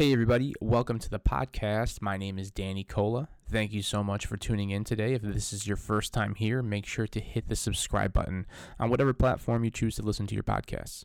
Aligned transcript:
Hey, 0.00 0.14
everybody, 0.14 0.54
welcome 0.62 0.98
to 0.98 1.10
the 1.10 1.20
podcast. 1.20 2.00
My 2.00 2.16
name 2.16 2.38
is 2.38 2.50
Danny 2.50 2.84
Cola. 2.84 3.28
Thank 3.50 3.74
you 3.74 3.82
so 3.82 4.02
much 4.02 4.24
for 4.24 4.38
tuning 4.38 4.70
in 4.70 4.82
today. 4.82 5.12
If 5.12 5.20
this 5.20 5.52
is 5.52 5.66
your 5.66 5.76
first 5.76 6.14
time 6.14 6.36
here, 6.36 6.62
make 6.62 6.86
sure 6.86 7.06
to 7.08 7.20
hit 7.20 7.50
the 7.50 7.54
subscribe 7.54 8.14
button 8.14 8.46
on 8.78 8.88
whatever 8.88 9.12
platform 9.12 9.62
you 9.62 9.70
choose 9.70 9.96
to 9.96 10.02
listen 10.02 10.26
to 10.28 10.34
your 10.34 10.42
podcasts. 10.42 11.04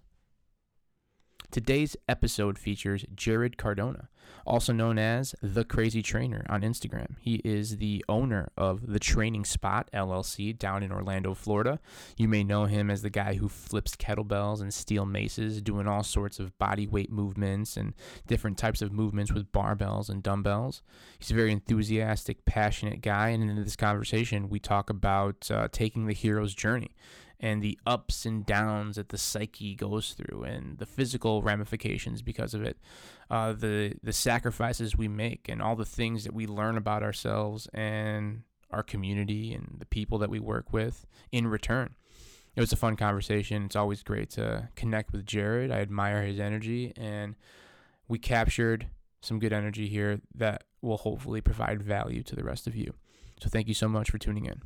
Today's 1.56 1.96
episode 2.10 2.60
features 2.60 3.06
Jarrod 3.16 3.56
Cardona, 3.56 4.10
also 4.46 4.74
known 4.74 5.00
as 5.00 5.34
The 5.42 5.64
Crazy 5.64 6.02
Trainer 6.02 6.46
on 6.50 6.64
Instagram. 6.64 7.16
He 7.22 7.36
is 7.46 7.78
the 7.78 8.04
owner 8.10 8.50
of 8.58 8.92
The 8.92 9.00
Training 9.00 9.46
Spot 9.46 9.90
LLC 9.94 10.60
down 10.60 10.84
in 10.84 10.92
Orlando, 10.92 11.34
Florida. 11.34 11.80
You 12.18 12.28
may 12.28 12.44
know 12.44 12.66
him 12.66 12.92
as 12.92 13.04
the 13.04 13.10
guy 13.10 13.36
who 13.36 13.48
flips 13.48 13.96
kettlebells 13.96 14.60
and 14.60 14.74
steel 14.74 15.06
maces, 15.06 15.62
doing 15.62 15.88
all 15.88 16.04
sorts 16.04 16.40
of 16.40 16.58
body 16.60 16.88
weight 16.88 17.10
movements 17.10 17.78
and 17.78 17.94
different 18.28 18.58
types 18.58 18.82
of 18.82 18.92
movements 18.92 19.32
with 19.32 19.54
barbells 19.54 20.10
and 20.10 20.22
dumbbells. 20.22 20.82
He's 21.20 21.32
a 21.32 21.36
very 21.36 21.54
enthusiastic, 21.54 22.44
passionate 22.44 23.00
guy, 23.00 23.30
and 23.30 23.50
in 23.50 23.64
this 23.64 23.78
conversation, 23.78 24.50
we 24.50 24.60
talk 24.60 24.90
about 24.90 25.50
uh, 25.50 25.70
taking 25.72 26.06
the 26.06 26.12
hero's 26.12 26.54
journey 26.54 26.98
and 27.40 27.62
the 27.62 27.78
ups 27.86 28.26
and 28.26 28.46
downs 28.46 28.96
that 28.96 29.10
the 29.10 29.18
psyche 29.18 29.76
goes 29.76 30.14
through 30.14 30.44
and 30.44 30.78
the 30.78 30.86
physical 30.86 31.42
ramifications 31.42 32.22
because 32.22 32.54
of 32.54 32.64
it 32.64 32.78
uh, 33.30 33.54
the 33.54 33.94
the 34.04 34.14
sacrifices 34.14 34.96
we 34.96 35.08
make 35.08 35.50
and 35.50 35.62
all 35.62 35.76
the 35.76 35.86
things 35.86 36.24
that 36.24 36.34
we 36.34 36.46
learn 36.46 36.78
about 36.78 37.04
ourselves 37.04 37.68
and 37.74 38.44
our 38.72 38.84
community 38.84 39.54
and 39.54 39.78
the 39.80 39.86
people 39.86 40.18
that 40.18 40.30
we 40.30 40.40
work 40.40 40.74
with 40.74 41.06
in 41.32 41.48
return. 41.48 41.96
It 42.56 42.62
was 42.62 42.72
a 42.72 42.78
fun 42.78 42.96
conversation. 42.96 43.66
It's 43.66 43.76
always 43.76 44.04
great 44.04 44.30
to 44.32 44.70
connect 44.76 45.12
with 45.12 45.26
jarrod. 45.26 45.72
I 45.72 45.80
admire 45.80 46.24
his 46.24 46.40
energy 46.40 46.94
and 46.96 47.36
we 48.08 48.18
captured 48.18 48.88
some 49.22 49.40
good 49.40 49.54
energy 49.54 49.88
here 49.88 50.22
that 50.36 50.64
will 50.82 50.98
hopefully 50.98 51.42
provide 51.42 51.82
value 51.82 52.24
to 52.24 52.36
the 52.36 52.44
rest 52.44 52.68
of 52.68 52.76
you. 52.76 52.94
So 53.42 53.50
thank 53.50 53.68
you 53.68 53.74
so 53.74 53.90
much 53.90 54.12
for 54.12 54.18
tuning 54.18 54.46
in 54.46 54.62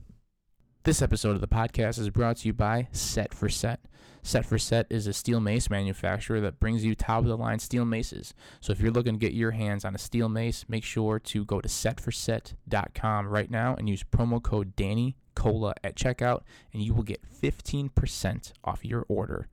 this 0.83 1.02
episode 1.02 1.35
of 1.35 1.41
the 1.41 1.47
podcast 1.47 1.99
is 1.99 2.09
brought 2.09 2.38
to 2.38 2.47
you 2.47 2.53
by 2.53 2.88
Set 2.91 3.33
for 3.33 3.49
Set. 3.49 3.81
Set 4.23 4.45
for 4.45 4.58
Set 4.58 4.88
is 4.89 5.08
a 5.08 5.13
steel 5.13 5.39
mace 5.39 5.69
manufacturer 5.69 6.39
that 6.39 6.59
brings 6.59 6.86
you 6.86 6.95
top 6.95 7.19
of 7.19 7.25
the 7.25 7.38
line 7.38 7.59
steel 7.59 7.83
maces. 7.86 8.33
So 8.61 8.71
if 8.71 8.80
you're 8.80 8.91
looking 8.91 9.16
to 9.16 9.19
get 9.19 9.33
your 9.33 9.52
hands 9.52 9.83
on 9.83 9.94
a 9.94 9.97
steel 9.97 10.30
mace, 10.30 10.66
make 10.69 10.83
sure 10.83 11.19
to 11.19 11.45
go 11.45 11.59
to 11.59 11.67
setforset.com 11.67 13.27
right 13.27 13.52
now 13.52 13.75
and 13.75 13.89
use 13.89 14.03
promo 14.03 14.41
code 14.41 14.75
Danny 14.75 15.17
Cola 15.36 15.73
at 15.83 15.95
checkout, 15.95 16.41
and 16.73 16.81
you 16.81 16.93
will 16.93 17.03
get 17.03 17.23
15% 17.30 18.53
off 18.64 18.86
your 18.86 19.05
order. 19.09 19.47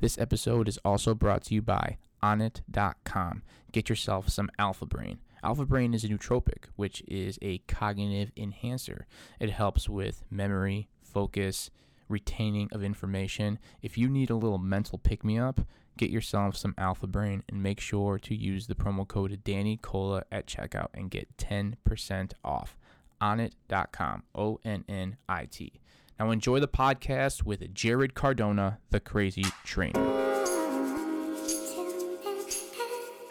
This 0.00 0.18
episode 0.18 0.68
is 0.68 0.78
also 0.84 1.14
brought 1.14 1.44
to 1.44 1.54
you 1.54 1.62
by 1.62 1.98
Onnit.com. 2.22 3.42
Get 3.72 3.88
yourself 3.88 4.28
some 4.28 4.50
Alpha 4.58 4.86
Brain. 4.86 5.18
Alpha 5.42 5.64
Brain 5.64 5.94
is 5.94 6.04
a 6.04 6.08
nootropic, 6.08 6.64
which 6.76 7.02
is 7.06 7.38
a 7.42 7.58
cognitive 7.68 8.32
enhancer. 8.36 9.06
It 9.38 9.50
helps 9.50 9.88
with 9.88 10.24
memory, 10.30 10.88
focus, 11.02 11.70
retaining 12.08 12.68
of 12.72 12.82
information. 12.82 13.58
If 13.82 13.96
you 13.96 14.08
need 14.08 14.30
a 14.30 14.36
little 14.36 14.58
mental 14.58 14.98
pick 14.98 15.24
me 15.24 15.38
up, 15.38 15.60
get 15.96 16.10
yourself 16.10 16.56
some 16.56 16.74
Alpha 16.78 17.06
Brain 17.06 17.42
and 17.48 17.62
make 17.62 17.80
sure 17.80 18.18
to 18.18 18.34
use 18.34 18.66
the 18.66 18.74
promo 18.74 19.06
code 19.06 19.40
Danny 19.44 19.76
Cola 19.76 20.22
at 20.32 20.46
checkout 20.46 20.88
and 20.94 21.10
get 21.10 21.36
10% 21.36 22.32
off. 22.44 22.76
Onnit.com, 23.20 24.22
O 24.34 24.60
N 24.64 24.84
N 24.88 25.16
I 25.28 25.46
T. 25.46 25.80
Now 26.18 26.30
enjoy 26.30 26.60
the 26.60 26.68
podcast 26.68 27.44
with 27.44 27.74
Jarrod 27.74 28.14
Cardona, 28.14 28.78
the 28.90 29.00
crazy 29.00 29.44
trainer. 29.64 30.27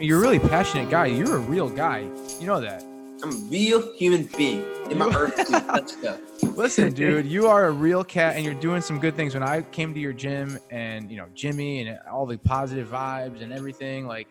You're 0.00 0.18
a 0.18 0.20
really 0.20 0.38
passionate 0.38 0.90
guy. 0.90 1.06
You're 1.06 1.36
a 1.36 1.40
real 1.40 1.68
guy. 1.68 2.08
You 2.38 2.46
know 2.46 2.60
that. 2.60 2.84
I'm 3.20 3.32
a 3.32 3.34
real 3.50 3.92
human 3.94 4.30
being 4.36 4.64
in 4.88 4.96
my 4.96 5.12
earth 5.12 5.44
suit. 5.88 6.56
Listen, 6.56 6.92
dude, 6.94 7.26
you 7.26 7.48
are 7.48 7.66
a 7.66 7.72
real 7.72 8.04
cat 8.04 8.36
and 8.36 8.44
you're 8.44 8.54
doing 8.54 8.80
some 8.80 9.00
good 9.00 9.16
things. 9.16 9.34
When 9.34 9.42
I 9.42 9.62
came 9.62 9.92
to 9.94 9.98
your 9.98 10.12
gym 10.12 10.56
and, 10.70 11.10
you 11.10 11.16
know, 11.16 11.26
Jimmy 11.34 11.80
and 11.80 11.98
all 12.08 12.26
the 12.26 12.38
positive 12.38 12.86
vibes 12.86 13.42
and 13.42 13.52
everything, 13.52 14.06
like 14.06 14.28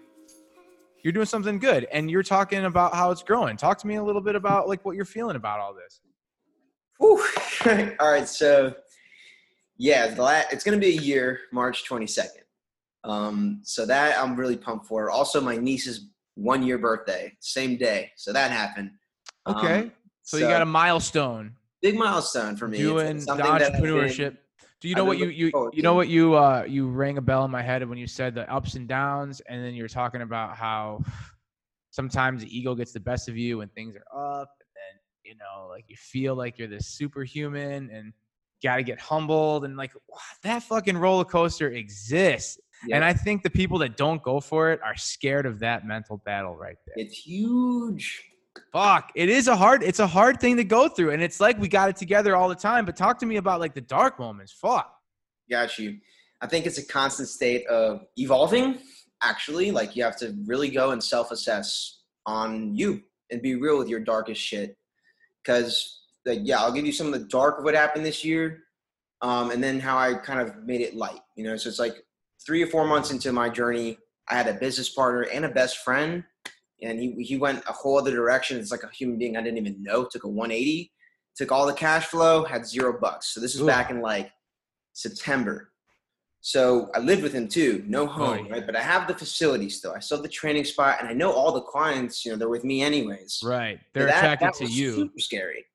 you're 1.03 1.11
doing 1.11 1.25
something 1.25 1.59
good 1.59 1.85
and 1.91 2.09
you're 2.09 2.23
talking 2.23 2.63
about 2.63 2.95
how 2.95 3.11
it's 3.11 3.21
growing. 3.21 3.57
Talk 3.57 3.77
to 3.79 3.87
me 3.87 3.95
a 3.95 4.03
little 4.03 4.21
bit 4.21 4.35
about 4.35 4.69
like 4.69 4.85
what 4.85 4.95
you're 4.95 5.03
feeling 5.03 5.35
about 5.35 5.59
all 5.59 5.73
this. 5.73 5.99
Whew. 6.97 7.21
all 7.99 8.09
right. 8.09 8.27
So, 8.27 8.73
yeah, 9.77 10.15
it's 10.49 10.63
going 10.63 10.79
to 10.79 10.81
be 10.81 10.97
a 10.97 11.01
year, 11.01 11.41
March 11.51 11.83
22nd. 11.89 12.46
Um, 13.03 13.61
so 13.63 13.85
that 13.85 14.19
I'm 14.21 14.35
really 14.35 14.57
pumped 14.57 14.87
for. 14.87 15.09
Also, 15.09 15.39
my 15.39 15.55
niece's 15.55 16.09
one 16.35 16.63
year 16.63 16.77
birthday, 16.77 17.33
same 17.39 17.77
day. 17.77 18.11
So 18.15 18.33
that 18.33 18.51
happened. 18.51 18.91
Okay. 19.47 19.79
Um, 19.79 19.91
so, 20.23 20.37
so, 20.37 20.43
you 20.43 20.49
got 20.49 20.61
a 20.61 20.65
milestone. 20.65 21.55
Big 21.81 21.95
milestone 21.95 22.55
for 22.55 22.67
me. 22.67 22.79
Doing 22.79 23.19
the 23.19 23.33
entrepreneurship. 23.33 24.37
Do 24.79 24.89
you 24.89 24.95
know 24.95 25.05
what 25.05 25.17
you 25.17 25.29
you 25.29 25.71
you 25.73 25.81
know 25.81 25.95
what 25.95 26.07
you 26.07 26.35
uh 26.35 26.63
you 26.67 26.87
rang 26.87 27.17
a 27.17 27.21
bell 27.21 27.43
in 27.45 27.49
my 27.49 27.63
head 27.63 27.87
when 27.87 27.97
you 27.97 28.05
said 28.05 28.35
the 28.35 28.51
ups 28.51 28.75
and 28.75 28.87
downs, 28.87 29.41
and 29.47 29.63
then 29.63 29.73
you're 29.73 29.87
talking 29.87 30.21
about 30.21 30.55
how 30.55 31.01
sometimes 31.89 32.43
the 32.43 32.57
ego 32.57 32.75
gets 32.75 32.91
the 32.91 32.99
best 32.99 33.27
of 33.27 33.35
you 33.35 33.57
when 33.57 33.69
things 33.69 33.95
are 33.95 34.41
up, 34.41 34.49
and 34.59 34.67
then 34.75 34.99
you 35.23 35.35
know 35.35 35.67
like 35.67 35.85
you 35.87 35.95
feel 35.95 36.35
like 36.35 36.59
you're 36.59 36.67
this 36.67 36.87
superhuman 36.87 37.89
and 37.91 38.13
got 38.61 38.75
to 38.77 38.83
get 38.83 38.99
humbled 38.99 39.65
and 39.65 39.77
like 39.77 39.93
wow, 40.07 40.17
that 40.43 40.61
fucking 40.61 40.97
roller 40.97 41.25
coaster 41.25 41.71
exists 41.71 42.59
and 42.91 43.03
I 43.03 43.13
think 43.13 43.43
the 43.43 43.49
people 43.49 43.79
that 43.79 43.97
don't 43.97 44.21
go 44.21 44.39
for 44.39 44.71
it 44.71 44.79
are 44.83 44.95
scared 44.95 45.45
of 45.45 45.59
that 45.59 45.85
mental 45.85 46.21
battle 46.25 46.55
right 46.55 46.77
there. 46.85 46.95
It's 46.97 47.17
huge. 47.17 48.23
Fuck. 48.71 49.11
It 49.15 49.29
is 49.29 49.47
a 49.47 49.55
hard, 49.55 49.83
it's 49.83 49.99
a 49.99 50.07
hard 50.07 50.39
thing 50.39 50.57
to 50.57 50.63
go 50.63 50.87
through. 50.87 51.11
And 51.11 51.21
it's 51.21 51.39
like 51.39 51.59
we 51.59 51.67
got 51.67 51.89
it 51.89 51.95
together 51.95 52.35
all 52.35 52.49
the 52.49 52.55
time. 52.55 52.85
But 52.85 52.95
talk 52.95 53.19
to 53.19 53.25
me 53.25 53.37
about 53.37 53.59
like 53.59 53.73
the 53.73 53.81
dark 53.81 54.19
moments. 54.19 54.51
Fuck. 54.53 54.91
Got 55.49 55.77
you. 55.77 55.97
I 56.41 56.47
think 56.47 56.65
it's 56.65 56.77
a 56.77 56.85
constant 56.85 57.29
state 57.29 57.65
of 57.67 58.01
evolving, 58.17 58.79
actually. 59.23 59.71
Like 59.71 59.95
you 59.95 60.03
have 60.03 60.17
to 60.17 60.35
really 60.45 60.69
go 60.69 60.91
and 60.91 61.03
self 61.03 61.31
assess 61.31 62.01
on 62.25 62.75
you 62.75 63.01
and 63.31 63.41
be 63.41 63.55
real 63.55 63.77
with 63.77 63.89
your 63.89 63.99
darkest 63.99 64.41
shit. 64.41 64.75
Cause 65.45 66.01
like, 66.25 66.39
yeah, 66.43 66.59
I'll 66.59 66.73
give 66.73 66.85
you 66.85 66.91
some 66.91 67.07
of 67.07 67.13
the 67.13 67.27
dark 67.27 67.59
of 67.59 67.63
what 67.63 67.73
happened 67.73 68.05
this 68.05 68.23
year. 68.23 68.63
Um, 69.21 69.49
and 69.49 69.63
then 69.63 69.79
how 69.79 69.97
I 69.97 70.13
kind 70.13 70.39
of 70.39 70.63
made 70.63 70.81
it 70.81 70.95
light, 70.95 71.19
you 71.35 71.43
know? 71.43 71.57
So 71.57 71.69
it's 71.69 71.79
like 71.79 71.95
three 72.47 72.63
or 72.63 72.67
four 72.67 72.87
months 72.87 73.11
into 73.11 73.31
my 73.33 73.49
journey, 73.49 73.97
I 74.29 74.35
had 74.35 74.47
a 74.47 74.53
business 74.53 74.89
partner 74.89 75.23
and 75.23 75.45
a 75.45 75.49
best 75.49 75.79
friend, 75.79 76.23
and 76.81 76.99
he 76.99 77.11
he 77.23 77.37
went 77.37 77.63
a 77.67 77.73
whole 77.73 77.99
other 77.99 78.11
direction. 78.11 78.57
It's 78.57 78.71
like 78.71 78.83
a 78.83 78.89
human 78.89 79.19
being 79.19 79.37
I 79.37 79.43
didn't 79.43 79.57
even 79.57 79.83
know. 79.83 80.05
Took 80.05 80.23
a 80.23 80.27
180, 80.27 80.91
took 81.35 81.51
all 81.51 81.67
the 81.67 81.73
cash 81.73 82.05
flow, 82.05 82.45
had 82.45 82.65
zero 82.65 82.97
bucks. 82.99 83.27
So 83.27 83.41
this 83.41 83.53
is 83.53 83.61
Ooh. 83.61 83.67
back 83.67 83.91
in 83.91 84.01
like 84.01 84.31
September. 84.93 85.71
So 86.39 86.89
I 86.95 86.99
lived 86.99 87.23
with 87.23 87.33
him 87.33 87.47
too, 87.47 87.83
no 87.87 88.03
oh, 88.03 88.07
home, 88.07 88.39
oh, 88.39 88.47
yeah. 88.47 88.53
right? 88.53 88.65
But 88.65 88.75
I 88.75 88.81
have 88.81 89.07
the 89.07 89.13
facility 89.13 89.69
still. 89.69 89.91
I 89.91 89.99
still 89.99 90.17
have 90.17 90.23
the 90.23 90.29
training 90.29 90.63
spot, 90.63 90.97
and 90.99 91.09
I 91.09 91.13
know 91.13 91.31
all 91.31 91.51
the 91.51 91.61
clients. 91.61 92.23
You 92.23 92.31
know, 92.31 92.37
they're 92.37 92.49
with 92.49 92.63
me 92.63 92.81
anyways. 92.81 93.41
Right, 93.43 93.79
they're 93.93 94.05
that, 94.05 94.17
attracted 94.17 94.47
that 94.47 94.65
to 94.65 94.71
you. 94.71 94.93
Super 94.93 95.19
scary. 95.19 95.65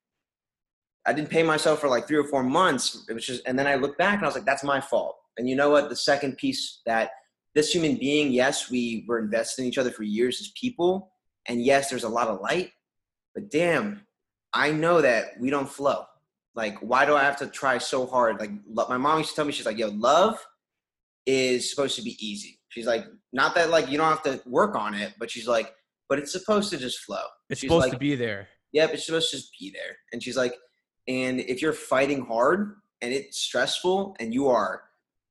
I 1.04 1.12
didn't 1.12 1.30
pay 1.30 1.42
myself 1.42 1.80
for 1.80 1.88
like 1.88 2.06
three 2.06 2.16
or 2.16 2.24
four 2.24 2.44
months. 2.44 3.04
It 3.08 3.12
was 3.12 3.26
just, 3.26 3.42
and 3.44 3.58
then 3.58 3.66
I 3.66 3.74
looked 3.74 3.98
back 3.98 4.14
and 4.14 4.22
I 4.24 4.26
was 4.26 4.36
like, 4.36 4.46
"That's 4.46 4.64
my 4.64 4.80
fault." 4.80 5.16
And 5.38 5.48
you 5.48 5.56
know 5.56 5.70
what? 5.70 5.88
The 5.88 5.96
second 5.96 6.36
piece 6.36 6.80
that 6.86 7.10
this 7.54 7.72
human 7.72 7.96
being, 7.96 8.32
yes, 8.32 8.70
we 8.70 9.04
were 9.08 9.18
invested 9.18 9.62
in 9.62 9.68
each 9.68 9.78
other 9.78 9.90
for 9.90 10.02
years 10.02 10.40
as 10.40 10.52
people. 10.58 11.12
And 11.48 11.64
yes, 11.64 11.90
there's 11.90 12.04
a 12.04 12.08
lot 12.08 12.28
of 12.28 12.40
light, 12.40 12.70
but 13.34 13.50
damn, 13.50 14.06
I 14.54 14.70
know 14.70 15.00
that 15.00 15.30
we 15.40 15.50
don't 15.50 15.68
flow. 15.68 16.04
Like, 16.54 16.78
why 16.78 17.06
do 17.06 17.16
I 17.16 17.24
have 17.24 17.38
to 17.38 17.46
try 17.46 17.78
so 17.78 18.06
hard? 18.06 18.38
Like, 18.38 18.50
my 18.88 18.96
mom 18.96 19.18
used 19.18 19.30
to 19.30 19.36
tell 19.36 19.44
me, 19.44 19.52
she's 19.52 19.66
like, 19.66 19.78
yo, 19.78 19.88
love 19.88 20.38
is 21.26 21.70
supposed 21.70 21.96
to 21.96 22.02
be 22.02 22.16
easy. 22.20 22.60
She's 22.68 22.86
like, 22.86 23.04
not 23.32 23.54
that 23.54 23.70
like 23.70 23.90
you 23.90 23.98
don't 23.98 24.08
have 24.08 24.22
to 24.24 24.40
work 24.46 24.76
on 24.76 24.94
it, 24.94 25.14
but 25.18 25.30
she's 25.30 25.48
like, 25.48 25.72
but 26.08 26.18
it's 26.18 26.32
supposed 26.32 26.70
to 26.70 26.76
just 26.76 27.00
flow. 27.00 27.24
It's 27.48 27.60
she's 27.60 27.68
supposed 27.68 27.84
like, 27.84 27.92
to 27.92 27.98
be 27.98 28.14
there. 28.14 28.48
Yep, 28.72 28.94
it's 28.94 29.06
supposed 29.06 29.30
to 29.30 29.36
just 29.36 29.50
be 29.58 29.70
there. 29.70 29.96
And 30.12 30.22
she's 30.22 30.36
like, 30.36 30.54
and 31.08 31.40
if 31.40 31.60
you're 31.62 31.72
fighting 31.72 32.24
hard 32.24 32.76
and 33.00 33.12
it's 33.12 33.38
stressful 33.38 34.16
and 34.20 34.32
you 34.32 34.48
are 34.48 34.82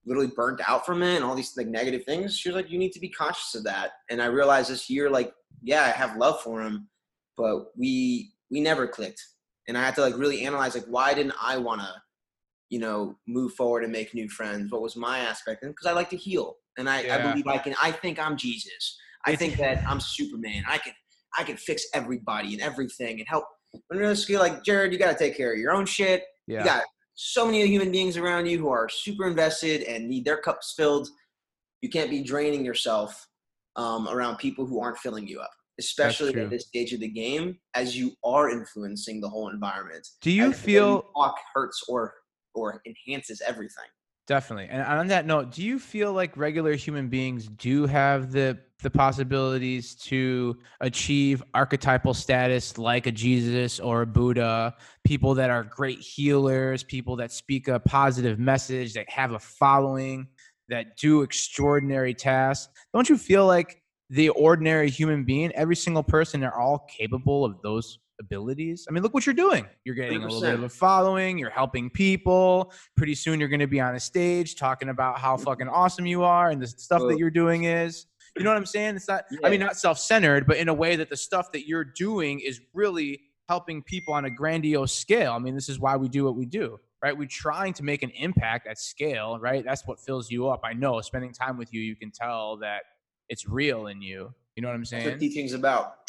literally 0.05 0.31
burnt 0.35 0.61
out 0.67 0.85
from 0.85 1.03
it 1.03 1.15
and 1.15 1.23
all 1.23 1.35
these 1.35 1.55
like 1.55 1.67
negative 1.67 2.03
things. 2.05 2.37
She 2.37 2.49
was 2.49 2.55
like, 2.55 2.69
you 2.69 2.79
need 2.79 2.91
to 2.93 2.99
be 2.99 3.09
conscious 3.09 3.55
of 3.55 3.63
that. 3.65 3.91
And 4.09 4.21
I 4.21 4.25
realized 4.25 4.69
this 4.69 4.89
year, 4.89 5.09
like, 5.09 5.33
yeah, 5.61 5.83
I 5.83 5.89
have 5.89 6.17
love 6.17 6.41
for 6.41 6.61
him, 6.61 6.87
but 7.37 7.77
we 7.77 8.33
we 8.49 8.61
never 8.61 8.87
clicked. 8.87 9.21
And 9.67 9.77
I 9.77 9.81
had 9.85 9.95
to 9.95 10.01
like 10.01 10.17
really 10.17 10.45
analyze 10.45 10.75
like 10.75 10.85
why 10.85 11.13
didn't 11.13 11.33
I 11.41 11.57
wanna, 11.57 11.93
you 12.69 12.79
know, 12.79 13.15
move 13.27 13.53
forward 13.53 13.83
and 13.83 13.91
make 13.91 14.13
new 14.13 14.27
friends? 14.29 14.71
What 14.71 14.81
was 14.81 14.95
my 14.95 15.19
aspect? 15.19 15.63
And 15.63 15.71
because 15.71 15.85
I 15.87 15.93
like 15.93 16.09
to 16.09 16.17
heal. 16.17 16.55
And 16.77 16.89
I, 16.89 17.01
yeah. 17.01 17.17
I 17.17 17.31
believe 17.31 17.47
I 17.47 17.57
can 17.57 17.75
I 17.81 17.91
think 17.91 18.19
I'm 18.19 18.35
Jesus. 18.37 18.97
I 19.25 19.35
think 19.35 19.57
that 19.57 19.83
I'm 19.87 19.99
Superman. 19.99 20.63
I 20.67 20.79
can 20.79 20.93
I 21.37 21.43
can 21.43 21.57
fix 21.57 21.85
everybody 21.93 22.53
and 22.53 22.61
everything 22.61 23.19
and 23.19 23.27
help 23.27 23.45
when 23.87 24.15
feel 24.15 24.39
like 24.39 24.63
Jarrod, 24.63 24.91
you 24.91 24.97
gotta 24.97 25.17
take 25.17 25.37
care 25.37 25.53
of 25.53 25.59
your 25.59 25.73
own 25.73 25.85
shit. 25.85 26.23
Yeah. 26.47 26.59
You 26.59 26.65
got 26.65 26.83
so 27.23 27.45
many 27.45 27.65
human 27.67 27.91
beings 27.91 28.17
around 28.17 28.47
you 28.47 28.57
who 28.57 28.69
are 28.69 28.89
super 28.89 29.27
invested 29.27 29.83
and 29.83 30.09
need 30.09 30.25
their 30.25 30.37
cups 30.37 30.73
filled. 30.75 31.07
You 31.81 31.89
can't 31.89 32.09
be 32.09 32.23
draining 32.23 32.65
yourself 32.65 33.27
um, 33.75 34.07
around 34.09 34.37
people 34.37 34.65
who 34.65 34.81
aren't 34.81 34.97
filling 34.97 35.27
you 35.27 35.39
up, 35.39 35.51
especially 35.79 36.35
at 36.35 36.49
this 36.49 36.65
stage 36.65 36.93
of 36.93 36.99
the 36.99 37.07
game, 37.07 37.59
as 37.75 37.95
you 37.95 38.13
are 38.23 38.49
influencing 38.49 39.21
the 39.21 39.29
whole 39.29 39.49
environment. 39.49 40.07
Do 40.21 40.31
you 40.31 40.49
as 40.49 40.59
feel 40.59 41.03
talk 41.15 41.35
hurts 41.53 41.83
or 41.87 42.15
or 42.55 42.81
enhances 42.87 43.39
everything? 43.45 43.85
Definitely. 44.31 44.69
And 44.69 44.81
on 44.83 45.07
that 45.07 45.25
note, 45.25 45.51
do 45.51 45.61
you 45.61 45.77
feel 45.77 46.13
like 46.13 46.37
regular 46.37 46.73
human 46.75 47.09
beings 47.09 47.49
do 47.49 47.85
have 47.85 48.31
the 48.31 48.57
the 48.81 48.89
possibilities 48.89 49.93
to 49.95 50.57
achieve 50.79 51.43
archetypal 51.53 52.13
status 52.13 52.77
like 52.77 53.07
a 53.07 53.11
Jesus 53.11 53.77
or 53.81 54.03
a 54.03 54.07
Buddha, 54.07 54.73
people 55.03 55.33
that 55.35 55.49
are 55.49 55.65
great 55.65 55.99
healers, 55.99 56.81
people 56.81 57.17
that 57.17 57.33
speak 57.33 57.67
a 57.67 57.77
positive 57.81 58.39
message, 58.39 58.93
that 58.93 59.09
have 59.09 59.33
a 59.33 59.39
following, 59.39 60.29
that 60.69 60.95
do 60.95 61.23
extraordinary 61.23 62.13
tasks? 62.13 62.71
Don't 62.93 63.09
you 63.09 63.17
feel 63.17 63.45
like 63.45 63.81
the 64.09 64.29
ordinary 64.29 64.89
human 64.89 65.25
being, 65.25 65.51
every 65.55 65.75
single 65.75 66.03
person, 66.03 66.39
they're 66.39 66.57
all 66.57 66.87
capable 66.89 67.43
of 67.43 67.61
those 67.63 67.99
abilities. 68.21 68.85
I 68.87 68.93
mean, 68.93 69.03
look 69.03 69.13
what 69.13 69.25
you're 69.25 69.35
doing. 69.35 69.65
You're 69.83 69.95
getting 69.95 70.23
a 70.23 70.25
little 70.25 70.39
bit 70.39 70.53
of 70.53 70.63
a 70.63 70.69
following, 70.69 71.37
you're 71.37 71.49
helping 71.49 71.89
people. 71.89 72.71
Pretty 72.95 73.15
soon 73.15 73.37
you're 73.39 73.49
going 73.49 73.59
to 73.59 73.67
be 73.67 73.81
on 73.81 73.95
a 73.95 73.99
stage 73.99 74.55
talking 74.55 74.87
about 74.87 75.19
how 75.19 75.35
mm-hmm. 75.35 75.43
fucking 75.43 75.67
awesome 75.67 76.05
you 76.05 76.23
are 76.23 76.49
and 76.49 76.61
the 76.61 76.67
stuff 76.67 77.01
that 77.01 77.17
you're 77.17 77.29
doing 77.29 77.65
is. 77.65 78.05
You 78.37 78.45
know 78.45 78.51
what 78.51 78.57
I'm 78.57 78.65
saying? 78.65 78.95
It's 78.95 79.09
not 79.09 79.25
I 79.43 79.49
mean 79.49 79.59
not 79.59 79.75
self-centered, 79.75 80.47
but 80.47 80.55
in 80.55 80.69
a 80.69 80.73
way 80.73 80.95
that 80.95 81.09
the 81.09 81.17
stuff 81.17 81.51
that 81.51 81.67
you're 81.67 81.83
doing 81.83 82.39
is 82.39 82.61
really 82.73 83.19
helping 83.49 83.83
people 83.83 84.13
on 84.13 84.23
a 84.23 84.29
grandiose 84.29 84.93
scale. 84.93 85.33
I 85.33 85.39
mean, 85.39 85.53
this 85.53 85.67
is 85.67 85.79
why 85.79 85.97
we 85.97 86.07
do 86.07 86.23
what 86.23 86.37
we 86.37 86.45
do. 86.45 86.79
Right? 87.03 87.17
We're 87.17 87.27
trying 87.27 87.73
to 87.73 87.83
make 87.83 88.03
an 88.03 88.11
impact 88.11 88.67
at 88.67 88.77
scale, 88.77 89.39
right? 89.39 89.65
That's 89.65 89.87
what 89.87 89.99
fills 89.99 90.29
you 90.29 90.47
up. 90.47 90.61
I 90.63 90.73
know 90.73 91.01
spending 91.01 91.33
time 91.33 91.57
with 91.57 91.73
you, 91.73 91.81
you 91.81 91.95
can 91.95 92.11
tell 92.11 92.57
that 92.57 92.83
it's 93.27 93.49
real 93.49 93.87
in 93.87 94.03
you. 94.03 94.33
You 94.55 94.61
know 94.61 94.67
what 94.67 94.75
I'm 94.75 94.81
That's 94.81 94.91
what 94.93 95.01
saying? 95.03 95.19
teaching's 95.19 95.53
about. 95.53 96.00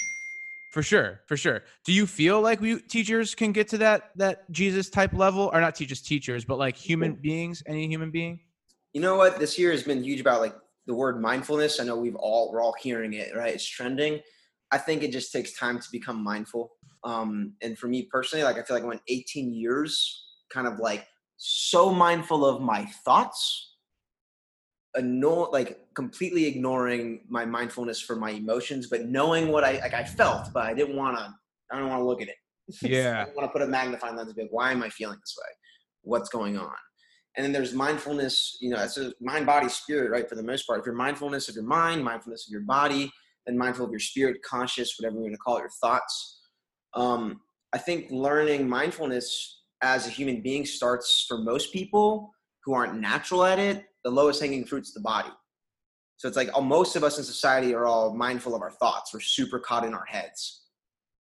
For 0.73 0.83
sure, 0.83 1.21
for 1.27 1.37
sure. 1.37 1.65
Do 1.85 1.93
you 1.93 2.07
feel 2.07 2.41
like 2.41 2.63
we 2.63 2.81
teachers 2.81 3.35
can 3.35 3.53
get 3.53 3.69
to 3.69 3.79
that 3.79 4.11
that 4.17 4.51
Jesus 4.51 4.89
type 4.89 5.13
level, 5.13 5.51
or 5.53 5.61
not 5.61 5.75
teachers, 5.75 6.01
teachers, 6.01 6.47
but 6.47 6.59
like 6.59 6.77
human 6.77 7.13
beings, 7.13 7.63
any 7.67 7.87
human 7.87 8.11
being? 8.11 8.41
You 8.95 9.03
know 9.03 9.17
what? 9.17 9.39
This 9.39 9.59
year 9.59 9.71
has 9.71 9.83
been 9.83 10.03
huge 10.03 10.21
about 10.21 10.41
like 10.41 10.55
the 10.87 10.95
word 10.95 11.21
mindfulness. 11.21 11.79
I 11.79 11.85
know 11.85 11.97
we've 11.97 12.17
all 12.17 12.51
we're 12.51 12.63
all 12.63 12.75
hearing 12.81 13.13
it, 13.13 13.37
right? 13.37 13.55
It's 13.55 13.67
trending. 13.67 14.21
I 14.71 14.79
think 14.79 15.03
it 15.03 15.13
just 15.13 15.31
takes 15.31 15.53
time 15.53 15.79
to 15.79 15.87
become 15.93 16.25
mindful. 16.25 16.73
Um, 17.05 17.53
and 17.61 17.79
for 17.79 17.89
me 17.89 18.09
personally, 18.11 18.43
like 18.43 18.57
I 18.57 18.63
feel 18.63 18.75
like 18.75 18.85
I 18.85 18.89
went 18.89 19.03
18 19.09 19.53
years 19.53 20.25
kind 20.51 20.67
of 20.67 20.79
like 20.79 21.07
so 21.37 21.93
mindful 21.93 22.47
of 22.47 22.63
my 22.63 22.87
thoughts, 23.05 23.72
anno- 24.97 25.51
like 25.51 25.81
completely 25.95 26.47
ignoring 26.47 27.25
my 27.29 27.45
mindfulness 27.45 28.01
for 28.01 28.17
my 28.17 28.31
emotions, 28.31 28.89
but 28.89 29.07
knowing 29.07 29.49
what 29.49 29.65
I 29.65 29.79
like 29.81 29.95
I 29.95 30.05
felt, 30.05 30.53
but 30.53 30.65
I 30.65 30.75
didn't 30.75 30.97
want 30.97 31.19
to. 31.19 31.35
I 31.71 31.79
don't 31.79 31.89
want 31.89 32.01
to 32.01 32.05
look 32.05 32.23
at 32.23 32.29
it. 32.29 32.37
Yeah. 32.83 33.25
I 33.27 33.35
want 33.35 33.49
to 33.49 33.53
put 33.53 33.63
a 33.63 33.67
magnifying 33.67 34.17
lens 34.17 34.29
and 34.29 34.37
be 34.37 34.43
like, 34.43 34.53
why 34.53 34.73
am 34.73 34.83
I 34.83 34.89
feeling 34.89 35.19
this 35.19 35.35
way? 35.39 35.49
What's 36.03 36.29
going 36.29 36.57
on? 36.57 36.75
And 37.37 37.45
then 37.45 37.53
there's 37.53 37.73
mindfulness, 37.73 38.59
you 38.61 38.71
know, 38.71 38.83
it's 38.83 38.99
a 38.99 39.13
mind, 39.21 39.47
body, 39.47 39.69
spirit, 39.69 40.11
right? 40.11 40.29
For 40.29 40.35
the 40.35 40.43
most 40.43 40.67
part. 40.67 40.81
If 40.81 40.87
you're 40.87 40.95
mindfulness 40.95 41.49
of 41.49 41.55
your 41.55 41.65
mind, 41.65 42.05
mindfulness 42.05 42.47
of 42.47 42.53
your 42.53 42.63
body, 42.63 43.11
then 43.47 43.57
mindful 43.57 43.87
of 43.87 43.91
your 43.91 44.01
spirit, 44.01 44.37
conscious, 44.43 44.95
whatever 44.99 45.17
you 45.17 45.23
want 45.23 45.35
to 45.35 45.39
call 45.39 45.57
it, 45.57 45.61
your 45.61 45.71
thoughts. 45.81 46.41
Um, 46.95 47.41
I 47.73 47.79
think 47.79 48.11
learning 48.11 48.69
mindfulness 48.69 49.63
as 49.83 50.07
a 50.07 50.11
human 50.11 50.43
being 50.43 50.67
starts 50.67 51.25
for 51.27 51.39
most 51.39 51.73
people 51.73 52.31
who 52.65 52.75
aren't 52.75 53.01
natural 53.01 53.45
at 53.45 53.59
it. 53.59 53.85
The 54.05 54.11
lowest 54.11 54.41
hanging 54.41 54.65
fruit's 54.65 54.93
the 54.93 55.01
body. 55.01 55.31
So 56.17 56.29
it's 56.29 56.37
like 56.37 56.51
oh, 56.55 56.61
most 56.61 56.97
of 56.97 57.05
us 57.05 57.19
in 57.19 57.25
society 57.25 57.75
are 57.75 57.87
all 57.87 58.15
mindful 58.15 58.55
of 58.55 58.63
our 58.63 58.71
thoughts. 58.71 59.13
We're 59.13 59.21
super 59.21 59.59
caught 59.59 59.85
in 59.85 59.95
our 59.95 60.05
heads. 60.07 60.61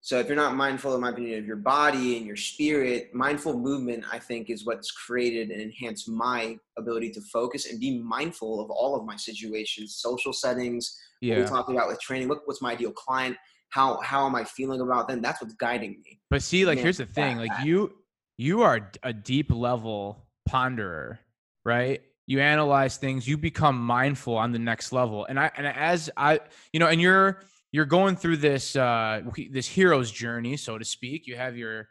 So 0.01 0.19
if 0.19 0.27
you're 0.29 0.37
not 0.37 0.55
mindful, 0.55 0.95
in 0.95 1.01
my 1.03 1.11
opinion, 1.11 1.39
of 1.41 1.45
your 1.47 1.57
body 1.57 2.17
and 2.17 2.25
your 2.25 2.37
spirit, 2.37 3.13
mindful 3.13 3.59
movement, 3.59 4.05
I 4.11 4.19
think, 4.19 4.49
is 4.49 4.65
what's 4.65 4.91
created 4.93 5.51
and 5.51 5.61
enhanced 5.61 6.09
my 6.09 6.57
ability 6.79 7.11
to 7.11 7.21
focus 7.33 7.71
and 7.71 7.79
be 7.79 7.99
mindful 7.99 8.61
of 8.65 8.71
all 8.71 8.97
of 8.99 9.05
my 9.05 9.17
situations, 9.17 9.97
social 9.97 10.33
settings. 10.33 10.97
What 11.21 11.35
we 11.37 11.43
Yeah. 11.43 11.45
talked 11.49 11.71
about 11.71 11.89
with 11.89 12.01
training. 12.01 12.29
What, 12.29 12.39
what's 12.47 12.63
my 12.63 12.73
ideal 12.73 12.93
client? 12.93 13.37
How 13.71 14.01
how 14.01 14.25
am 14.27 14.35
I 14.35 14.45
feeling 14.45 14.81
about 14.81 15.09
them? 15.09 15.21
That's 15.21 15.43
what's 15.43 15.55
guiding 15.55 16.01
me. 16.05 16.21
But 16.31 16.43
see, 16.43 16.65
like 16.65 16.77
Yeah, 16.79 16.85
here's 16.85 16.99
the 16.99 17.07
thing, 17.07 17.37
that- 17.37 17.43
like 17.43 17.51
that. 17.57 17.67
you 17.67 17.93
you 18.39 18.63
are 18.63 18.91
a 19.03 19.13
deep 19.13 19.51
level 19.53 20.29
ponderer, 20.49 21.19
right? 21.65 22.01
You 22.29 22.41
analyze 22.41 22.99
things, 22.99 23.27
you 23.27 23.39
become 23.39 23.77
mindful 23.81 24.37
on 24.37 24.53
the 24.53 24.59
next 24.59 24.93
level. 24.93 25.25
And 25.25 25.41
I 25.41 25.51
and 25.57 25.67
as 25.67 26.11
I, 26.15 26.41
you 26.73 26.79
know, 26.79 26.87
and 26.87 27.01
you're 27.01 27.41
you're 27.73 27.87
going 27.87 28.17
through 28.17 28.37
this 28.37 28.77
uh 28.77 29.23
this 29.51 29.67
hero's 29.67 30.11
journey, 30.13 30.57
so 30.59 30.77
to 30.79 30.85
speak. 30.85 31.27
You 31.27 31.37
have 31.37 31.57
your 31.57 31.89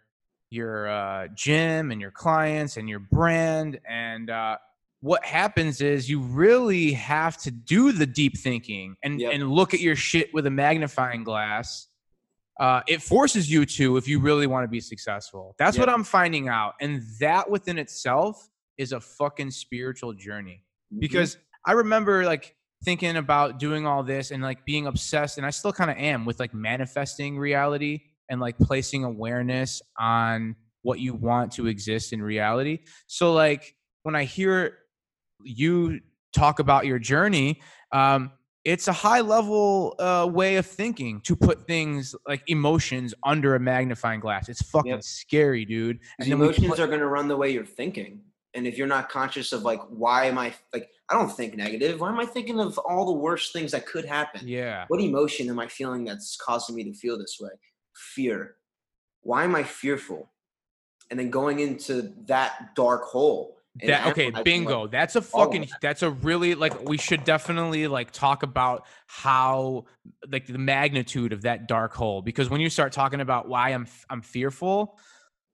your 0.52 0.88
uh 0.88 1.28
gym 1.34 1.92
and 1.92 2.00
your 2.00 2.12
clients 2.12 2.78
and 2.78 2.88
your 2.88 3.00
brand 3.00 3.80
and 3.90 4.30
uh 4.30 4.58
what 5.02 5.26
happens 5.26 5.82
is 5.82 6.10
you 6.10 6.20
really 6.20 6.92
have 6.94 7.38
to 7.38 7.52
do 7.52 7.92
the 7.92 8.06
deep 8.06 8.38
thinking 8.38 8.96
and 9.04 9.20
Yep. 9.20 9.34
and 9.34 9.52
look 9.52 9.74
at 9.74 9.80
your 9.80 9.96
shit 9.96 10.34
with 10.34 10.46
a 10.46 10.52
magnifying 10.52 11.24
glass 11.24 11.88
uh, 12.60 12.82
it 12.88 13.04
forces 13.04 13.52
you 13.52 13.66
to 13.68 13.98
if 13.98 14.08
you 14.08 14.20
really 14.20 14.48
want 14.48 14.64
to 14.64 14.68
be 14.68 14.80
successful. 14.80 15.56
That's 15.60 15.78
what 15.78 15.90
I'm 15.90 16.04
finding 16.04 16.48
out, 16.48 16.74
and 16.82 17.04
that 17.20 17.52
within 17.52 17.78
itself 17.78 18.50
is 18.78 18.92
a 18.92 19.00
fucking 19.00 19.52
spiritual 19.52 20.14
journey. 20.14 20.64
Mm-hmm. 20.94 21.00
Because 21.00 21.38
I 21.66 21.74
remember 21.74 22.26
like 22.26 22.56
thinking 22.86 23.18
about 23.18 23.60
doing 23.60 23.86
all 23.86 24.04
this 24.04 24.32
and 24.32 24.42
like 24.44 24.66
being 24.66 24.88
obsessed, 24.88 25.38
and 25.38 25.46
I 25.46 25.50
still 25.50 25.74
kind 25.74 25.92
of 25.92 25.98
am 25.98 26.26
with 26.26 26.40
like 26.40 26.54
manifesting 26.54 27.38
reality 27.38 28.02
and 28.30 28.40
like 28.40 28.58
placing 28.58 29.04
awareness 29.04 29.82
on 30.00 30.56
what 30.82 31.00
you 31.00 31.14
want 31.14 31.52
to 31.54 31.68
exist 31.68 32.14
in 32.14 32.22
reality. 32.22 32.80
So 33.08 33.34
like 33.34 33.76
when 34.04 34.16
I 34.16 34.24
hear 34.24 34.78
you 35.44 36.00
talk 36.34 36.60
about 36.60 36.86
your 36.86 37.00
journey, 37.00 37.62
um, 37.92 38.32
it's 38.64 38.90
a 38.90 38.94
high 38.94 39.22
level 39.22 39.96
uh, 39.98 40.30
way 40.30 40.58
of 40.58 40.66
thinking 40.66 41.22
to 41.22 41.36
put 41.38 41.66
things 41.68 42.14
like 42.28 42.44
emotions 42.48 43.14
under 43.24 43.56
a 43.56 43.60
magnifying 43.60 44.20
glass. 44.20 44.50
It's 44.50 44.62
fucking 44.62 44.92
Yep. 44.92 45.04
scary, 45.04 45.64
dude. 45.64 46.00
And 46.20 46.30
emotions 46.32 46.80
are 46.80 46.88
going 46.88 47.00
to 47.00 47.08
run 47.08 47.30
the 47.30 47.38
way 47.38 47.52
you're 47.52 47.66
thinking. 47.66 48.22
And 48.58 48.66
if 48.66 48.76
you're 48.76 48.88
not 48.88 49.08
conscious 49.08 49.54
of 49.54 49.62
like, 49.62 49.80
why 49.88 50.26
am 50.26 50.40
I 50.40 50.52
like, 50.74 50.90
I 51.10 51.14
don't 51.14 51.30
think 51.30 51.56
negative. 51.56 52.02
Why 52.02 52.10
am 52.10 52.20
I 52.20 52.26
thinking 52.26 52.60
of 52.60 52.80
all 52.80 53.06
the 53.06 53.14
worst 53.14 53.54
things 53.54 53.72
that 53.72 53.86
could 53.86 54.04
happen? 54.04 54.48
yeah, 54.48 54.86
What 54.88 55.00
emotion 55.00 55.48
am 55.50 55.60
I 55.60 55.68
feeling 55.68 56.04
that's 56.04 56.36
causing 56.36 56.76
me 56.76 56.84
to 56.86 56.94
feel 56.94 57.20
this 57.20 57.38
way? 57.40 57.52
Fear. 57.94 58.56
Why 59.22 59.44
am 59.44 59.54
I 59.56 59.62
fearful? 59.62 60.32
And 61.12 61.20
then 61.20 61.30
going 61.30 61.60
into 61.60 62.14
that 62.26 62.74
dark 62.76 63.04
hole. 63.04 63.60
that 63.76 64.08
okay, 64.08 64.24
analyzing, 64.24 64.34
like, 64.34 64.44
bingo. 64.44 64.88
That's 64.88 65.16
a 65.16 65.22
fucking. 65.22 65.62
that. 65.62 65.80
That's 65.80 66.02
a 66.02 66.10
really 66.10 66.56
like. 66.56 66.90
We 66.90 66.98
should 66.98 67.24
definitely 67.26 67.88
like 67.88 68.10
talk 68.10 68.42
about 68.42 68.88
how 69.06 69.86
like 70.32 70.48
the 70.48 70.58
magnitude 70.58 71.32
of 71.32 71.44
that 71.44 71.68
dark 71.68 71.94
hole 71.94 72.24
because 72.24 72.50
when 72.50 72.60
you 72.60 72.72
start 72.72 72.92
talking 72.92 73.22
about 73.22 73.48
why 73.48 73.70
I'm 73.70 73.86
i'm 74.10 74.24
fearful, 74.24 74.98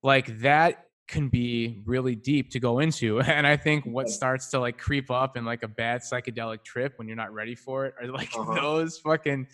like 0.02 0.38
that 0.40 0.86
can 1.06 1.28
be 1.28 1.82
really 1.84 2.14
deep 2.14 2.50
to 2.50 2.58
go 2.58 2.78
into 2.78 3.20
and 3.36 3.46
i 3.46 3.56
think 3.56 3.84
what 3.84 4.08
starts 4.08 4.48
to 4.50 4.58
like 4.58 4.78
creep 4.78 5.10
up 5.10 5.36
in 5.36 5.44
like 5.44 5.62
a 5.62 5.68
bad 5.68 6.00
psychedelic 6.00 6.64
trip 6.64 6.94
when 6.96 7.06
you're 7.06 7.16
not 7.16 7.32
ready 7.32 7.54
for 7.54 7.86
it 7.86 7.94
are 8.00 8.08
like 8.08 8.30
Uh-huh. 8.38 8.54
those 8.54 8.98
fucking 8.98 9.46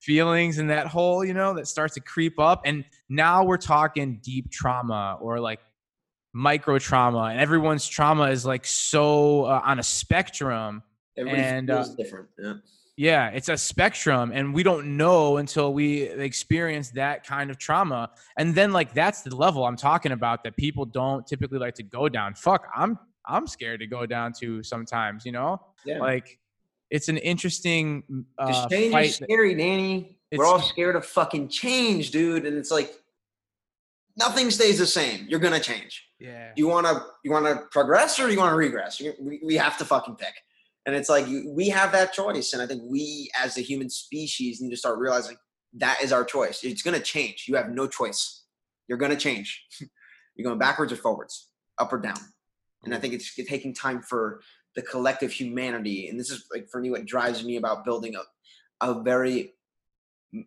feelings 0.00 0.58
in 0.58 0.66
that 0.68 0.86
hole 0.86 1.24
you 1.24 1.34
know 1.34 1.54
that 1.54 1.66
starts 1.66 1.94
to 1.94 2.00
creep 2.00 2.38
up 2.38 2.60
and 2.64 2.84
now 3.08 3.42
we're 3.42 3.56
talking 3.56 4.20
deep 4.22 4.50
trauma 4.50 5.18
or 5.20 5.40
like 5.40 5.60
micro 6.34 6.78
trauma 6.78 7.30
and 7.32 7.40
everyone's 7.40 7.86
trauma 7.88 8.24
is 8.24 8.44
like 8.46 8.64
so 8.66 9.44
uh, 9.46 9.60
on 9.64 9.78
a 9.78 9.82
spectrum 9.82 10.82
Everybody 11.16 11.42
and, 11.42 11.70
uh, 11.70 11.84
different. 11.96 12.28
Yeah. 12.38 12.52
Yeah 12.98 13.28
it's 13.28 13.48
a 13.48 13.56
spectrum 13.56 14.32
and 14.34 14.52
we 14.52 14.62
don't 14.64 14.84
know 14.96 15.36
until 15.38 15.72
we 15.72 16.02
experience 16.02 16.90
that 16.90 17.24
kind 17.24 17.48
of 17.50 17.56
trauma 17.56 18.10
and 18.36 18.54
then 18.54 18.72
like 18.72 18.92
that's 18.92 19.22
the 19.22 19.34
level 19.34 19.64
i'm 19.64 19.76
talking 19.76 20.12
about 20.12 20.42
that 20.42 20.56
people 20.56 20.84
don't 20.84 21.24
typically 21.26 21.58
like 21.60 21.74
to 21.74 21.84
go 21.84 22.08
down 22.08 22.34
fuck 22.34 22.66
i'm 22.74 22.98
i'm 23.24 23.46
scared 23.46 23.78
to 23.78 23.86
go 23.86 24.04
down 24.04 24.32
to 24.32 24.62
sometimes 24.64 25.24
you 25.24 25.30
know 25.32 25.60
Yeah. 25.84 25.98
like 26.00 26.38
it's 26.90 27.08
an 27.08 27.18
interesting 27.18 28.02
uh, 28.38 28.66
change 28.68 28.92
fight 28.92 29.06
is 29.10 29.16
scary, 29.16 29.54
Danny. 29.54 30.18
We're 30.32 30.46
all 30.46 30.60
scared 30.62 30.96
of 30.96 31.04
fucking 31.04 31.48
change, 31.48 32.10
dude. 32.10 32.46
And 32.46 32.56
it's 32.56 32.70
like 32.70 32.90
nothing 34.16 34.50
stays 34.50 34.78
the 34.78 34.86
same. 34.86 35.26
You're 35.28 35.38
gonna 35.40 35.60
change. 35.60 36.08
yeah 36.18 36.50
you 36.56 36.66
want 36.66 36.86
to 36.86 36.94
you 37.24 37.30
want 37.30 37.44
to 37.46 37.54
progress 37.70 38.18
or 38.18 38.30
you 38.30 38.38
want 38.38 38.50
to 38.52 38.56
regress 38.56 39.00
we, 39.20 39.40
we 39.44 39.54
have 39.54 39.76
to 39.78 39.84
fucking 39.84 40.16
pick 40.16 40.34
and 40.86 40.96
it's 40.96 41.08
like 41.08 41.26
we 41.46 41.68
have 41.68 41.92
that 41.92 42.12
choice. 42.12 42.52
And 42.52 42.62
i 42.62 42.66
think 42.66 42.82
we 42.86 43.30
as 43.40 43.58
a 43.58 43.60
human 43.60 43.90
species 43.90 44.60
need 44.60 44.70
to 44.70 44.76
start 44.76 44.98
realizing 44.98 45.36
that 45.74 46.02
is 46.02 46.12
our 46.12 46.24
choice. 46.24 46.64
It's 46.64 46.82
going 46.82 46.96
to 46.96 47.02
change. 47.02 47.44
You 47.46 47.56
have 47.56 47.70
no 47.70 47.86
choice. 47.86 48.44
You're 48.88 48.98
going 48.98 49.10
to 49.10 49.16
change. 49.16 49.66
You're 50.34 50.44
going 50.44 50.58
backwards 50.58 50.92
or 50.92 50.96
forwards 50.96 51.50
up 51.78 51.92
or 51.92 51.98
down. 51.98 52.18
And 52.84 52.92
i 52.92 52.96
mm-hmm. 52.96 53.02
think 53.02 53.14
it's 53.14 53.34
taking 53.34 53.74
time 53.74 54.02
for 54.02 54.40
the 54.76 54.82
collective 54.82 55.32
humanity. 55.32 56.08
And 56.08 56.18
this 56.18 56.30
is 56.30 56.46
like 56.52 56.68
for 56.70 56.80
me 56.80 56.90
what 56.90 57.06
drives 57.06 57.44
me 57.44 57.56
about 57.56 57.84
building 57.84 58.14
a, 58.14 58.86
a 58.86 59.02
very 59.02 59.54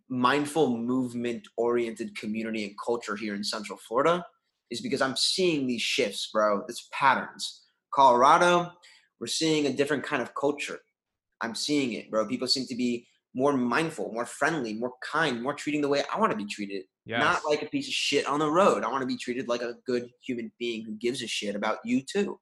mindful 0.10 0.78
movement 0.78 1.48
oriented 1.58 2.18
community 2.18 2.64
and 2.64 2.76
culture 2.84 3.16
here 3.16 3.36
in 3.36 3.44
Central 3.44 3.78
Florida 3.78 4.26
is 4.70 4.82
because 4.82 5.02
I'm 5.02 5.18
seeing 5.18 5.68
these 5.68 5.82
shifts, 5.82 6.30
bro. 6.32 6.64
It's 6.68 6.88
patterns. 6.94 7.64
Colorado, 7.94 8.72
we're 9.22 9.28
seeing 9.28 9.68
a 9.68 9.74
different 9.74 10.04
kind 10.04 10.22
of 10.22 10.34
culture. 10.34 10.80
I'm 11.42 11.54
seeing 11.54 11.94
it, 11.94 12.10
bro. 12.10 12.28
People 12.28 12.48
seem 12.48 12.66
to 12.66 12.75
be 12.75 13.08
more 13.34 13.54
mindful, 13.54 14.12
more 14.12 14.25
friendly, 14.25 14.74
more 14.74 14.94
kind, 15.10 15.42
more 15.42 15.54
treating 15.54 15.80
the 15.80 15.88
way 15.88 16.04
I 16.13 16.20
want 16.20 16.32
to 16.32 16.38
be 16.38 16.46
treated. 16.46 16.84
Yes. 17.06 17.20
Not 17.22 17.42
like 17.48 17.62
a 17.62 17.68
piece 17.68 17.88
of 17.88 17.94
shit 17.94 18.25
on 18.25 18.40
the 18.40 18.50
road. 18.50 18.84
I 18.84 18.90
want 18.90 19.01
to 19.01 19.08
be 19.08 19.16
treated 19.16 19.48
like 19.48 19.62
a 19.62 19.75
good 19.86 20.10
human 20.25 20.51
being 20.60 20.84
who 20.84 20.94
gives 20.96 21.22
a 21.22 21.28
shit 21.28 21.56
about 21.56 21.78
you 21.86 22.01
too. 22.01 22.40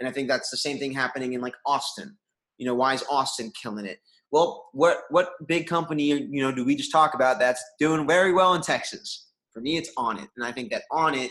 And 0.00 0.08
I 0.08 0.12
think 0.12 0.28
that's 0.28 0.50
the 0.50 0.56
same 0.56 0.78
thing 0.78 0.92
happening 0.92 1.34
in 1.34 1.40
like 1.40 1.54
Austin. 1.66 2.16
You 2.58 2.66
know, 2.66 2.74
why 2.74 2.94
is 2.94 3.04
Austin 3.10 3.52
killing 3.60 3.86
it? 3.86 3.98
Well, 4.32 4.64
what 4.72 5.02
what 5.10 5.30
big 5.46 5.68
company 5.68 6.04
you 6.04 6.42
know 6.42 6.52
do 6.52 6.64
we 6.64 6.74
just 6.74 6.90
talk 6.90 7.14
about 7.14 7.38
that's 7.38 7.62
doing 7.78 8.06
very 8.06 8.32
well 8.32 8.54
in 8.54 8.62
Texas? 8.62 9.28
For 9.52 9.60
me, 9.60 9.76
it's 9.76 9.90
Onnit, 9.96 10.28
and 10.36 10.44
I 10.44 10.52
think 10.52 10.72
that 10.72 10.82
Onnit. 10.90 11.28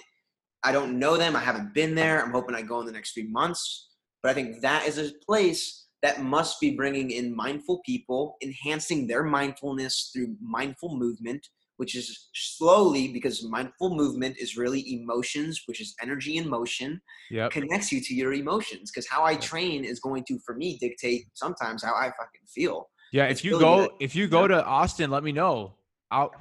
I 0.65 0.71
don't 0.71 0.97
know 0.97 1.17
them. 1.17 1.35
I 1.35 1.41
haven't 1.41 1.73
been 1.73 1.93
there. 1.93 2.23
I'm 2.23 2.31
hoping 2.31 2.55
I 2.55 2.61
go 2.61 2.79
in 2.79 2.85
the 2.85 2.93
next 2.93 3.11
few 3.11 3.29
months. 3.29 3.89
But 4.23 4.31
I 4.31 4.33
think 4.33 4.61
that 4.61 4.87
is 4.87 4.97
a 4.97 5.11
place 5.25 5.87
that 6.01 6.21
must 6.21 6.59
be 6.59 6.71
bringing 6.71 7.11
in 7.11 7.35
mindful 7.35 7.81
people, 7.85 8.37
enhancing 8.41 9.05
their 9.05 9.23
mindfulness 9.23 10.11
through 10.13 10.35
mindful 10.41 10.97
movement, 10.97 11.45
which 11.77 11.95
is 11.95 12.29
slowly 12.33 13.09
because 13.09 13.43
mindful 13.43 13.95
movement 13.95 14.37
is 14.37 14.57
really 14.57 14.93
emotions, 14.93 15.63
which 15.65 15.81
is 15.81 15.93
energy 16.01 16.37
in 16.37 16.47
motion, 16.49 17.01
yep. 17.29 17.51
connects 17.51 17.91
you 17.91 17.99
to 18.01 18.13
your 18.13 18.33
emotions. 18.33 18.91
Because 18.91 19.07
how 19.07 19.23
I 19.23 19.35
train 19.35 19.83
is 19.83 19.99
going 19.99 20.23
to, 20.29 20.39
for 20.45 20.55
me, 20.55 20.77
dictate 20.79 21.25
sometimes 21.33 21.83
how 21.83 21.93
I 21.93 22.05
fucking 22.05 22.47
feel. 22.47 22.89
Yeah, 23.11 23.25
if 23.25 23.43
you 23.43 23.59
go, 23.59 23.89
if 23.99 24.15
you 24.15 24.27
go 24.27 24.47
to 24.47 24.63
Austin, 24.65 25.11
let 25.11 25.23
me 25.23 25.31
know. 25.31 25.73
I'll 26.11 26.33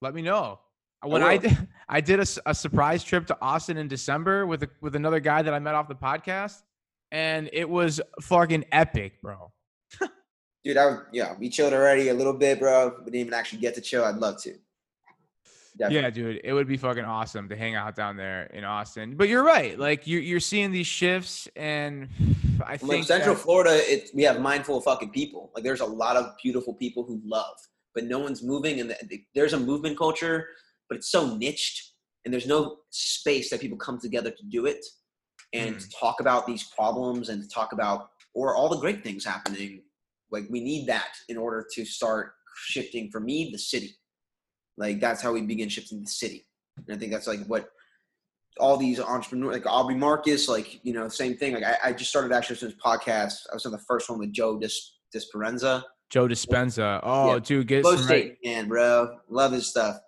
let 0.00 0.14
me 0.14 0.22
know. 0.22 0.60
When 1.02 1.22
I, 1.22 1.32
I 1.32 1.36
did, 1.36 1.68
I 1.88 2.00
did 2.00 2.20
a, 2.20 2.26
a 2.46 2.54
surprise 2.54 3.04
trip 3.04 3.26
to 3.26 3.38
Austin 3.40 3.76
in 3.76 3.88
December 3.88 4.46
with 4.46 4.62
a, 4.62 4.70
with 4.80 4.96
another 4.96 5.20
guy 5.20 5.42
that 5.42 5.52
I 5.52 5.58
met 5.58 5.74
off 5.74 5.86
the 5.88 5.94
podcast, 5.94 6.62
and 7.12 7.48
it 7.52 7.68
was 7.68 8.00
fucking 8.20 8.64
epic, 8.72 9.20
bro. 9.22 9.52
Dude, 10.64 10.78
I 10.78 10.98
yeah, 11.12 11.34
we 11.38 11.50
chilled 11.50 11.74
already 11.74 12.08
a 12.08 12.14
little 12.14 12.32
bit, 12.32 12.58
bro. 12.58 12.94
We 13.00 13.04
didn't 13.04 13.20
even 13.20 13.34
actually 13.34 13.60
get 13.60 13.74
to 13.74 13.80
chill. 13.80 14.04
I'd 14.04 14.16
love 14.16 14.42
to. 14.42 14.54
Definitely. 15.76 16.02
Yeah, 16.02 16.10
dude, 16.10 16.40
it 16.44 16.52
would 16.52 16.68
be 16.68 16.76
fucking 16.76 17.04
awesome 17.04 17.48
to 17.48 17.56
hang 17.56 17.74
out 17.74 17.96
down 17.96 18.16
there 18.16 18.44
in 18.54 18.64
Austin. 18.64 19.16
But 19.16 19.28
you're 19.28 19.42
right, 19.42 19.78
like 19.78 20.06
you're 20.06 20.22
you're 20.22 20.40
seeing 20.40 20.70
these 20.70 20.86
shifts, 20.86 21.48
and 21.56 22.08
I 22.64 22.76
think 22.76 22.92
like 22.92 23.04
Central 23.04 23.34
that, 23.34 23.42
Florida, 23.42 23.92
it, 23.92 24.10
we 24.14 24.22
have 24.22 24.40
mindful 24.40 24.80
fucking 24.80 25.10
people. 25.10 25.50
Like 25.54 25.64
there's 25.64 25.80
a 25.80 25.86
lot 25.86 26.16
of 26.16 26.32
beautiful 26.42 26.74
people 26.74 27.04
who 27.04 27.20
love, 27.24 27.56
but 27.94 28.04
no 28.04 28.20
one's 28.20 28.42
moving, 28.42 28.80
and 28.80 28.90
the, 28.90 29.24
there's 29.34 29.52
a 29.52 29.58
movement 29.58 29.98
culture, 29.98 30.46
but 30.88 30.96
it's 30.96 31.10
so 31.10 31.36
niched, 31.36 31.92
and 32.24 32.32
there's 32.32 32.46
no 32.46 32.76
space 32.90 33.50
that 33.50 33.60
people 33.60 33.76
come 33.76 34.00
together 34.00 34.30
to 34.30 34.44
do 34.48 34.66
it 34.66 34.84
and 35.54 35.76
mm. 35.76 35.98
talk 35.98 36.20
about 36.20 36.46
these 36.46 36.64
problems 36.64 37.28
and 37.30 37.50
talk 37.50 37.72
about 37.72 38.10
or 38.34 38.54
all 38.54 38.68
the 38.68 38.78
great 38.78 39.02
things 39.02 39.24
happening. 39.24 39.82
Like 40.30 40.44
we 40.50 40.60
need 40.60 40.86
that 40.88 41.14
in 41.28 41.36
order 41.36 41.66
to 41.74 41.84
start 41.84 42.34
shifting 42.56 43.10
for 43.10 43.20
me 43.20 43.50
the 43.50 43.58
city 43.58 43.96
like 44.76 45.00
that's 45.00 45.22
how 45.22 45.32
we 45.32 45.42
begin 45.42 45.68
shifting 45.68 46.00
the 46.00 46.06
city. 46.06 46.46
And 46.76 46.96
I 46.96 46.98
think 46.98 47.12
that's 47.12 47.26
like 47.26 47.44
what 47.46 47.68
all 48.58 48.76
these 48.76 49.00
entrepreneurs, 49.00 49.52
like 49.52 49.66
Aubrey 49.66 49.94
Marcus, 49.94 50.48
like 50.48 50.80
you 50.84 50.92
know, 50.92 51.08
same 51.08 51.36
thing. 51.36 51.54
Like 51.54 51.64
I, 51.64 51.76
I 51.84 51.92
just 51.92 52.10
started 52.10 52.32
actually 52.32 52.56
this 52.56 52.74
podcast. 52.84 53.34
I 53.50 53.54
was 53.54 53.66
on 53.66 53.72
the 53.72 53.78
first 53.78 54.10
one 54.10 54.18
with 54.18 54.32
Joe 54.32 54.58
Dis, 54.58 54.94
Dispenza. 55.14 55.82
Joe 56.10 56.28
Dispenza. 56.28 57.00
Oh, 57.02 57.34
yeah. 57.34 57.38
dude, 57.40 57.66
get 57.66 57.82
Flow 57.82 57.96
some 57.96 58.08
right. 58.08 58.36
man, 58.44 58.68
bro. 58.68 59.18
Love 59.28 59.52
his 59.52 59.68
stuff. 59.68 59.98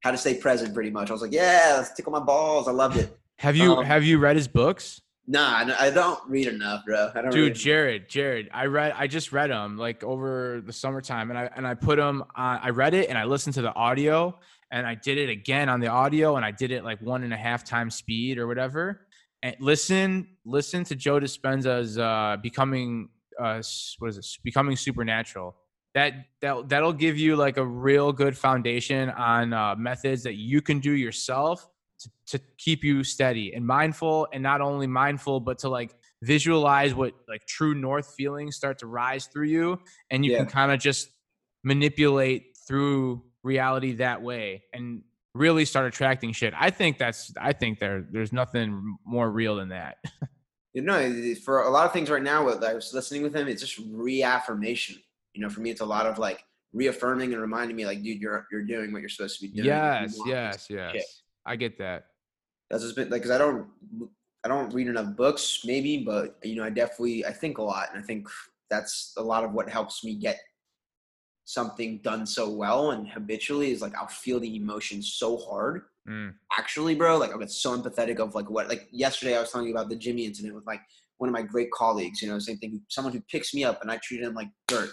How 0.00 0.10
to 0.10 0.16
stay 0.18 0.34
present, 0.34 0.74
pretty 0.74 0.90
much. 0.90 1.10
I 1.10 1.12
was 1.12 1.22
like, 1.22 1.32
yeah, 1.32 1.74
let's 1.76 1.94
tickle 1.94 2.12
my 2.12 2.20
balls. 2.20 2.68
I 2.68 2.72
loved 2.72 2.96
it. 2.96 3.16
Have 3.42 3.56
you 3.56 3.74
um, 3.74 3.84
have 3.84 4.04
you 4.04 4.18
read 4.18 4.36
his 4.36 4.46
books? 4.46 5.00
Nah, 5.26 5.64
I 5.78 5.90
don't 5.90 6.20
read 6.28 6.46
enough, 6.46 6.84
bro. 6.84 7.10
I 7.12 7.22
don't. 7.22 7.32
Dude, 7.32 7.54
Jarrod, 7.54 8.08
Jarrod, 8.08 8.48
I 8.52 8.66
read, 8.66 8.94
I 8.96 9.08
just 9.08 9.32
read 9.32 9.50
them 9.50 9.76
like 9.76 10.04
over 10.04 10.62
the 10.64 10.72
summertime, 10.72 11.28
and 11.30 11.38
I 11.38 11.50
and 11.56 11.66
I 11.66 11.74
put 11.74 11.96
them 11.96 12.22
on. 12.36 12.60
I 12.62 12.70
read 12.70 12.94
it 12.94 13.08
and 13.08 13.18
I 13.18 13.24
listened 13.24 13.54
to 13.54 13.62
the 13.62 13.74
audio, 13.74 14.38
and 14.70 14.86
I 14.86 14.94
did 14.94 15.18
it 15.18 15.28
again 15.28 15.68
on 15.68 15.80
the 15.80 15.88
audio, 15.88 16.36
and 16.36 16.44
I 16.44 16.52
did 16.52 16.70
it 16.70 16.84
like 16.84 17.02
one 17.02 17.24
and 17.24 17.32
a 17.32 17.36
half 17.36 17.64
times 17.64 17.96
speed 17.96 18.38
or 18.38 18.46
whatever. 18.46 19.08
And 19.42 19.56
listen, 19.58 20.28
listen 20.44 20.84
to 20.84 20.94
Joe 20.94 21.18
Dispenza's 21.18 21.98
uh, 21.98 22.36
becoming 22.40 23.08
uh, 23.40 23.60
what 23.98 24.08
is 24.08 24.16
this? 24.16 24.38
Becoming 24.44 24.76
supernatural. 24.76 25.56
That 25.94 26.14
that 26.42 26.68
that'll 26.68 26.92
give 26.92 27.18
you 27.18 27.34
like 27.34 27.56
a 27.56 27.66
real 27.66 28.12
good 28.12 28.38
foundation 28.38 29.10
on 29.10 29.52
uh, 29.52 29.74
methods 29.74 30.22
that 30.22 30.34
you 30.34 30.62
can 30.62 30.78
do 30.78 30.92
yourself 30.92 31.68
to, 32.02 32.38
to 32.38 32.44
keep 32.58 32.84
you 32.84 33.04
steady 33.04 33.54
and 33.54 33.66
mindful 33.66 34.28
and 34.32 34.42
not 34.42 34.60
only 34.60 34.86
mindful 34.86 35.40
but 35.40 35.58
to 35.58 35.68
like 35.68 35.94
visualize 36.22 36.94
what 36.94 37.14
like 37.28 37.44
true 37.46 37.74
north 37.74 38.14
feelings 38.14 38.56
start 38.56 38.78
to 38.78 38.86
rise 38.86 39.26
through 39.26 39.46
you 39.46 39.78
and 40.10 40.24
you 40.24 40.32
yeah. 40.32 40.38
can 40.38 40.46
kind 40.46 40.72
of 40.72 40.78
just 40.78 41.08
manipulate 41.64 42.56
through 42.66 43.22
reality 43.42 43.94
that 43.94 44.22
way 44.22 44.62
and 44.72 45.02
really 45.34 45.64
start 45.64 45.86
attracting 45.86 46.32
shit. 46.32 46.54
I 46.56 46.70
think 46.70 46.98
that's 46.98 47.32
i 47.40 47.52
think 47.52 47.78
there 47.78 48.06
there's 48.10 48.32
nothing 48.32 48.98
more 49.04 49.30
real 49.30 49.56
than 49.56 49.70
that. 49.70 49.98
You 50.74 50.80
know 50.80 51.34
for 51.44 51.62
a 51.62 51.70
lot 51.70 51.84
of 51.84 51.92
things 51.92 52.08
right 52.08 52.22
now 52.22 52.46
what 52.46 52.64
i 52.64 52.72
was 52.72 52.94
listening 52.94 53.22
with 53.22 53.36
him 53.36 53.46
it's 53.46 53.60
just 53.60 53.86
reaffirmation. 53.90 54.96
You 55.34 55.42
know 55.42 55.50
for 55.50 55.60
me 55.60 55.70
it's 55.70 55.82
a 55.82 55.86
lot 55.86 56.06
of 56.06 56.18
like 56.18 56.44
reaffirming 56.72 57.32
and 57.32 57.42
reminding 57.42 57.76
me 57.76 57.84
like 57.84 58.02
dude 58.02 58.20
you're 58.20 58.46
you're 58.50 58.64
doing 58.64 58.92
what 58.92 59.00
you're 59.00 59.10
supposed 59.10 59.38
to 59.40 59.46
be 59.46 59.52
doing. 59.52 59.66
Yes 59.66 60.18
yes 60.26 60.70
yes 60.70 60.92
shit. 60.92 61.04
I 61.46 61.56
get 61.56 61.78
that. 61.78 62.04
That's 62.70 62.82
just 62.82 62.96
been 62.96 63.10
like 63.10 63.22
because 63.22 63.30
I 63.30 63.38
don't 63.38 63.66
I 64.44 64.48
don't 64.48 64.72
read 64.72 64.88
enough 64.88 65.16
books 65.16 65.60
maybe, 65.64 65.98
but 65.98 66.38
you 66.42 66.56
know 66.56 66.64
I 66.64 66.70
definitely 66.70 67.24
I 67.24 67.32
think 67.32 67.58
a 67.58 67.62
lot, 67.62 67.88
and 67.92 68.02
I 68.02 68.06
think 68.06 68.28
that's 68.70 69.12
a 69.16 69.22
lot 69.22 69.44
of 69.44 69.52
what 69.52 69.68
helps 69.68 70.02
me 70.02 70.14
get 70.14 70.38
something 71.44 71.98
done 71.98 72.24
so 72.24 72.48
well 72.48 72.92
and 72.92 73.08
habitually 73.08 73.72
is 73.72 73.82
like 73.82 73.94
I'll 73.96 74.06
feel 74.06 74.40
the 74.40 74.56
emotion 74.56 75.02
so 75.02 75.36
hard. 75.36 75.82
Mm. 76.08 76.34
Actually, 76.56 76.94
bro, 76.94 77.18
like 77.18 77.30
I'll 77.30 77.38
get 77.38 77.50
so 77.50 77.76
empathetic 77.76 78.18
of 78.18 78.34
like 78.34 78.48
what 78.48 78.68
like 78.68 78.88
yesterday 78.90 79.36
I 79.36 79.40
was 79.40 79.50
telling 79.50 79.66
you 79.66 79.74
about 79.74 79.88
the 79.88 79.96
Jimmy 79.96 80.24
incident 80.24 80.54
with 80.54 80.66
like 80.66 80.80
one 81.18 81.28
of 81.28 81.32
my 81.32 81.42
great 81.42 81.70
colleagues, 81.70 82.22
you 82.22 82.28
know, 82.28 82.38
same 82.38 82.58
thing, 82.58 82.80
someone 82.88 83.12
who 83.12 83.20
picks 83.30 83.54
me 83.54 83.64
up 83.64 83.82
and 83.82 83.90
I 83.90 83.98
treat 84.02 84.22
him 84.22 84.34
like 84.34 84.48
dirt 84.66 84.90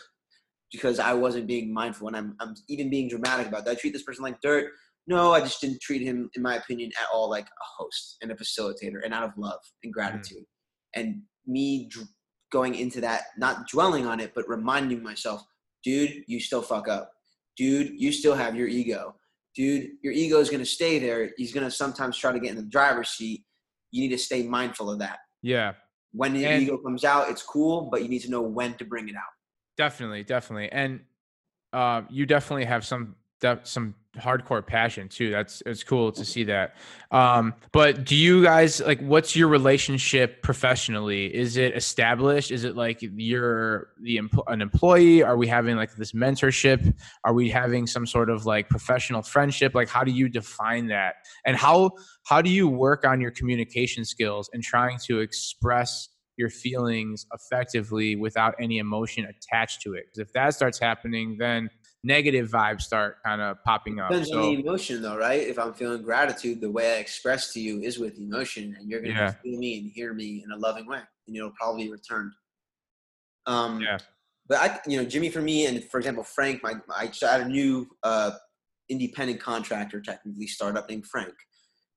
because 0.72 1.00
I 1.00 1.14
wasn't 1.14 1.48
being 1.48 1.74
mindful 1.74 2.08
and 2.08 2.18
I'm 2.18 2.36
I'm 2.40 2.56
even 2.68 2.90
being 2.90 3.10
dramatic 3.10 3.48
about 3.48 3.66
that. 3.66 3.72
I 3.72 3.76
treat 3.76 3.94
this 3.94 4.04
person 4.04 4.24
like 4.24 4.42
dirt 4.42 4.72
no, 5.10 5.34
I 5.34 5.42
just 5.42 5.60
didn't 5.60 5.82
treat 5.82 6.04
him, 6.04 6.30
in 6.36 6.44
my 6.44 6.56
opinion, 6.56 6.92
at 7.02 7.08
all 7.12 7.30
like 7.30 7.46
a 7.46 7.66
host 7.78 8.18
and 8.22 8.32
a 8.32 8.36
facilitator, 8.36 9.04
and 9.04 9.14
out 9.14 9.24
of 9.24 9.32
love 9.36 9.60
and 9.84 9.92
mm. 9.92 9.94
gratitude. 9.94 10.44
Mm. 10.44 11.02
And 11.02 11.22
me 11.48 11.90
dr- 11.90 12.08
going 12.52 12.76
into 12.76 13.02
that, 13.02 13.24
not 13.38 13.68
dwelling 13.68 14.06
on 14.06 14.20
it, 14.20 14.34
but 14.36 14.48
reminding 14.48 15.02
myself, 15.02 15.42
dude, 15.84 16.24
you 16.28 16.40
still 16.40 16.62
fuck 16.62 16.88
up. 16.88 17.12
Dude, 17.58 17.92
you 17.98 18.12
still 18.12 18.36
have 18.36 18.56
your 18.56 18.68
ego. 18.68 19.16
Dude, 19.56 19.90
your 20.04 20.14
ego 20.14 20.40
is 20.40 20.50
going 20.50 20.62
to 20.62 20.66
stay 20.66 21.00
there. 21.00 21.32
He's 21.38 21.54
going 21.54 21.66
to 21.66 21.72
sometimes 21.72 22.16
try 22.16 22.32
to 22.32 22.40
get 22.40 22.52
in 22.52 22.56
the 22.56 22.64
driver's 22.64 23.10
seat. 23.10 23.44
You 23.92 24.02
need 24.02 24.16
to 24.16 24.18
stay 24.18 24.44
mindful 24.44 24.92
of 24.92 25.00
that. 25.00 25.18
Yeah. 25.42 25.74
When 26.12 26.34
the 26.34 26.62
ego 26.62 26.78
comes 26.78 27.04
out, 27.04 27.30
it's 27.30 27.42
cool, 27.42 27.90
but 27.92 28.04
you 28.04 28.10
need 28.10 28.22
to 28.22 28.30
know 28.30 28.42
when 28.42 28.76
to 28.76 28.86
bring 28.86 29.10
it 29.10 29.16
out. 29.16 29.34
Definitely, 29.76 30.24
definitely. 30.24 30.72
And 30.72 31.02
uh, 31.74 32.04
you 32.10 32.26
definitely 32.26 32.66
have 32.66 32.86
some 32.86 33.16
some 33.64 33.96
hardcore 34.18 34.66
passion 34.66 35.08
too. 35.08 35.32
That's 35.32 35.62
it's 35.66 35.84
cool 35.84 36.12
to 36.12 36.26
see 36.26 36.44
that. 36.46 36.76
Um, 37.12 37.54
but 37.72 38.06
do 38.06 38.16
you 38.16 38.44
guys 38.44 38.82
like 38.82 39.00
what's 39.02 39.36
your 39.36 39.48
relationship 39.48 40.42
professionally? 40.42 41.34
Is 41.34 41.58
it 41.58 41.76
established? 41.76 42.52
Is 42.52 42.64
it 42.64 42.76
like 42.76 43.00
you're 43.02 43.90
the 44.02 44.20
an 44.48 44.62
employee? 44.62 45.24
Are 45.24 45.38
we 45.38 45.48
having 45.48 45.76
like 45.76 45.96
this 45.96 46.12
mentorship? 46.12 46.94
Are 47.24 47.34
we 47.34 47.50
having 47.50 47.88
some 47.88 48.06
sort 48.06 48.30
of 48.30 48.46
like 48.46 48.70
professional 48.70 49.22
friendship? 49.22 49.76
Like 49.76 49.90
how 49.90 50.04
do 50.04 50.12
you 50.12 50.30
define 50.30 50.88
that? 50.88 51.16
And 51.46 51.56
how 51.56 51.92
how 52.26 52.42
do 52.42 52.50
you 52.50 52.68
work 52.68 53.06
on 53.06 53.22
your 53.22 53.32
communication 53.32 54.06
skills 54.06 54.50
and 54.54 54.64
trying 54.64 54.98
to 55.06 55.20
express 55.20 56.10
your 56.38 56.50
feelings 56.50 57.26
effectively 57.34 58.16
without 58.16 58.56
any 58.62 58.78
emotion 58.78 59.26
attached 59.26 59.82
to 59.82 59.94
it? 59.94 60.06
Because 60.06 60.28
if 60.28 60.34
that 60.34 60.54
starts 60.54 60.80
happening, 60.80 61.38
then 61.38 61.70
negative 62.04 62.50
vibes 62.50 62.82
start 62.82 63.18
kind 63.26 63.42
of 63.42 63.62
popping 63.64 64.00
up. 64.00 64.10
Depends 64.10 64.30
so, 64.30 64.40
on 64.40 64.56
the 64.56 64.62
emotion, 64.62 65.02
though, 65.02 65.18
right? 65.18 65.42
If 65.42 65.60
I'm 65.60 65.74
feeling 65.74 66.02
gratitude, 66.02 66.62
the 66.62 66.72
way 66.72 66.96
I 66.96 66.98
express 66.98 67.54
to 67.54 67.60
you 67.60 67.82
is 67.82 68.00
with 68.00 68.18
emotion, 68.20 68.76
and 68.80 68.90
you're 68.90 69.02
gonna 69.02 69.14
yeah. 69.14 69.32
feel 69.32 69.58
me 69.58 69.80
and 69.80 69.92
hear 69.92 70.14
me 70.14 70.44
in 70.44 70.52
a 70.52 70.58
loving 70.58 70.88
way, 70.88 71.02
and 71.28 71.36
it'll 71.36 71.52
probably 71.52 71.86
be 71.86 71.92
returned. 71.92 72.32
Um, 73.46 73.82
yeah. 73.82 73.98
But 74.48 74.58
I, 74.58 74.80
you 74.88 74.98
know, 74.98 75.06
Jimmy 75.06 75.30
for 75.30 75.42
me, 75.42 75.66
and 75.68 75.84
for 75.86 76.00
example, 76.00 76.24
Frank, 76.24 76.64
my, 76.64 76.74
I 76.96 77.12
had 77.22 77.42
a 77.42 77.48
new 77.48 77.88
uh, 78.04 78.32
independent 78.90 79.40
contractor, 79.40 80.02
technically 80.02 80.48
startup 80.48 80.90
named 80.90 81.06
Frank. 81.06 81.34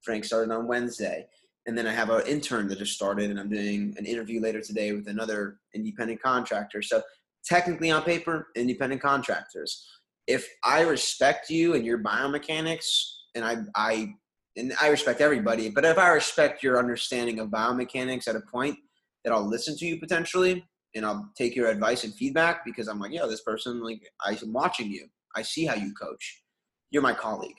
Frank 0.03 0.25
started 0.25 0.53
on 0.53 0.67
Wednesday, 0.67 1.27
and 1.67 1.79
then 1.79 1.87
I 1.87 1.93
have 1.93 2.11
an 2.11 2.27
intern 2.27 2.69
that 2.69 2.79
just 2.79 2.93
started, 2.93 3.31
and 3.31 3.39
I'm 3.39 3.49
doing 3.49 3.95
an 3.97 4.05
interview 4.05 4.41
later 4.41 4.61
today 4.61 4.93
with 4.93 5.09
another 5.09 5.59
independent 5.75 6.21
contractor. 6.21 6.83
So 6.83 7.03
technically 7.45 7.91
on 7.91 8.03
paper, 8.03 8.49
independent 8.57 9.03
contractors. 9.03 9.87
If 10.27 10.49
I 10.65 10.83
respect 10.83 11.51
you 11.51 11.75
and 11.75 11.85
your 11.85 11.99
biomechanics, 11.99 12.87
and 13.35 13.45
I, 13.45 13.57
I, 13.75 14.15
and 14.57 14.73
I 14.81 14.89
respect 14.89 15.21
everybody, 15.21 15.71
but 15.71 15.85
if 15.85 15.99
I 15.99 16.09
respect 16.09 16.63
your 16.63 16.79
understanding 16.79 17.41
of 17.41 17.49
biomechanics 17.49 18.29
at 18.29 18.37
a 18.37 18.43
point 18.53 18.77
that 19.25 19.33
I'll 19.33 19.49
listen 19.49 19.77
to 19.79 19.87
you 19.87 19.99
potentially, 19.99 20.65
and 20.95 21.07
I'll 21.07 21.31
take 21.37 21.57
your 21.57 21.69
advice 21.69 22.05
and 22.05 22.15
feedback 22.15 22.65
because 22.65 22.87
I'm 22.87 23.01
like, 23.01 23.13
yo, 23.13 23.29
this 23.29 23.43
person, 23.43 23.83
like, 23.83 24.03
I'm 24.25 24.53
watching 24.53 24.91
you. 24.91 25.07
I 25.35 25.43
see 25.43 25.65
how 25.65 25.75
you 25.75 25.95
coach. 25.95 26.43
You're 26.91 27.03
my 27.03 27.15
colleague. 27.15 27.57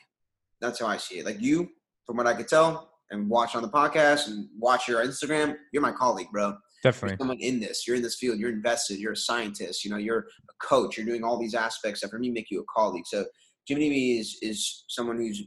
That's 0.62 0.80
how 0.80 0.88
I 0.88 0.98
see 0.98 1.20
it. 1.20 1.26
Like 1.26 1.42
you, 1.42 1.70
from 2.06 2.18
what 2.18 2.28
I 2.28 2.36
could 2.36 2.48
tell, 2.48 2.92
and 3.12 3.30
watch 3.30 3.56
on 3.56 3.62
the 3.62 3.70
podcast 3.70 4.28
and 4.28 4.48
watch 4.58 4.88
your 4.88 5.06
Instagram, 5.06 5.56
you're 5.72 5.82
my 5.82 5.92
colleague, 5.92 6.30
bro. 6.32 6.58
Definitely. 6.84 7.18
Someone 7.18 7.40
in 7.40 7.60
this. 7.62 7.88
You're 7.88 7.96
in 7.96 8.02
this 8.02 8.16
field. 8.16 8.38
You're 8.40 8.52
invested. 8.52 9.00
You're 9.00 9.14
a 9.14 9.18
scientist. 9.18 9.86
You 9.86 9.92
know, 9.92 9.98
you're 9.98 10.20
a 10.20 10.66
coach. 10.66 10.98
You're 10.98 11.06
doing 11.06 11.24
all 11.24 11.40
these 11.40 11.56
aspects 11.56 12.02
that 12.02 12.10
for 12.10 12.20
me 12.20 12.30
make 12.30 12.52
you 12.52 12.60
a 12.60 12.66
colleague. 12.66 13.06
So 13.08 13.26
Jimmy 13.68 14.20
is 14.20 14.38
is 14.42 14.84
someone 14.90 15.18
who's 15.18 15.44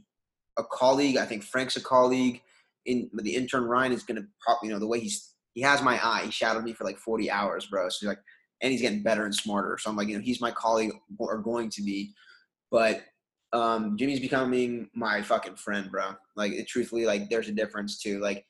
a 0.57 0.63
colleague. 0.63 1.17
I 1.17 1.25
think 1.25 1.43
Frank's 1.43 1.75
a 1.75 1.81
colleague. 1.81 2.41
In 2.87 3.09
the 3.13 3.35
intern 3.35 3.65
Ryan 3.65 3.91
is 3.91 4.03
gonna 4.03 4.23
probably 4.41 4.69
you 4.69 4.73
know 4.73 4.79
the 4.79 4.87
way 4.87 4.99
he's 4.99 5.35
he 5.57 5.63
has 5.63 5.81
my 5.81 5.99
eye. 6.03 6.21
He 6.25 6.31
shadowed 6.31 6.63
me 6.63 6.73
for 6.73 6.83
like 6.83 6.99
40 6.99 7.31
hours, 7.31 7.65
bro. 7.65 7.89
So 7.89 8.07
like, 8.07 8.19
and 8.61 8.71
he's 8.71 8.81
getting 8.81 9.01
better 9.01 9.25
and 9.25 9.33
smarter. 9.33 9.75
So 9.79 9.89
I'm 9.89 9.95
like, 9.95 10.07
you 10.07 10.15
know, 10.15 10.23
he's 10.23 10.39
my 10.39 10.51
colleague 10.51 10.91
or 11.17 11.39
going 11.39 11.71
to 11.71 11.81
be. 11.81 12.13
But 12.69 13.01
um, 13.53 13.97
Jimmy's 13.97 14.19
becoming 14.19 14.87
my 14.93 15.23
fucking 15.23 15.55
friend, 15.55 15.89
bro. 15.89 16.11
Like, 16.35 16.51
it, 16.51 16.67
truthfully, 16.67 17.07
like, 17.07 17.31
there's 17.31 17.49
a 17.49 17.53
difference 17.53 17.99
too. 17.99 18.19
Like, 18.19 18.45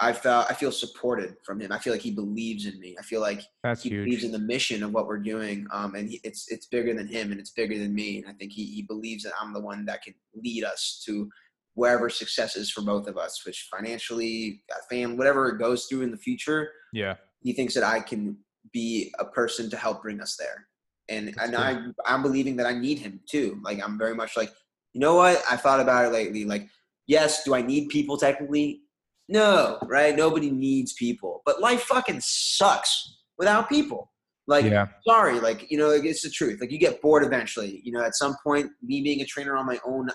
I 0.00 0.12
felt 0.12 0.50
I 0.50 0.54
feel 0.54 0.70
supported 0.70 1.36
from 1.44 1.60
him. 1.60 1.72
I 1.72 1.78
feel 1.78 1.92
like 1.92 2.02
he 2.02 2.10
believes 2.10 2.66
in 2.66 2.78
me. 2.78 2.96
I 2.98 3.02
feel 3.02 3.20
like 3.20 3.42
That's 3.64 3.82
he 3.82 3.90
huge. 3.90 4.04
believes 4.04 4.24
in 4.24 4.32
the 4.32 4.38
mission 4.38 4.82
of 4.82 4.92
what 4.92 5.06
we're 5.06 5.18
doing. 5.18 5.66
Um, 5.72 5.94
and 5.94 6.08
he, 6.08 6.20
it's 6.24 6.50
it's 6.50 6.66
bigger 6.66 6.94
than 6.94 7.08
him 7.08 7.32
and 7.32 7.40
it's 7.40 7.50
bigger 7.50 7.78
than 7.78 7.94
me. 7.94 8.18
And 8.18 8.28
I 8.28 8.32
think 8.32 8.52
he 8.52 8.64
he 8.64 8.82
believes 8.82 9.24
that 9.24 9.32
I'm 9.40 9.52
the 9.52 9.60
one 9.60 9.84
that 9.86 10.02
can 10.02 10.14
lead 10.34 10.64
us 10.64 11.02
to 11.06 11.28
wherever 11.74 12.10
success 12.10 12.56
is 12.56 12.70
for 12.70 12.82
both 12.82 13.06
of 13.06 13.16
us, 13.16 13.44
which 13.46 13.68
financially, 13.70 14.62
fam, 14.90 15.16
whatever 15.16 15.48
it 15.48 15.58
goes 15.58 15.86
through 15.86 16.02
in 16.02 16.10
the 16.10 16.16
future. 16.16 16.70
Yeah. 16.92 17.14
He 17.40 17.52
thinks 17.52 17.72
that 17.74 17.84
I 17.84 18.00
can 18.00 18.36
be 18.72 19.12
a 19.20 19.24
person 19.24 19.70
to 19.70 19.76
help 19.76 20.02
bring 20.02 20.20
us 20.20 20.36
there. 20.36 20.66
And 21.08 21.28
That's 21.28 21.48
and 21.48 21.56
I 21.56 21.80
I'm 22.04 22.22
believing 22.22 22.56
that 22.56 22.66
I 22.66 22.74
need 22.74 22.98
him 22.98 23.20
too. 23.28 23.60
Like 23.64 23.82
I'm 23.82 23.96
very 23.96 24.14
much 24.14 24.36
like, 24.36 24.50
you 24.92 25.00
know 25.00 25.14
what? 25.14 25.42
I 25.50 25.56
thought 25.56 25.80
about 25.80 26.04
it 26.04 26.12
lately. 26.12 26.44
Like, 26.44 26.68
yes, 27.06 27.44
do 27.44 27.54
I 27.54 27.62
need 27.62 27.88
people 27.88 28.16
technically? 28.16 28.82
No, 29.28 29.78
right? 29.86 30.16
Nobody 30.16 30.50
needs 30.50 30.94
people. 30.94 31.42
But 31.44 31.60
life 31.60 31.82
fucking 31.82 32.20
sucks 32.22 33.16
without 33.36 33.68
people. 33.68 34.10
Like, 34.46 34.64
yeah. 34.64 34.86
sorry, 35.06 35.40
like, 35.40 35.70
you 35.70 35.76
know, 35.76 35.90
it's 35.90 36.22
the 36.22 36.30
truth. 36.30 36.60
Like 36.60 36.72
you 36.72 36.78
get 36.78 37.02
bored 37.02 37.24
eventually. 37.24 37.82
You 37.84 37.92
know, 37.92 38.02
at 38.02 38.16
some 38.16 38.34
point, 38.42 38.70
me 38.82 39.02
being 39.02 39.20
a 39.20 39.26
trainer 39.26 39.56
on 39.56 39.66
my 39.66 39.78
own, 39.86 40.08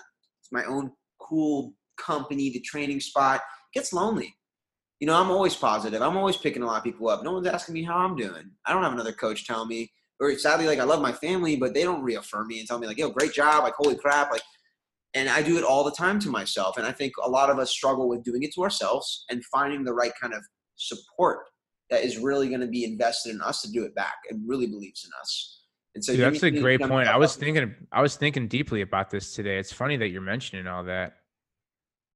my 0.50 0.64
own 0.64 0.90
cool 1.20 1.74
company, 1.96 2.50
the 2.50 2.60
training 2.60 2.98
spot, 2.98 3.40
gets 3.72 3.92
lonely. 3.92 4.34
You 4.98 5.06
know, 5.06 5.14
I'm 5.14 5.30
always 5.30 5.54
positive. 5.54 6.02
I'm 6.02 6.16
always 6.16 6.36
picking 6.36 6.62
a 6.62 6.66
lot 6.66 6.78
of 6.78 6.84
people 6.84 7.08
up. 7.08 7.22
No 7.22 7.32
one's 7.32 7.46
asking 7.46 7.74
me 7.74 7.84
how 7.84 7.98
I'm 7.98 8.16
doing. 8.16 8.50
I 8.66 8.72
don't 8.72 8.82
have 8.82 8.92
another 8.92 9.12
coach 9.12 9.46
telling 9.46 9.68
me, 9.68 9.92
or 10.18 10.36
sadly, 10.38 10.66
like 10.66 10.80
I 10.80 10.84
love 10.84 11.00
my 11.00 11.12
family, 11.12 11.54
but 11.54 11.72
they 11.72 11.84
don't 11.84 12.02
reaffirm 12.02 12.48
me 12.48 12.58
and 12.58 12.66
tell 12.66 12.78
me 12.78 12.88
like, 12.88 12.98
yo, 12.98 13.10
great 13.10 13.32
job, 13.32 13.62
like 13.62 13.74
holy 13.74 13.96
crap, 13.96 14.32
like. 14.32 14.42
And 15.14 15.28
I 15.28 15.42
do 15.42 15.56
it 15.58 15.64
all 15.64 15.84
the 15.84 15.92
time 15.92 16.18
to 16.20 16.28
myself, 16.28 16.76
and 16.76 16.86
I 16.86 16.92
think 16.92 17.12
a 17.22 17.28
lot 17.28 17.48
of 17.48 17.58
us 17.58 17.70
struggle 17.70 18.08
with 18.08 18.24
doing 18.24 18.42
it 18.42 18.52
to 18.54 18.62
ourselves 18.62 19.24
and 19.30 19.44
finding 19.44 19.84
the 19.84 19.94
right 19.94 20.12
kind 20.20 20.34
of 20.34 20.42
support 20.76 21.40
that 21.90 22.04
is 22.04 22.18
really 22.18 22.48
going 22.48 22.60
to 22.60 22.66
be 22.66 22.84
invested 22.84 23.34
in 23.34 23.40
us 23.40 23.62
to 23.62 23.70
do 23.70 23.84
it 23.84 23.94
back 23.94 24.14
and 24.28 24.42
really 24.48 24.66
believes 24.66 25.04
in 25.04 25.10
us. 25.20 25.62
And 25.94 26.04
so 26.04 26.12
Dude, 26.12 26.22
that's 26.22 26.42
a 26.42 26.50
great 26.50 26.80
point. 26.80 27.08
I 27.08 27.16
was 27.16 27.36
thinking 27.36 27.72
I 27.92 28.02
was 28.02 28.16
thinking 28.16 28.48
deeply 28.48 28.80
about 28.80 29.10
this 29.10 29.32
today. 29.34 29.58
It's 29.58 29.72
funny 29.72 29.96
that 29.98 30.08
you're 30.08 30.22
mentioning 30.22 30.66
all 30.66 30.84
that. 30.84 31.14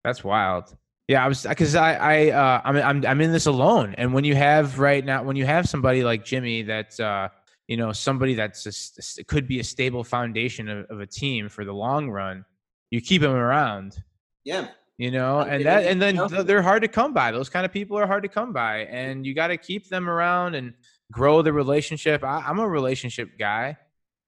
That's 0.05 0.25
wild. 0.25 0.77
Yeah, 1.07 1.25
I 1.25 1.29
was 1.29 1.45
because 1.45 1.75
I 1.77 1.95
I 1.95 2.31
uh, 2.31 2.61
I'm 2.65 2.77
I'm 2.77 3.07
I'm 3.07 3.21
in 3.21 3.33
this 3.33 3.47
alone, 3.47 3.95
and 3.97 4.13
when 4.13 4.25
you 4.25 4.35
have 4.35 4.79
right 4.81 5.05
now 5.05 5.23
when 5.23 5.37
you 5.37 5.47
have 5.47 5.69
somebody 5.69 6.03
like 6.03 6.25
Jimmy 6.25 6.63
that's 6.63 6.99
uh 6.99 7.29
you 7.69 7.77
know 7.77 7.93
somebody 7.93 8.35
that's 8.35 8.65
just 8.65 9.21
could 9.29 9.47
be 9.47 9.61
a 9.61 9.65
stable 9.65 10.03
foundation 10.03 10.69
of, 10.69 10.87
of 10.91 11.01
a 11.01 11.07
team 11.07 11.49
for 11.49 11.65
the 11.65 11.73
long 11.73 12.11
run, 12.11 12.45
you 12.91 13.01
keep 13.01 13.23
them 13.23 13.33
around. 13.33 14.03
yeah, 14.45 14.69
You 14.97 15.11
know, 15.11 15.41
and 15.41 15.65
that 15.67 15.85
and 15.87 16.01
then 16.01 16.15
you 16.15 16.23
know? 16.23 16.29
th- 16.29 16.47
they're 16.47 16.63
hard 16.63 16.83
to 16.83 16.89
come 16.89 17.13
by. 17.13 17.31
Those 17.33 17.49
kind 17.49 17.65
of 17.67 17.73
people 17.73 17.99
are 17.99 18.07
hard 18.07 18.23
to 18.23 18.29
come 18.29 18.53
by, 18.53 18.85
and 18.87 19.27
you 19.27 19.35
got 19.35 19.49
to 19.49 19.57
keep 19.57 19.89
them 19.89 20.09
around 20.09 20.55
and 20.55 20.75
grow 21.13 21.43
the 21.43 21.53
relationship. 21.53 22.25
I, 22.25 22.45
I'm 22.47 22.59
a 22.59 22.69
relationship 22.69 23.31
guy, 23.39 23.77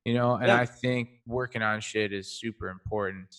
you 0.05 0.15
know, 0.15 0.35
and 0.35 0.47
Yeah. 0.49 0.57
I 0.61 0.67
think 0.67 1.09
working 1.27 1.63
on 1.63 1.81
shit 1.81 2.13
is 2.13 2.31
super 2.39 2.69
important. 2.69 3.35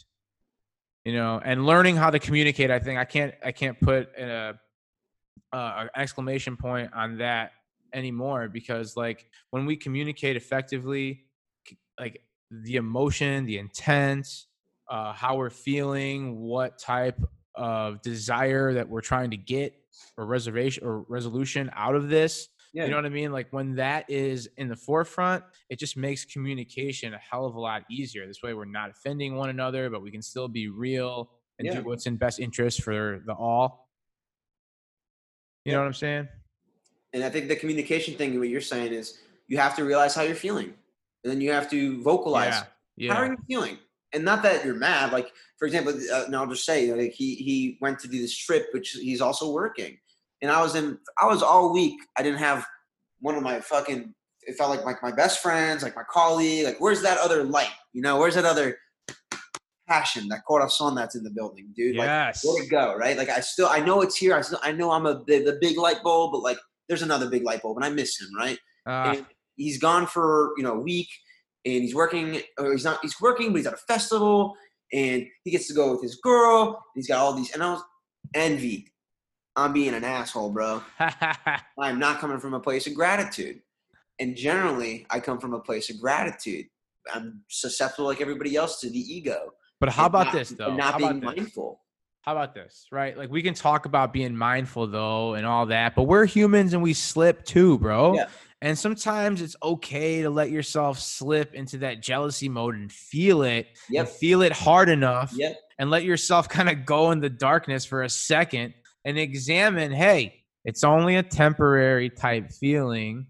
You 1.05 1.13
know, 1.13 1.41
and 1.43 1.65
learning 1.65 1.95
how 1.95 2.11
to 2.11 2.19
communicate. 2.19 2.69
I 2.69 2.77
think 2.79 2.99
I 2.99 3.05
can't 3.05 3.33
I 3.43 3.51
can't 3.51 3.79
put 3.81 4.09
a, 4.19 4.23
uh, 4.23 4.53
a 5.53 5.57
an 5.83 5.89
exclamation 5.95 6.57
point 6.57 6.91
on 6.93 7.17
that 7.17 7.53
anymore 7.93 8.47
because 8.49 8.95
like 8.95 9.25
when 9.49 9.65
we 9.65 9.75
communicate 9.75 10.35
effectively, 10.35 11.25
like 11.99 12.21
the 12.51 12.75
emotion, 12.75 13.45
the 13.47 13.57
intent, 13.57 14.27
uh, 14.91 15.13
how 15.13 15.37
we're 15.37 15.49
feeling, 15.49 16.37
what 16.37 16.77
type 16.77 17.17
of 17.55 18.01
desire 18.01 18.73
that 18.73 18.87
we're 18.87 19.01
trying 19.01 19.31
to 19.31 19.37
get 19.37 19.73
or 20.17 20.25
reservation 20.25 20.83
or 20.85 21.01
resolution 21.07 21.71
out 21.75 21.95
of 21.95 22.09
this. 22.09 22.49
yeah, 22.73 22.83
You 22.83 22.91
know 22.91 22.97
what 22.97 23.05
I 23.05 23.09
mean? 23.09 23.31
Like 23.31 23.47
when 23.51 23.75
that 23.75 24.09
is 24.09 24.49
in 24.57 24.67
the 24.67 24.75
forefront, 24.75 25.43
it 25.69 25.79
just 25.79 25.95
makes 25.95 26.25
communication 26.25 27.13
a 27.13 27.17
hell 27.17 27.45
of 27.45 27.55
a 27.55 27.59
lot 27.59 27.83
easier. 27.89 28.27
This 28.27 28.43
way, 28.43 28.53
we're 28.53 28.65
not 28.65 28.89
offending 28.89 29.35
one 29.35 29.49
another, 29.49 29.89
but 29.89 30.01
we 30.01 30.11
can 30.11 30.21
still 30.21 30.47
be 30.47 30.67
real 30.67 31.31
and 31.57 31.67
Yeah. 31.67 31.75
do 31.75 31.83
what's 31.83 32.05
in 32.05 32.17
best 32.17 32.39
interest 32.39 32.81
for 32.83 33.21
the 33.25 33.33
all. 33.33 33.89
You 35.65 35.71
Yeah. 35.71 35.75
know 35.77 35.81
what 35.81 35.87
I'm 35.87 35.93
saying? 35.93 36.27
And 37.13 37.23
I 37.23 37.29
think 37.29 37.47
the 37.47 37.55
communication 37.55 38.15
thing, 38.15 38.37
what 38.39 38.49
you're 38.49 38.61
saying 38.61 38.93
is 38.93 39.19
you 39.47 39.57
have 39.57 39.75
to 39.77 39.85
realize 39.85 40.15
how 40.15 40.23
you're 40.23 40.35
feeling. 40.35 40.73
And 41.23 41.31
then 41.31 41.39
you 41.41 41.51
have 41.51 41.69
to 41.69 42.01
vocalize 42.01 42.61
how 43.09 43.15
are 43.15 43.27
you 43.27 43.37
feeling? 43.47 43.77
And 44.13 44.25
not 44.25 44.43
that 44.43 44.65
you're 44.65 44.75
mad. 44.75 45.11
Like, 45.13 45.31
for 45.57 45.65
example, 45.65 45.93
uh, 46.13 46.25
and 46.25 46.35
I'll 46.35 46.47
just 46.47 46.65
say, 46.65 46.91
like, 46.93 47.13
he 47.13 47.35
he 47.35 47.77
went 47.81 47.99
to 47.99 48.07
do 48.07 48.19
this 48.19 48.35
trip, 48.35 48.67
which 48.73 48.89
he's 48.91 49.21
also 49.21 49.51
working. 49.51 49.97
And 50.41 50.51
I 50.51 50.61
was 50.61 50.75
in, 50.75 50.97
I 51.21 51.27
was 51.27 51.41
all 51.43 51.71
week. 51.71 51.99
I 52.17 52.23
didn't 52.23 52.39
have 52.39 52.65
one 53.19 53.35
of 53.35 53.43
my 53.43 53.59
fucking. 53.61 54.13
It 54.47 54.55
felt 54.57 54.71
like 54.71 54.83
like 54.85 55.01
my 55.03 55.11
best 55.11 55.39
friends, 55.41 55.83
like 55.83 55.95
my 55.95 56.03
colleague. 56.11 56.65
Like, 56.65 56.77
where's 56.79 57.01
that 57.03 57.19
other 57.19 57.43
light? 57.43 57.69
You 57.93 58.01
know, 58.01 58.17
where's 58.19 58.35
that 58.35 58.45
other 58.45 58.77
passion, 59.87 60.27
that 60.29 60.41
corazon 60.47 60.95
that's 60.95 61.15
in 61.15 61.23
the 61.23 61.29
building, 61.29 61.69
dude? 61.75 61.95
Like, 61.95 62.07
Yes. 62.07 62.43
where'd 62.43 62.65
it 62.65 62.69
go? 62.69 62.95
Right? 62.95 63.17
Like, 63.17 63.29
I 63.29 63.39
still, 63.41 63.67
I 63.67 63.79
know 63.79 64.01
it's 64.01 64.15
here. 64.17 64.35
I 64.35 64.41
still, 64.41 64.59
I 64.63 64.71
know 64.71 64.91
I'm 64.91 65.05
a 65.05 65.23
the, 65.27 65.43
the 65.43 65.57
big 65.61 65.77
light 65.77 66.01
bulb, 66.03 66.31
but 66.31 66.39
like, 66.41 66.57
there's 66.87 67.01
another 67.01 67.29
big 67.29 67.43
light 67.43 67.61
bulb, 67.61 67.77
and 67.77 67.85
I 67.85 67.89
miss 67.89 68.19
him. 68.19 68.29
Right? 68.37 68.57
Uh, 68.85 69.13
and 69.17 69.25
he's 69.57 69.77
gone 69.77 70.07
for 70.07 70.51
you 70.57 70.63
know 70.63 70.73
a 70.73 70.79
week 70.79 71.07
and 71.65 71.83
he's 71.83 71.93
working 71.95 72.41
or 72.57 72.71
he's 72.71 72.83
not 72.83 72.99
he's 73.01 73.19
working 73.21 73.49
but 73.51 73.57
he's 73.57 73.67
at 73.67 73.73
a 73.73 73.77
festival 73.77 74.55
and 74.93 75.25
he 75.43 75.51
gets 75.51 75.67
to 75.67 75.73
go 75.73 75.91
with 75.91 76.01
his 76.01 76.15
girl 76.23 76.67
and 76.67 76.75
he's 76.95 77.07
got 77.07 77.19
all 77.19 77.33
these 77.33 77.51
and 77.53 77.61
i 77.63 77.71
was 77.71 77.81
envied 78.35 78.89
i'm 79.55 79.73
being 79.73 79.93
an 79.93 80.03
asshole 80.03 80.51
bro 80.51 80.81
i'm 81.79 81.99
not 81.99 82.19
coming 82.19 82.39
from 82.39 82.53
a 82.53 82.59
place 82.59 82.87
of 82.87 82.93
gratitude 82.95 83.59
and 84.19 84.35
generally 84.35 85.05
i 85.09 85.19
come 85.19 85.39
from 85.39 85.53
a 85.53 85.59
place 85.59 85.89
of 85.89 85.99
gratitude 85.99 86.65
i'm 87.13 87.41
susceptible 87.49 88.05
like 88.07 88.21
everybody 88.21 88.55
else 88.55 88.79
to 88.79 88.89
the 88.89 88.99
ego 88.99 89.51
but 89.79 89.89
how 89.89 90.05
about 90.05 90.25
not- 90.27 90.33
this 90.33 90.49
though? 90.49 90.75
not 90.75 90.93
How 90.93 90.97
being 90.99 91.19
this? 91.19 91.35
mindful 91.35 91.81
How 92.21 92.33
about 92.33 92.53
this? 92.53 92.85
Right? 92.91 93.17
Like 93.17 93.31
we 93.31 93.41
can 93.41 93.55
talk 93.55 93.87
about 93.87 94.13
being 94.13 94.35
mindful 94.37 94.85
though 94.85 95.33
and 95.33 95.43
all 95.43 95.65
that, 95.67 95.95
but 95.95 96.03
we're 96.03 96.25
humans 96.25 96.73
and 96.73 96.83
we 96.83 96.93
slip 96.93 97.43
too, 97.45 97.79
bro. 97.79 98.13
Yeah. 98.13 98.27
And 98.63 98.77
sometimes 98.77 99.41
it's 99.41 99.55
okay 99.63 100.21
to 100.21 100.29
let 100.29 100.51
yourself 100.51 100.99
slip 100.99 101.55
into 101.55 101.79
that 101.79 102.01
jealousy 102.01 102.47
mode 102.47 102.75
and 102.75 102.91
feel 102.91 103.41
it 103.41 103.67
and 103.95 104.07
feel 104.07 104.43
it 104.43 104.51
hard 104.51 104.87
enough 104.89 105.33
yep 105.35 105.57
and 105.79 105.89
let 105.89 106.03
yourself 106.03 106.47
kind 106.57 106.69
of 106.69 106.85
go 106.85 107.11
in 107.11 107.19
the 107.19 107.29
darkness 107.29 107.85
for 107.85 108.03
a 108.03 108.09
second 108.09 108.73
and 109.03 109.17
examine, 109.17 109.91
hey, 109.91 110.43
it's 110.63 110.83
only 110.83 111.15
a 111.15 111.23
temporary 111.23 112.09
type 112.09 112.51
feeling. 112.51 113.25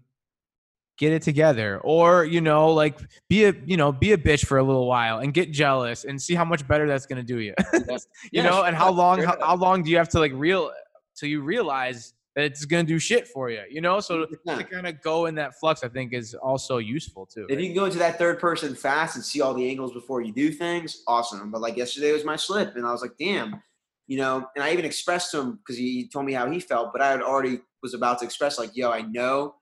Get 0.98 1.14
it 1.14 1.22
together. 1.22 1.80
Or, 1.82 2.24
you 2.26 2.42
know, 2.42 2.72
like 2.74 3.00
be 3.30 3.46
a, 3.46 3.54
you 3.64 3.78
know, 3.78 3.90
be 3.90 4.12
a 4.12 4.18
bitch 4.18 4.44
for 4.44 4.58
a 4.58 4.62
little 4.62 4.86
while 4.86 5.18
and 5.20 5.32
get 5.32 5.50
jealous 5.50 6.04
and 6.04 6.20
see 6.20 6.34
how 6.34 6.44
much 6.44 6.68
better 6.68 6.86
that's 6.86 7.06
gonna 7.06 7.22
do 7.22 7.38
you. 7.38 7.54
you 7.72 7.96
Yeah, 8.32 8.42
know, 8.42 8.58
straight 8.58 8.68
and 8.68 8.76
how 8.76 8.90
long 8.90 9.22
how, 9.22 9.36
how 9.40 9.56
long 9.56 9.82
do 9.82 9.90
you 9.90 9.96
have 9.96 10.10
to 10.10 10.18
like 10.18 10.32
real 10.34 10.70
till 11.16 11.30
you 11.30 11.40
realize 11.40 12.12
that 12.34 12.44
it's 12.44 12.64
gonna 12.64 12.84
do 12.84 12.98
shit 12.98 13.28
for 13.28 13.50
you, 13.50 13.62
you 13.70 13.80
know? 13.80 14.00
So 14.00 14.26
to 14.26 14.64
kind 14.64 14.86
of 14.86 15.02
go 15.02 15.26
in 15.26 15.34
that 15.34 15.58
flux, 15.58 15.84
I 15.84 15.88
think 15.88 16.12
is 16.12 16.34
also 16.34 16.78
useful 16.78 17.26
too. 17.26 17.46
If 17.48 17.60
you 17.60 17.66
can 17.66 17.74
go 17.74 17.84
into 17.84 17.98
that 17.98 18.18
third 18.18 18.38
person 18.38 18.74
fast 18.74 19.16
and 19.16 19.24
see 19.24 19.40
all 19.40 19.54
the 19.54 19.68
angles 19.68 19.92
before 19.92 20.22
you 20.22 20.32
do 20.32 20.50
things, 20.50 21.02
awesome. 21.06 21.50
But 21.50 21.60
like 21.60 21.76
yesterday 21.76 22.12
was 22.12 22.24
my 22.24 22.36
slip, 22.36 22.76
and 22.76 22.86
I 22.86 22.92
was 22.92 23.02
like, 23.02 23.16
damn, 23.18 23.60
you 24.06 24.16
know. 24.16 24.46
And 24.56 24.64
I 24.64 24.72
even 24.72 24.84
expressed 24.84 25.30
to 25.32 25.40
him 25.40 25.52
because 25.56 25.76
he 25.76 26.08
told 26.08 26.24
me 26.24 26.32
how 26.32 26.50
he 26.50 26.60
felt, 26.60 26.92
but 26.92 27.02
I 27.02 27.10
had 27.10 27.22
already 27.22 27.60
was 27.82 27.94
about 27.94 28.18
to 28.20 28.24
express 28.24 28.58
like, 28.58 28.76
yo, 28.76 28.90
I 28.90 29.02
know 29.02 29.56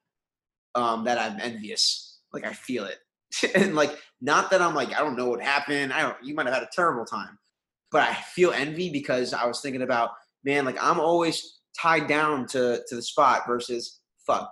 um, 0.74 1.04
that 1.04 1.18
I'm 1.18 1.40
envious 1.40 2.20
Like 2.32 2.44
I 2.44 2.52
feel 2.52 2.84
it. 2.84 2.98
and 3.54 3.74
like 3.74 3.98
not 4.20 4.50
that 4.50 4.62
I'm 4.62 4.74
like, 4.74 4.94
I 4.94 5.00
don't 5.00 5.16
know 5.16 5.28
what 5.28 5.40
happened. 5.40 5.92
I 5.92 6.02
don't 6.02 6.16
you 6.22 6.34
might 6.34 6.46
have 6.46 6.54
had 6.54 6.62
a 6.62 6.70
terrible 6.72 7.04
time. 7.04 7.38
But 7.90 8.02
I 8.02 8.14
feel 8.14 8.52
envy 8.52 8.90
because 8.90 9.34
I 9.34 9.46
was 9.46 9.60
thinking 9.60 9.82
about, 9.82 10.10
man, 10.44 10.64
like 10.64 10.80
I'm 10.80 11.00
always 11.00 11.59
tied 11.78 12.06
down 12.06 12.46
to 12.48 12.82
to 12.88 12.96
the 12.96 13.02
spot 13.02 13.42
versus 13.46 14.00
fuck. 14.26 14.50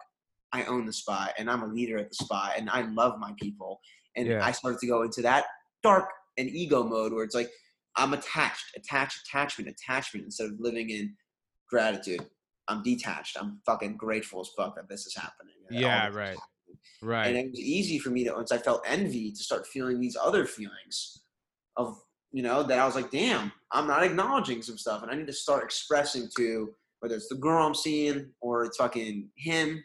I 0.52 0.64
own 0.64 0.87
the 0.87 0.92
spot 0.92 1.35
and 1.38 1.50
I'm 1.50 1.62
a 1.62 1.66
leader 1.66 1.98
at 1.98 2.09
the 2.09 2.14
spot 2.14 2.52
and 2.57 2.70
I 2.70 2.83
love 2.83 3.18
my 3.18 3.33
people. 3.40 3.81
And 4.16 4.26
Yeah. 4.26 4.44
I 4.44 4.52
started 4.52 4.81
to 4.81 4.87
go 4.87 5.02
into 5.02 5.20
that 5.22 5.44
dark 5.83 6.09
and 6.38 6.48
ego 6.48 6.83
mode 6.83 7.12
where 7.12 7.24
it's 7.24 7.35
like 7.35 7.50
I'm 7.96 8.14
attached, 8.14 8.64
attached, 8.76 9.26
attachment, 9.26 9.68
attachment 9.68 10.24
instead 10.24 10.46
of 10.46 10.59
living 10.59 10.90
in 10.90 11.14
gratitude. 11.68 12.24
I'm 12.68 12.83
detached. 12.83 13.37
I'm 13.38 13.61
fucking 13.66 13.96
grateful 13.96 14.40
as 14.40 14.48
fuck 14.57 14.76
that 14.76 14.88
this 14.88 15.07
is 15.07 15.14
happening. 15.16 15.54
Yeah, 15.70 16.07
right. 16.09 16.28
happening. 16.28 16.37
Right. 17.02 17.26
And 17.28 17.37
it 17.37 17.50
was 17.50 17.61
easy 17.61 17.98
for 17.98 18.11
me 18.11 18.24
to 18.24 18.33
once 18.33 18.52
I 18.52 18.59
felt 18.59 18.83
envy 18.87 19.31
to 19.33 19.42
start 19.42 19.66
feeling 19.66 20.00
these 20.00 20.16
other 20.16 20.46
feelings 20.46 21.22
of 21.76 21.98
you 22.31 22.42
know 22.42 22.62
that 22.62 22.78
I 22.78 22.85
was 22.85 22.94
like, 22.94 23.11
damn, 23.11 23.52
I'm 23.72 23.87
not 23.87 24.02
acknowledging 24.02 24.61
some 24.62 24.76
stuff, 24.76 25.02
and 25.02 25.11
I 25.11 25.14
need 25.14 25.26
to 25.28 25.33
start 25.33 25.64
expressing 25.64 26.28
to 26.37 26.74
whether 27.00 27.14
it's 27.14 27.28
the 27.28 27.37
girl 27.37 27.66
I'm 27.66 27.74
seeing 27.74 28.30
or 28.40 28.64
it's 28.64 28.76
fucking 28.76 29.30
him 29.37 29.82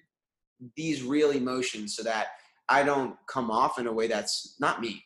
these 0.75 1.03
real 1.03 1.31
emotions 1.31 1.95
so 1.95 2.03
that 2.03 2.27
I 2.69 2.83
don't 2.83 3.15
come 3.27 3.51
off 3.51 3.79
in 3.79 3.87
a 3.87 3.91
way 3.91 4.07
that's 4.07 4.55
not 4.59 4.81
me. 4.81 5.03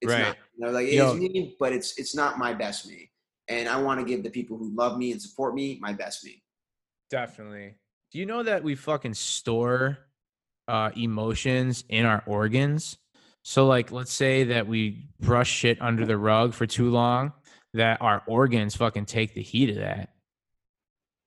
It's 0.00 0.10
Right. 0.10 0.22
not. 0.22 0.36
You 0.56 0.66
know, 0.66 0.72
like 0.72 0.90
Yo. 0.90 1.12
it's 1.12 1.20
me, 1.20 1.56
but 1.60 1.72
it's 1.72 1.98
it's 1.98 2.14
not 2.14 2.38
my 2.38 2.52
best 2.52 2.88
me. 2.88 3.10
And 3.48 3.68
I 3.68 3.80
want 3.80 4.00
to 4.00 4.06
give 4.06 4.22
the 4.22 4.30
people 4.30 4.56
who 4.56 4.74
love 4.74 4.98
me 4.98 5.12
and 5.12 5.20
support 5.20 5.54
me 5.54 5.78
my 5.80 5.92
best 5.92 6.24
me. 6.24 6.42
Definitely. 7.10 7.74
Do 8.10 8.18
you 8.18 8.26
know 8.26 8.42
that 8.42 8.62
we 8.62 8.74
fucking 8.74 9.14
store 9.14 9.98
uh 10.68 10.90
emotions 10.96 11.84
in 11.88 12.06
our 12.06 12.22
organs? 12.26 12.98
So 13.42 13.66
like 13.66 13.92
let's 13.92 14.12
say 14.12 14.44
that 14.44 14.66
we 14.66 15.08
brush 15.20 15.50
shit 15.50 15.80
under 15.82 16.06
the 16.06 16.16
rug 16.16 16.54
for 16.54 16.66
too 16.66 16.90
long, 16.90 17.32
that 17.74 18.00
our 18.00 18.22
organs 18.26 18.76
fucking 18.76 19.06
take 19.06 19.34
the 19.34 19.42
heat 19.42 19.70
of 19.70 19.76
that. 19.76 20.11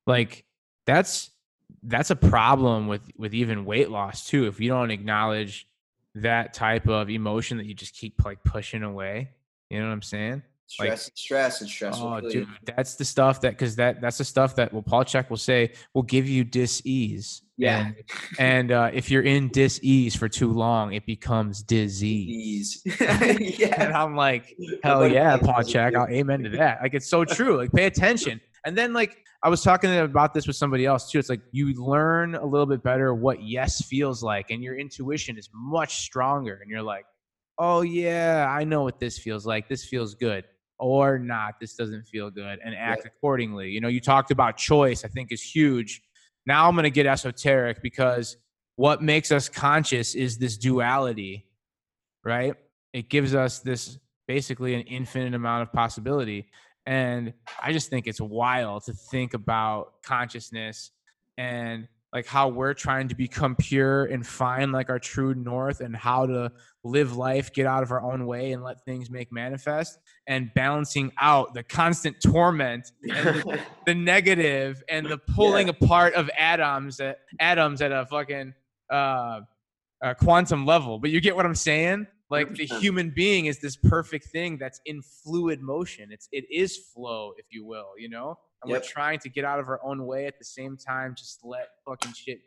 Like 0.06 0.46
that's 0.86 1.32
that's 1.84 2.10
a 2.10 2.16
problem 2.16 2.88
with 2.88 3.02
with 3.18 3.34
even 3.34 3.66
weight 3.66 3.90
loss 3.90 4.28
too. 4.28 4.48
If 4.48 4.60
you 4.60 4.70
don't 4.70 4.92
acknowledge 4.92 5.68
that 6.16 6.54
type 6.54 6.88
of 6.88 7.10
emotion 7.10 7.58
that 7.58 7.66
you 7.66 7.74
just 7.74 7.94
keep 7.94 8.24
like 8.24 8.44
pushing 8.44 8.84
away. 8.84 9.30
You 9.70 9.80
know 9.80 9.88
what 9.88 9.94
I'm 9.94 10.02
saying? 10.02 10.44
Like- 10.80 10.98
Stress, 10.98 11.12
stress, 11.14 11.62
and 11.62 11.70
stress. 11.70 11.96
Oh, 12.00 12.20
dude, 12.20 12.48
that's 12.64 12.96
the 12.96 13.06
stuff 13.06 13.40
that 13.42 13.52
because 13.52 13.76
that 13.76 14.02
that's 14.02 14.18
the 14.18 14.24
stuff 14.24 14.56
that 14.56 14.74
well, 14.74 14.82
Paul 14.82 15.04
Chek 15.06 15.30
will 15.30 15.38
say 15.38 15.74
will 15.94 16.02
give 16.02 16.28
you 16.28 16.44
dis-ease. 16.44 17.44
Yeah. 17.56 17.86
and, 17.86 17.96
and 18.40 18.72
uh, 18.72 18.90
if 18.92 19.12
you're 19.12 19.22
in 19.22 19.50
dis-ease 19.50 20.16
for 20.16 20.28
too 20.28 20.52
long, 20.52 20.94
it 20.94 21.06
becomes 21.06 21.62
disease. 21.62 22.82
Ease. 22.86 23.00
And 23.00 23.40
yeah. 23.40 23.92
I'm 24.04 24.16
like, 24.16 24.58
hell 24.84 25.08
yeah, 25.08 25.38
Paul. 25.38 25.62
Check. 25.64 25.96
I'll 25.96 26.08
amen 26.08 26.42
to 26.44 26.50
that. 26.50 26.82
Like 26.82 26.96
it's 26.96 27.08
so 27.08 27.26
true. 27.26 27.58
Like 27.58 27.72
pay 27.72 27.86
attention. 27.94 28.42
And 28.66 28.78
then 28.78 28.94
like 28.94 29.18
I 29.44 29.50
was 29.50 29.62
talking 29.62 29.96
about 29.96 30.34
this 30.34 30.48
with 30.48 30.56
somebody 30.56 30.86
else 30.86 31.12
too. 31.12 31.20
It's 31.20 31.30
like 31.30 31.42
you 31.52 31.74
learn 31.74 32.36
a 32.36 32.46
little 32.46 32.66
bit 32.66 32.84
better 32.84 33.14
what 33.14 33.44
yes 33.44 33.86
feels 33.86 34.24
like, 34.24 34.50
and 34.50 34.64
your 34.64 34.76
intuition 34.78 35.38
is 35.38 35.50
much 35.54 35.98
stronger. 35.98 36.60
And 36.62 36.70
you're 36.70 36.82
like, 36.82 37.06
oh 37.60 37.82
yeah, 37.82 38.48
I 38.50 38.64
know 38.64 38.84
what 38.84 39.00
this 39.00 39.20
feels 39.20 39.46
like. 39.46 39.70
This 39.70 39.86
feels 39.86 40.16
good. 40.16 40.46
Or 40.78 41.18
not, 41.18 41.54
this 41.62 41.76
doesn't 41.76 42.04
feel 42.08 42.30
good, 42.30 42.60
and 42.66 42.76
act 42.76 43.06
accordingly. 43.06 43.70
You 43.70 43.80
know, 43.80 43.88
you 43.88 44.02
talked 44.02 44.32
about 44.32 44.58
choice, 44.58 45.06
I 45.06 45.08
think 45.08 45.32
is 45.32 45.42
huge. 45.42 46.02
Now 46.46 46.68
I'm 46.68 46.76
gonna 46.76 46.90
get 46.90 47.06
esoteric 47.06 47.82
because 47.82 48.36
what 48.76 49.02
makes 49.02 49.32
us 49.32 49.48
conscious 49.48 50.16
is 50.16 50.38
this 50.38 50.58
duality, 50.58 51.46
right? 52.26 52.56
It 52.94 53.10
gives 53.10 53.34
us 53.36 53.60
this 53.60 53.98
basically 54.28 54.74
an 54.76 54.82
infinite 54.82 55.34
amount 55.34 55.62
of 55.62 55.72
possibility. 55.72 56.50
And 56.86 57.34
I 57.62 57.74
just 57.74 57.90
think 57.90 58.08
it's 58.08 58.22
wild 58.22 58.84
to 58.86 58.94
think 58.94 59.34
about 59.34 60.04
consciousness 60.04 60.92
and 61.38 61.88
like 62.16 62.26
how 62.26 62.48
we're 62.48 62.74
trying 62.74 63.10
to 63.10 63.16
become 63.16 63.58
pure 63.58 64.06
and 64.06 64.26
find 64.26 64.72
like 64.72 64.90
our 64.90 65.00
true 65.00 65.36
north 65.36 65.82
and 65.82 65.94
how 65.94 66.26
to 66.26 66.50
live 66.86 67.18
life, 67.18 67.52
get 67.52 67.66
out 67.66 67.84
of 67.84 67.92
our 67.92 68.02
own 68.02 68.26
way 68.26 68.54
and 68.54 68.64
let 68.64 68.82
things 68.86 69.10
make 69.10 69.34
manifest 69.34 70.00
and 70.26 70.50
balancing 70.54 71.12
out 71.20 71.54
the 71.54 71.62
constant 71.62 72.16
torment 72.22 72.90
and 73.04 73.42
the, 73.42 73.60
the 73.86 73.94
negative 73.94 74.82
and 74.88 75.06
the 75.08 75.18
pulling 75.18 75.68
apart 75.68 76.14
of 76.14 76.30
atoms 76.40 77.02
at 77.02 77.20
atoms 77.42 77.82
at 77.82 77.92
a 77.92 78.06
fucking 78.06 78.54
uh, 78.90 79.42
uh 80.02 80.14
quantum 80.14 80.66
level. 80.66 81.00
But 81.00 81.10
you 81.10 81.20
get 81.20 81.36
what 81.36 81.46
I'm 81.46 81.54
saying? 81.54 82.08
Like 82.30 82.56
the 82.56 82.68
100%. 82.68 82.80
human 82.80 83.10
being 83.12 83.46
is 83.46 83.60
this 83.60 83.76
perfect 83.76 84.26
thing 84.30 84.58
that's 84.58 84.82
in 84.86 85.02
fluid 85.02 85.62
motion. 85.62 86.12
It's 86.12 86.28
it 86.32 86.46
is 86.52 86.76
flow, 86.94 87.34
if 87.38 87.46
you 87.52 87.66
will, 87.66 87.90
you 87.98 88.10
know? 88.10 88.38
And 88.64 88.72
Yep. 88.72 88.82
we're 88.82 88.88
trying 88.88 89.20
to 89.20 89.30
get 89.30 89.46
out 89.46 89.60
of 89.60 89.68
our 89.68 89.80
own 89.84 90.06
way 90.06 90.26
at 90.26 90.40
the 90.40 90.46
same 90.46 90.76
time, 90.76 91.14
just 91.16 91.42
let 91.44 91.68
fucking 91.86 92.14
shit 92.14 92.40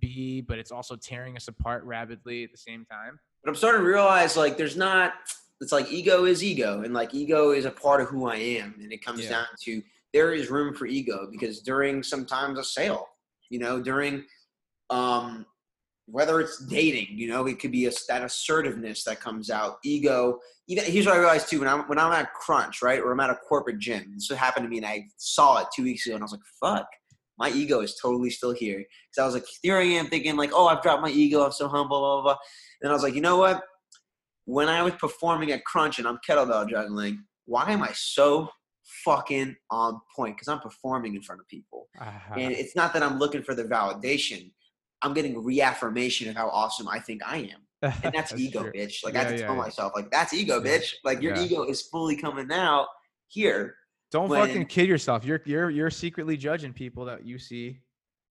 be, 0.00 0.40
but 0.40 0.58
it's 0.58 0.70
also 0.70 0.96
tearing 0.96 1.36
us 1.36 1.48
apart 1.48 1.84
rapidly 1.84 2.42
at 2.44 2.50
the 2.52 2.56
same 2.58 2.86
time. 2.86 3.18
But 3.44 3.50
I'm 3.50 3.54
starting 3.54 3.82
to 3.82 3.86
realize 3.86 4.36
like 4.36 4.56
there's 4.56 4.76
not 4.76 5.14
it's 5.60 5.72
like 5.72 5.90
ego 5.92 6.24
is 6.24 6.42
ego 6.44 6.82
and 6.82 6.94
like 6.94 7.14
ego 7.14 7.50
is 7.50 7.64
a 7.64 7.70
part 7.70 8.00
of 8.00 8.08
who 8.08 8.26
I 8.28 8.36
am 8.36 8.76
and 8.80 8.92
it 8.92 9.04
comes 9.04 9.24
Yeah. 9.24 9.30
down 9.30 9.46
to 9.64 9.82
there 10.14 10.32
is 10.32 10.50
room 10.50 10.74
for 10.74 10.86
ego 10.86 11.28
because 11.30 11.60
during 11.60 12.02
sometimes 12.02 12.58
a 12.58 12.64
sale, 12.64 13.06
you 13.50 13.58
know, 13.58 13.80
during 13.80 14.24
um 14.90 15.44
whether 16.10 16.40
it's 16.40 16.64
dating, 16.64 17.06
you 17.10 17.28
know, 17.28 17.46
it 17.46 17.58
could 17.58 17.70
be 17.72 17.86
a, 17.86 17.90
that 18.08 18.24
assertiveness 18.24 19.04
that 19.04 19.20
comes 19.20 19.50
out. 19.50 19.76
Ego. 19.84 20.38
Even 20.66 20.84
here's 20.84 21.06
what 21.06 21.16
I 21.16 21.18
realized 21.18 21.48
too: 21.48 21.60
when 21.60 21.68
I'm 21.68 21.80
when 21.82 21.98
I'm 21.98 22.12
at 22.12 22.32
Crunch, 22.34 22.82
right, 22.82 23.00
or 23.00 23.12
I'm 23.12 23.20
at 23.20 23.30
a 23.30 23.36
corporate 23.36 23.78
gym. 23.78 24.12
This 24.14 24.30
happened 24.36 24.64
to 24.64 24.70
me, 24.70 24.78
and 24.78 24.86
I 24.86 25.04
saw 25.16 25.60
it 25.60 25.68
two 25.74 25.82
weeks 25.82 26.06
ago, 26.06 26.14
and 26.14 26.22
I 26.22 26.26
was 26.26 26.32
like, 26.32 26.40
"Fuck, 26.60 26.86
my 27.38 27.50
ego 27.50 27.80
is 27.80 27.98
totally 28.00 28.30
still 28.30 28.52
here." 28.52 28.78
Because 28.78 29.22
I 29.22 29.24
was 29.24 29.34
like, 29.34 29.46
here 29.62 29.76
I 29.76 29.82
am 29.82 30.06
thinking 30.06 30.36
like, 30.36 30.50
"Oh, 30.52 30.66
I've 30.66 30.82
dropped 30.82 31.02
my 31.02 31.10
ego. 31.10 31.44
I'm 31.44 31.52
so 31.52 31.68
humble." 31.68 32.00
Blah 32.00 32.14
blah 32.16 32.22
blah. 32.22 32.36
And 32.82 32.90
I 32.90 32.94
was 32.94 33.02
like, 33.02 33.14
you 33.14 33.20
know 33.20 33.38
what? 33.38 33.62
When 34.44 34.68
I 34.68 34.82
was 34.82 34.94
performing 34.94 35.52
at 35.52 35.64
Crunch 35.64 35.98
and 35.98 36.08
I'm 36.08 36.18
kettlebell 36.28 36.68
juggling, 36.68 37.24
why 37.44 37.70
am 37.70 37.82
I 37.82 37.90
so 37.94 38.48
fucking 39.04 39.56
on 39.70 40.00
point? 40.14 40.36
Because 40.36 40.48
I'm 40.48 40.60
performing 40.60 41.14
in 41.14 41.22
front 41.22 41.40
of 41.40 41.48
people. 41.48 41.88
Uh-huh. 42.00 42.34
And 42.36 42.52
it's 42.52 42.74
not 42.74 42.92
that 42.94 43.02
I'm 43.02 43.18
looking 43.18 43.42
for 43.42 43.54
the 43.54 43.64
validation. 43.64 44.50
I'm 45.02 45.14
getting 45.14 45.42
reaffirmation 45.42 46.28
of 46.28 46.36
how 46.36 46.48
awesome 46.48 46.88
I 46.88 46.98
think 47.00 47.22
I 47.26 47.38
am. 47.38 47.60
And 48.02 48.12
that's, 48.12 48.34
ego, 48.34 48.62
true. 48.64 48.72
bitch. 48.72 49.04
Like 49.04 49.14
I 49.14 49.18
have 49.20 49.28
to 49.28 49.34
yeah, 49.38 49.46
tell 49.46 49.54
yeah. 49.54 49.60
myself, 49.62 49.92
like, 49.94 50.10
that's 50.10 50.34
ego, 50.34 50.60
Yeah. 50.62 50.70
bitch. 50.78 50.94
Like 51.04 51.22
your 51.22 51.36
Yeah. 51.36 51.44
ego 51.44 51.62
is 51.62 51.82
fully 51.82 52.16
coming 52.16 52.50
out 52.50 52.86
here. 53.28 53.76
Don't 54.10 54.28
when- 54.28 54.46
fucking 54.46 54.66
kid 54.66 54.88
yourself. 54.88 55.24
You're 55.24 55.40
you're 55.44 55.70
you're 55.70 55.90
secretly 55.90 56.36
judging 56.36 56.72
people 56.72 57.04
that 57.04 57.24
you 57.24 57.38
see. 57.38 57.80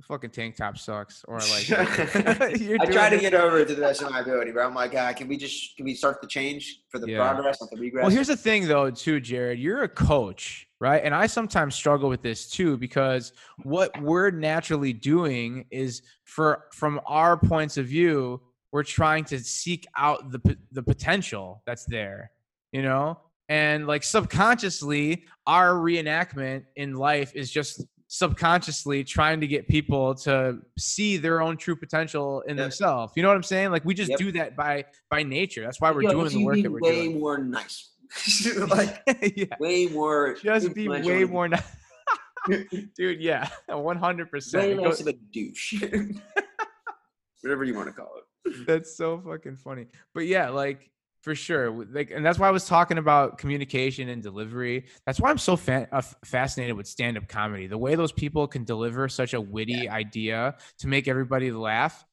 Fucking 0.04 0.30
tank 0.30 0.56
top 0.56 0.78
sucks, 0.78 1.26
or 1.28 1.40
like 1.40 1.68
you're 2.60 2.78
I 2.80 2.86
try 2.86 3.10
to 3.10 3.18
get 3.20 3.34
over 3.34 3.60
it 3.60 3.68
to 3.68 3.76
the 3.76 3.82
best 3.82 4.02
of 4.02 4.12
my 4.12 4.20
ability, 4.20 4.52
bro. 4.52 4.66
I'm 4.68 4.76
like, 4.76 4.92
God, 4.92 5.16
can 5.16 5.28
we 5.28 5.38
just 5.38 5.76
can 5.76 5.86
we 5.86 5.96
start 5.96 6.22
the 6.22 6.28
change 6.28 6.82
for 6.90 7.00
the 7.00 7.10
Yeah. 7.10 7.18
progress, 7.18 7.60
not 7.60 7.72
the 7.72 7.78
regress? 7.78 8.04
Well, 8.04 8.12
here's 8.12 8.28
the 8.28 8.38
thing, 8.38 8.68
though, 8.68 8.92
too, 8.92 9.20
Jarrod. 9.20 9.60
You're 9.62 9.84
a 9.84 9.90
coach, 9.90 10.68
right? 10.80 11.02
And 11.04 11.16
I 11.16 11.26
sometimes 11.26 11.74
struggle 11.76 12.10
with 12.10 12.22
this 12.22 12.48
too 12.50 12.78
because 12.78 13.34
what 13.64 13.92
we're 14.02 14.30
naturally 14.30 14.94
doing 14.94 15.66
is, 15.72 16.04
for 16.26 16.66
from 16.74 17.02
our 17.08 17.36
points 17.36 17.78
of 17.78 17.88
view, 17.88 18.40
we're 18.72 18.84
trying 18.84 19.24
to 19.26 19.40
seek 19.40 19.88
out 19.98 20.32
the 20.32 20.58
the 20.72 20.84
potential 20.84 21.64
that's 21.66 21.86
there, 21.86 22.32
you 22.72 22.84
know. 22.84 23.20
And 23.50 23.88
like 23.88 24.04
subconsciously, 24.04 25.26
our 25.48 25.74
reenactment 25.74 26.66
in 26.76 26.94
life 26.94 27.32
is 27.36 27.52
just 27.52 27.84
subconsciously 28.08 29.04
trying 29.04 29.40
to 29.42 29.48
get 29.48 29.68
people 29.68 30.16
to 30.16 30.58
see 30.78 31.18
their 31.18 31.42
own 31.42 31.58
true 31.58 31.76
potential 31.76 32.42
in 32.48 32.56
Yep. 32.58 32.64
themselves. 32.66 33.14
You 33.16 33.24
know 33.24 33.30
what 33.30 33.36
I'm 33.36 33.44
saying? 33.44 33.72
Like 33.72 33.84
we 33.86 33.94
just 33.94 34.10
Yep. 34.12 34.20
do 34.20 34.32
that 34.34 34.56
by 34.56 34.86
by 35.10 35.24
nature. 35.24 35.62
That's 35.64 35.82
why 35.82 35.92
we're 35.92 36.04
Yo, 36.04 36.12
doing 36.12 36.28
the 36.30 36.40
you 36.40 36.46
work 36.46 36.62
that 36.62 36.72
we're 36.72 36.80
way 36.82 37.06
doing. 37.08 37.20
more 37.20 37.38
nice. 37.38 37.92
like 38.70 39.02
yeah. 39.36 39.46
way 39.60 39.88
more. 39.88 40.36
Just 40.42 40.74
be 40.74 40.88
way 40.88 41.26
more 41.26 41.48
nice. 41.50 41.64
Dude, 42.96 43.20
yeah. 43.22 43.50
100%. 43.70 44.54
way 44.56 44.72
It 44.72 44.80
less 44.80 45.02
of 45.02 45.08
a 45.08 45.14
douche. 45.14 45.84
Whatever 47.42 47.66
you 47.66 47.74
want 47.76 47.88
to 47.88 47.94
call 47.94 48.12
it. 48.46 48.66
that's 48.66 48.96
so 48.96 49.20
fucking 49.20 49.58
funny. 49.58 49.88
But 50.14 50.28
yeah, 50.28 50.50
like 50.50 50.90
for 51.28 51.36
sure. 51.36 51.86
Like 51.92 52.10
and 52.12 52.26
that's 52.26 52.40
why 52.40 52.48
I 52.48 52.52
was 52.52 52.66
talking 52.66 52.98
about 52.98 53.38
communication 53.38 54.08
and 54.08 54.24
delivery. 54.24 54.86
That's 55.06 55.20
why 55.20 55.30
I'm 55.30 55.38
so 55.38 55.58
fa- 55.58 55.90
uh, 55.92 56.02
fascinated 56.24 56.78
with 56.78 56.88
stand-up 56.88 57.28
comedy. 57.28 57.68
The 57.68 57.78
way 57.78 57.96
those 57.96 58.14
people 58.14 58.48
can 58.48 58.64
deliver 58.64 59.10
such 59.10 59.34
a 59.34 59.42
witty 59.42 59.90
idea 59.90 60.56
to 60.78 60.88
make 60.88 61.10
everybody 61.10 61.52
laugh. 61.52 62.06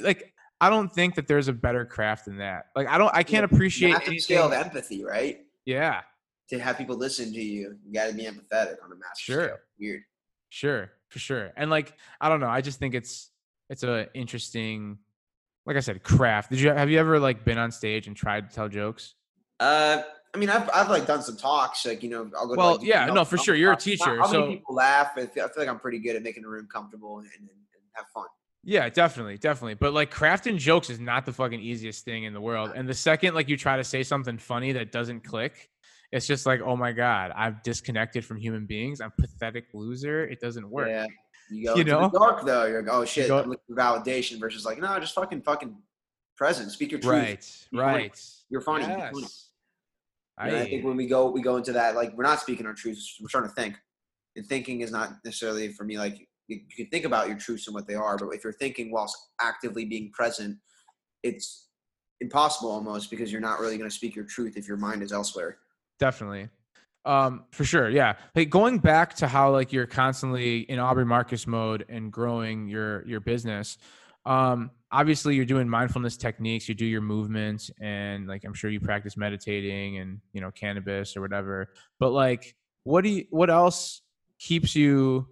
Like 0.00 0.32
I 0.58 0.70
don't 0.70 0.90
think 0.90 1.16
that 1.16 1.26
there's 1.26 1.48
a 1.48 1.52
better 1.52 1.84
craft 1.84 2.24
than 2.24 2.38
that. 2.38 2.68
Like 2.74 2.88
I 2.88 2.96
don't 2.96 3.14
I 3.14 3.24
can't 3.24 3.44
appreciate 3.44 3.92
massive 3.92 4.20
scale 4.20 4.46
of 4.46 4.52
empathy, 4.54 5.04
right? 5.04 5.40
Yeah. 5.66 6.00
To 6.48 6.58
have 6.58 6.78
people 6.78 6.96
listen 6.96 7.30
to 7.30 7.42
you, 7.42 7.76
you 7.84 7.92
got 7.92 8.08
to 8.08 8.14
be 8.14 8.22
empathetic 8.22 8.76
on 8.82 8.90
a 8.90 8.94
massive 8.94 9.18
Sure. 9.18 9.44
scale. 9.44 9.56
Weird. 9.78 10.02
Sure, 10.48 10.92
for 11.10 11.18
sure. 11.18 11.52
And 11.58 11.68
like, 11.68 11.92
I 12.22 12.30
don't 12.30 12.40
know. 12.40 12.48
I 12.48 12.62
just 12.62 12.78
think 12.78 12.94
it's 12.94 13.28
it's 13.68 13.82
a 13.82 14.08
interesting 14.14 14.96
like 15.66 15.76
I 15.76 15.80
said, 15.80 16.02
craft. 16.02 16.50
Did 16.50 16.60
you 16.60 16.70
have 16.70 16.90
you 16.90 16.98
ever 16.98 17.18
like 17.18 17.44
been 17.44 17.58
on 17.58 17.70
stage 17.70 18.06
and 18.06 18.16
tried 18.16 18.48
to 18.48 18.54
tell 18.54 18.68
jokes? 18.68 19.14
Uh, 19.60 20.02
I 20.34 20.38
mean, 20.38 20.50
I've, 20.50 20.68
I've 20.74 20.88
like 20.88 21.06
done 21.06 21.22
some 21.22 21.36
talks, 21.36 21.84
like 21.86 22.02
you 22.02 22.08
know, 22.10 22.30
I'll 22.36 22.48
go. 22.48 22.54
Well, 22.54 22.74
to, 22.74 22.78
like, 22.80 22.88
yeah, 22.88 23.06
no, 23.06 23.24
for 23.24 23.36
sure. 23.36 23.54
You're 23.54 23.72
a 23.72 23.76
teacher, 23.76 24.18
How 24.18 24.26
so- 24.26 24.48
people 24.48 24.74
laugh? 24.74 25.12
I 25.16 25.26
feel, 25.26 25.44
I 25.44 25.48
feel 25.48 25.54
like 25.58 25.68
I'm 25.68 25.78
pretty 25.78 25.98
good 25.98 26.16
at 26.16 26.22
making 26.22 26.42
the 26.42 26.48
room 26.48 26.68
comfortable 26.72 27.18
and, 27.18 27.26
and, 27.26 27.48
and 27.48 27.58
have 27.92 28.06
fun. 28.14 28.26
Yeah, 28.64 28.88
definitely, 28.88 29.38
definitely. 29.38 29.74
But 29.74 29.92
like 29.92 30.14
crafting 30.14 30.56
jokes 30.56 30.88
is 30.88 31.00
not 31.00 31.26
the 31.26 31.32
fucking 31.32 31.60
easiest 31.60 32.04
thing 32.04 32.24
in 32.24 32.32
the 32.32 32.40
world. 32.40 32.72
And 32.74 32.88
the 32.88 32.94
second 32.94 33.34
like 33.34 33.48
you 33.48 33.56
try 33.56 33.76
to 33.76 33.84
say 33.84 34.02
something 34.04 34.38
funny 34.38 34.72
that 34.72 34.92
doesn't 34.92 35.24
click, 35.24 35.68
it's 36.12 36.26
just 36.26 36.46
like, 36.46 36.60
oh 36.60 36.76
my 36.76 36.92
god, 36.92 37.32
I've 37.34 37.62
disconnected 37.62 38.24
from 38.24 38.36
human 38.36 38.66
beings. 38.66 39.00
I'm 39.00 39.12
a 39.18 39.20
pathetic 39.20 39.64
loser. 39.74 40.24
It 40.24 40.40
doesn't 40.40 40.68
work. 40.68 40.88
Yeah. 40.88 41.06
You 41.52 41.64
go 41.66 41.74
You 41.76 41.84
know? 41.84 42.08
the 42.08 42.18
dark 42.18 42.44
though. 42.44 42.64
You're 42.66 42.82
like, 42.82 42.92
oh 42.92 43.04
shit, 43.04 43.28
go- 43.28 43.40
I'm 43.40 43.48
looking 43.48 43.64
for 43.68 43.76
validation 43.76 44.40
versus 44.40 44.64
like, 44.64 44.78
no, 44.78 44.98
just 44.98 45.14
fucking 45.14 45.42
fucking 45.42 45.76
present. 46.36 46.70
Speak 46.72 46.90
your 46.90 47.00
truth. 47.00 47.12
Right, 47.12 47.44
funny. 47.72 47.82
right. 47.82 48.20
You're 48.50 48.60
funny. 48.60 48.86
Be 48.86 48.90
funny. 48.92 49.02
Yes. 49.02 49.48
You 50.44 50.50
know, 50.50 50.58
I 50.58 50.64
think 50.64 50.84
when 50.84 50.96
we 50.96 51.06
go 51.06 51.30
we 51.30 51.42
go 51.42 51.56
into 51.56 51.72
that, 51.72 51.94
like 51.94 52.16
we're 52.16 52.24
not 52.24 52.40
speaking 52.40 52.66
our 52.66 52.74
truths, 52.74 53.18
we're 53.20 53.28
trying 53.28 53.44
to 53.44 53.50
think. 53.50 53.76
And 54.34 54.46
thinking 54.46 54.80
is 54.80 54.90
not 54.90 55.12
necessarily 55.24 55.68
for 55.72 55.84
me 55.84 55.98
like 55.98 56.18
you, 56.48 56.60
you 56.68 56.76
can 56.76 56.86
think 56.86 57.04
about 57.04 57.28
your 57.28 57.36
truths 57.36 57.66
and 57.66 57.74
what 57.74 57.86
they 57.86 57.94
are, 57.94 58.16
but 58.16 58.30
if 58.30 58.42
you're 58.42 58.52
thinking 58.54 58.90
whilst 58.90 59.16
actively 59.40 59.84
being 59.84 60.10
present, 60.12 60.56
it's 61.22 61.68
impossible 62.20 62.70
almost 62.70 63.10
because 63.10 63.30
you're 63.30 63.42
not 63.42 63.60
really 63.60 63.76
going 63.76 63.88
to 63.88 63.94
speak 63.94 64.16
your 64.16 64.24
truth 64.24 64.56
if 64.56 64.66
your 64.66 64.76
mind 64.78 65.02
is 65.02 65.12
elsewhere. 65.12 65.58
definitely 65.98 66.48
um 67.04 67.44
for 67.50 67.64
sure 67.64 67.90
yeah. 67.90 68.14
Like 68.34 68.50
going 68.50 68.78
back 68.78 69.14
to 69.16 69.26
how 69.26 69.50
like 69.50 69.72
you're 69.72 69.86
constantly 69.86 70.60
in 70.60 70.78
aubrey 70.78 71.04
marcus 71.04 71.46
mode 71.46 71.84
and 71.88 72.12
growing 72.12 72.68
your 72.68 73.06
your 73.06 73.20
business 73.20 73.78
um 74.24 74.70
obviously 74.92 75.34
you're 75.34 75.44
doing 75.44 75.68
mindfulness 75.68 76.16
techniques 76.16 76.68
you 76.68 76.76
do 76.76 76.86
your 76.86 77.00
movements 77.00 77.72
and 77.80 78.28
like 78.28 78.44
i'm 78.44 78.54
sure 78.54 78.70
you 78.70 78.78
practice 78.78 79.16
meditating 79.16 79.98
and 79.98 80.20
you 80.32 80.40
know 80.40 80.50
cannabis 80.52 81.16
or 81.16 81.20
whatever. 81.20 81.68
But 81.98 82.10
like 82.10 82.54
what 82.84 83.02
do 83.04 83.10
you 83.10 83.24
what 83.30 83.50
else 83.50 84.02
keeps 84.38 84.74
you 84.74 85.28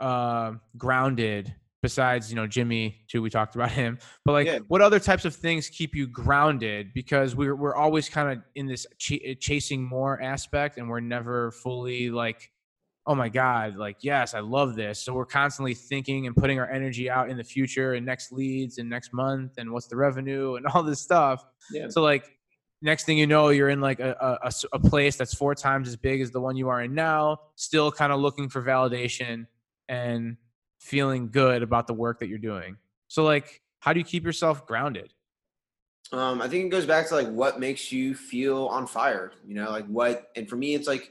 uh, 0.00 0.52
grounded 0.76 1.54
besides 1.82 2.30
you 2.30 2.36
know 2.36 2.46
jimmy 2.46 3.04
too 3.08 3.20
we 3.22 3.30
talked 3.30 3.54
about 3.54 3.70
him 3.82 3.98
but 4.24 4.32
like 4.32 4.46
Yeah. 4.46 4.58
what 4.68 4.80
other 4.80 4.98
types 4.98 5.24
of 5.24 5.34
things 5.34 5.68
keep 5.68 5.94
you 5.94 6.06
grounded 6.06 6.92
because 6.94 7.36
we're 7.36 7.54
we're 7.54 7.74
always 7.76 8.08
kind 8.08 8.32
of 8.38 8.44
in 8.54 8.66
this 8.66 8.86
ch- 8.98 9.20
eh, 9.24 9.34
chasing 9.38 9.82
more 9.84 10.20
aspect 10.22 10.78
and 10.78 10.88
we're 10.88 11.00
never 11.00 11.52
fully 11.52 12.10
like 12.10 12.50
oh 13.06 13.14
my 13.14 13.28
god 13.28 13.76
like 13.76 13.98
yes 14.00 14.34
i 14.34 14.40
love 14.40 14.74
this 14.74 15.00
so 15.00 15.12
we're 15.12 15.26
constantly 15.26 15.74
thinking 15.74 16.26
and 16.26 16.34
putting 16.34 16.58
our 16.58 16.68
energy 16.70 17.08
out 17.08 17.30
in 17.30 17.36
the 17.36 17.44
future 17.44 17.94
and 17.94 18.04
next 18.04 18.32
leads 18.32 18.78
and 18.78 18.88
next 18.90 19.12
month 19.12 19.52
and 19.58 19.70
what's 19.70 19.86
the 19.86 19.96
revenue 19.96 20.56
and 20.56 20.66
all 20.74 20.82
this 20.82 21.00
stuff 21.00 21.44
Yeah. 21.70 21.86
so 21.88 22.02
like 22.02 22.24
next 22.82 23.04
thing 23.04 23.16
you 23.16 23.26
know 23.26 23.50
you're 23.50 23.68
in 23.68 23.80
like 23.80 24.00
a 24.00 24.38
a 24.72 24.78
place 24.78 25.16
that's 25.16 25.34
four 25.34 25.54
times 25.54 25.88
as 25.88 25.96
big 25.96 26.20
as 26.20 26.30
the 26.30 26.40
one 26.40 26.56
you 26.56 26.68
are 26.68 26.82
in 26.82 26.94
now 26.94 27.38
still 27.54 27.92
kind 27.92 28.12
of 28.12 28.20
looking 28.20 28.48
for 28.48 28.62
validation 28.62 29.46
and 29.88 30.36
feeling 30.86 31.28
good 31.30 31.62
about 31.62 31.86
the 31.86 31.94
work 31.94 32.20
that 32.20 32.28
you're 32.28 32.38
doing 32.52 32.76
so 33.08 33.24
like 33.24 33.60
how 33.80 33.92
do 33.92 33.98
you 34.00 34.04
keep 34.04 34.24
yourself 34.24 34.66
grounded 34.66 35.12
Um, 36.12 36.40
I 36.40 36.46
think 36.48 36.66
it 36.66 36.68
goes 36.68 36.86
back 36.86 37.08
to 37.08 37.14
like 37.20 37.28
what 37.42 37.58
makes 37.58 37.90
you 37.90 38.14
feel 38.14 38.66
on 38.66 38.86
fire, 38.86 39.32
you 39.44 39.54
know, 39.58 39.70
like 39.70 39.86
what, 39.86 40.28
and 40.36 40.48
for 40.48 40.54
me, 40.54 40.74
it's 40.76 40.86
like 40.86 41.04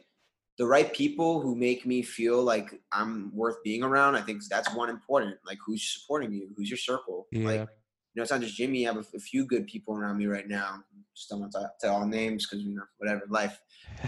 the 0.57 0.65
right 0.65 0.89
people 0.93 1.41
who 1.41 1.53
make 1.53 1.85
me 1.85 2.01
feel 2.01 2.41
like 2.41 2.79
I'm 2.93 3.29
worth 3.35 3.57
being 3.61 3.83
around. 3.83 4.15
I 4.15 4.21
think 4.21 4.41
that's 4.49 4.73
one 4.73 4.89
important, 4.89 5.35
like 5.45 5.57
who's 5.65 5.83
supporting 5.83 6.31
you, 6.31 6.47
who's 6.55 6.69
your 6.69 6.77
circle. 6.77 7.27
Like, 7.33 7.59
you 7.59 8.15
know, 8.15 8.21
it's 8.23 8.31
not 8.31 8.39
just 8.39 8.55
Jimmy. 8.55 8.87
I 8.87 8.93
have 8.93 9.03
a, 9.03 9.17
a 9.17 9.19
few 9.19 9.43
good 9.45 9.67
people 9.67 9.93
around 9.97 10.17
me 10.17 10.27
right 10.27 10.47
now. 10.47 10.81
Just 11.13 11.29
don't 11.29 11.41
want 11.41 11.51
to 11.51 11.69
tell 11.81 11.95
all 11.95 12.07
names 12.07 12.47
because 12.47 12.63
you 12.63 12.73
know, 12.73 12.83
whatever, 12.97 13.23
life. 13.29 13.59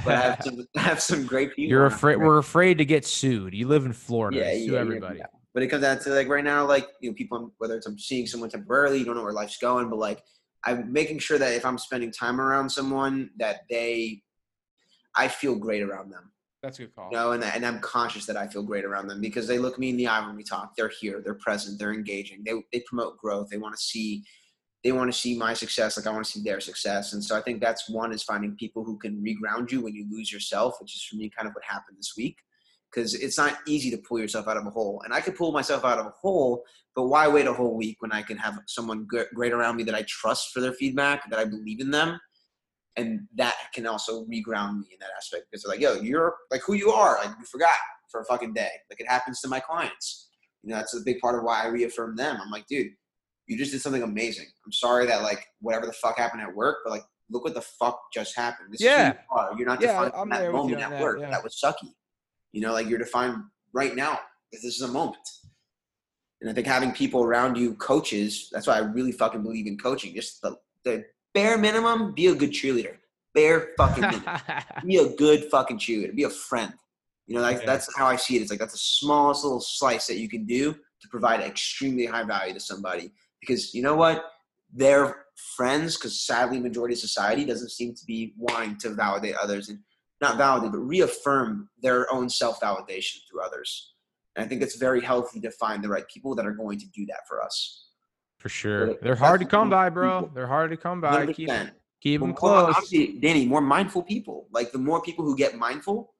But 0.05 0.15
I 0.15 0.21
have 0.21 0.37
some, 0.45 0.65
I 0.77 0.81
have 0.81 1.01
some 1.01 1.25
great 1.25 1.49
people. 1.53 1.69
you're 1.69 1.85
afraid 1.85 2.15
we're 2.15 2.37
afraid 2.37 2.77
to 2.77 2.85
get 2.85 3.05
sued 3.05 3.53
you 3.53 3.67
live 3.67 3.85
in 3.85 3.91
florida 3.93 4.37
Yeah, 4.37 4.51
sue 4.53 4.59
yeah, 4.59 4.71
yeah, 4.71 4.79
everybody 4.79 5.19
yeah. 5.19 5.25
But 5.57 5.63
it 5.63 5.69
comes 5.69 5.81
down 5.81 5.97
to 6.01 6.11
like 6.11 6.27
right 6.27 6.43
now, 6.43 6.67
like 6.67 6.87
you 7.01 7.09
know, 7.09 7.15
people 7.15 7.51
whether 7.57 7.75
it's 7.75 7.87
I'm 7.87 7.97
seeing 7.97 8.27
someone 8.27 8.51
temporarily, 8.51 8.99
you 8.99 9.05
don't 9.05 9.15
know 9.15 9.23
where 9.23 9.33
life's 9.33 9.57
going, 9.57 9.89
but 9.89 9.97
like 9.97 10.21
I'm 10.63 10.93
making 10.93 11.17
sure 11.17 11.39
that 11.39 11.51
if 11.51 11.65
I'm 11.65 11.79
spending 11.79 12.11
time 12.11 12.39
around 12.39 12.69
someone, 12.69 13.31
that 13.39 13.61
they, 13.67 14.21
I 15.15 15.27
feel 15.27 15.55
great 15.55 15.81
around 15.81 16.11
them, 16.11 16.31
that's 16.61 16.77
a 16.77 16.83
good 16.83 16.95
call 16.95 17.09
you 17.11 17.17
know, 17.17 17.31
and 17.31 17.43
and 17.43 17.65
I'm 17.65 17.79
conscious 17.79 18.27
that 18.27 18.37
I 18.37 18.45
feel 18.45 18.61
great 18.61 18.85
around 18.85 19.07
them 19.07 19.19
because 19.19 19.47
they 19.47 19.57
look 19.57 19.79
me 19.79 19.89
in 19.89 19.97
the 19.97 20.05
eye 20.05 20.23
when 20.27 20.35
we 20.35 20.43
talk. 20.43 20.75
They're 20.75 20.91
here, 21.01 21.21
they're 21.23 21.33
present, 21.33 21.79
they're 21.79 21.91
engaging. 21.91 22.43
They 22.45 22.53
they 22.71 22.81
promote 22.81 23.17
growth. 23.17 23.49
They 23.49 23.57
want 23.57 23.75
to 23.75 23.81
see, 23.81 24.23
they 24.83 24.91
want 24.91 25.11
to 25.11 25.19
see 25.19 25.35
my 25.35 25.55
success 25.55 25.97
like 25.97 26.05
I 26.05 26.11
want 26.11 26.23
to 26.23 26.31
see 26.31 26.43
their 26.43 26.59
success. 26.59 27.13
And 27.13 27.23
so 27.23 27.35
I 27.35 27.41
think 27.41 27.61
that's 27.61 27.89
one 27.89 28.13
is 28.13 28.21
finding 28.21 28.55
people 28.57 28.83
who 28.83 28.99
can 28.99 29.23
reground 29.23 29.71
you 29.71 29.81
when 29.81 29.95
you 29.95 30.05
lose 30.07 30.31
yourself, 30.31 30.79
which 30.79 30.95
is 30.95 31.01
for 31.01 31.15
me 31.15 31.31
kind 31.35 31.47
of 31.47 31.55
what 31.55 31.63
happened 31.63 31.97
this 31.97 32.13
week 32.15 32.37
because 32.91 33.13
it's 33.13 33.37
not 33.37 33.57
easy 33.67 33.91
to 33.91 33.97
pull 33.97 34.19
yourself 34.19 34.47
out 34.47 34.57
of 34.57 34.65
a 34.65 34.69
hole. 34.69 35.01
And 35.03 35.13
I 35.13 35.21
could 35.21 35.35
pull 35.35 35.51
myself 35.51 35.83
out 35.85 35.99
of 35.99 36.05
a 36.05 36.09
hole, 36.21 36.63
but 36.95 37.07
why 37.07 37.27
wait 37.27 37.47
a 37.47 37.53
whole 37.53 37.75
week 37.75 37.97
when 37.99 38.11
I 38.11 38.21
can 38.21 38.37
have 38.37 38.59
someone 38.67 39.05
great 39.33 39.53
around 39.53 39.75
me 39.75 39.83
that 39.83 39.95
I 39.95 40.03
trust 40.07 40.51
for 40.53 40.61
their 40.61 40.73
feedback, 40.73 41.29
that 41.29 41.39
I 41.39 41.45
believe 41.45 41.79
in 41.81 41.91
them, 41.91 42.19
and 42.95 43.21
that 43.35 43.55
can 43.73 43.85
also 43.85 44.23
reground 44.25 44.79
me 44.79 44.87
in 44.91 44.97
that 44.99 45.09
aspect 45.17 45.45
because 45.51 45.63
they're 45.63 45.71
like, 45.73 45.81
yo, 45.81 46.01
you're 46.01 46.35
like 46.49 46.61
who 46.65 46.73
you 46.73 46.89
are. 46.91 47.17
Like 47.23 47.35
you 47.39 47.45
forgot 47.45 47.69
for 48.11 48.21
a 48.21 48.25
fucking 48.25 48.53
day. 48.53 48.71
Like 48.89 48.99
it 48.99 49.07
happens 49.07 49.41
to 49.41 49.47
my 49.47 49.59
clients. 49.59 50.29
You 50.63 50.71
know, 50.71 50.77
that's 50.77 50.95
a 50.95 51.01
big 51.05 51.19
part 51.19 51.35
of 51.37 51.43
why 51.43 51.63
I 51.63 51.67
reaffirm 51.67 52.15
them. 52.15 52.39
I'm 52.43 52.49
like, 52.49 52.65
dude, 52.67 52.87
you 53.45 53.57
just 53.57 53.71
did 53.71 53.81
something 53.81 54.01
amazing. 54.03 54.45
I'm 54.65 54.71
sorry 54.71 55.05
that 55.05 55.21
like 55.21 55.45
whatever 55.61 55.85
the 55.85 55.93
fuck 55.93 56.17
happened 56.17 56.41
at 56.41 56.55
work, 56.55 56.77
but 56.83 56.91
like 56.91 57.03
look 57.29 57.43
what 57.43 57.53
the 57.53 57.61
fuck 57.61 57.99
just 58.13 58.35
happened. 58.35 58.69
This 58.73 58.81
Yeah. 58.81 59.09
is 59.09 59.15
who 59.15 59.19
you 59.19 59.41
are. 59.41 59.57
You're 59.57 59.67
not 59.67 59.81
Yeah, 59.81 59.87
defined 59.93 60.13
I'm 60.15 60.29
that 60.29 60.39
there 60.39 60.51
with 60.51 60.63
you 60.63 60.69
moment 60.69 60.81
at 60.81 60.89
that, 60.91 61.01
work. 61.01 61.19
yeah. 61.19 61.29
That 61.29 61.43
was 61.43 61.59
sucky. 61.63 61.93
You 62.51 62.61
know, 62.61 62.73
like 62.73 62.87
you're 62.87 62.99
defined 62.99 63.37
right 63.73 63.95
now. 63.95 64.19
This 64.51 64.63
is 64.63 64.81
a 64.81 64.87
moment. 64.87 65.17
And 66.41 66.49
I 66.49 66.53
think 66.53 66.67
having 66.67 66.91
people 66.91 67.23
around 67.23 67.57
you, 67.57 67.73
coaches, 67.75 68.49
that's 68.51 68.67
why 68.67 68.75
I 68.75 68.79
really 68.79 69.11
fucking 69.11 69.41
believe 69.41 69.67
in 69.67 69.77
coaching. 69.77 70.13
Just 70.13 70.41
the, 70.41 70.55
the 70.83 71.05
bare 71.33 71.57
minimum, 71.57 72.13
be 72.13 72.27
a 72.27 72.35
good 72.35 72.51
cheerleader. 72.51 72.97
Bare 73.33 73.69
fucking 73.77 74.01
minimum. 74.01 74.39
be 74.85 74.97
a 74.97 75.09
good 75.15 75.45
fucking 75.45 75.79
cheerleader. 75.79 76.15
Be 76.15 76.23
a 76.23 76.29
friend. 76.29 76.73
You 77.25 77.35
know, 77.35 77.41
like, 77.41 77.59
Yeah. 77.59 77.65
that's 77.65 77.95
how 77.97 78.05
I 78.05 78.15
see 78.15 78.37
it. 78.37 78.41
It's 78.41 78.51
like 78.51 78.59
that's 78.59 78.73
the 78.73 78.79
smallest 78.79 79.43
little 79.43 79.59
slice 79.59 80.07
that 80.07 80.17
you 80.17 80.29
can 80.29 80.45
do 80.45 80.73
to 80.73 81.07
provide 81.09 81.41
extremely 81.41 82.05
high 82.05 82.23
value 82.23 82.53
to 82.53 82.59
somebody. 82.59 83.11
Because 83.41 83.73
you 83.73 83.81
know 83.81 83.95
what? 83.95 84.25
They're 84.73 85.25
friends, 85.55 85.97
because 85.97 86.21
sadly, 86.25 86.59
majority 86.59 86.93
of 86.93 86.99
society 86.99 87.45
doesn't 87.45 87.69
seem 87.71 87.93
to 87.95 88.05
be 88.05 88.33
wanting 88.37 88.77
to 88.79 88.89
validate 88.91 89.35
others 89.35 89.69
and 89.69 89.79
not 90.21 90.37
validate, 90.37 90.71
but 90.71 90.79
reaffirm 90.79 91.69
their 91.81 92.11
own 92.13 92.29
self 92.29 92.59
validation 92.59 93.17
through 93.29 93.41
others. 93.43 93.93
And 94.35 94.45
I 94.45 94.47
think 94.47 94.61
it's 94.61 94.75
very 94.77 95.01
healthy 95.01 95.39
to 95.41 95.51
find 95.51 95.83
the 95.83 95.89
right 95.89 96.07
people 96.07 96.35
that 96.35 96.45
are 96.45 96.51
going 96.51 96.79
to 96.79 96.85
do 96.87 97.05
that 97.07 97.21
for 97.27 97.41
us. 97.43 97.85
for 98.39 98.49
sure 98.49 98.93
they're 99.01 99.15
hard 99.15 99.39
to 99.41 99.47
come 99.47 99.69
by 99.69 99.89
bro 99.89 100.19
people- 100.21 100.35
they're 100.35 100.47
hard 100.47 100.69
to 100.71 100.77
come 100.77 101.01
by 101.01 101.25
keep, 101.33 101.49
100%. 101.49 101.71
keep 102.01 102.19
But 102.21 102.27
them 102.27 102.35
close 102.35 102.89
Danny, 103.21 103.45
more 103.47 103.61
mindful 103.61 104.03
people. 104.03 104.47
Like 104.51 104.71
the 104.71 104.77
more 104.77 105.01
people 105.01 105.25
who 105.25 105.35
get 105.35 105.55
mindful, 105.57 106.13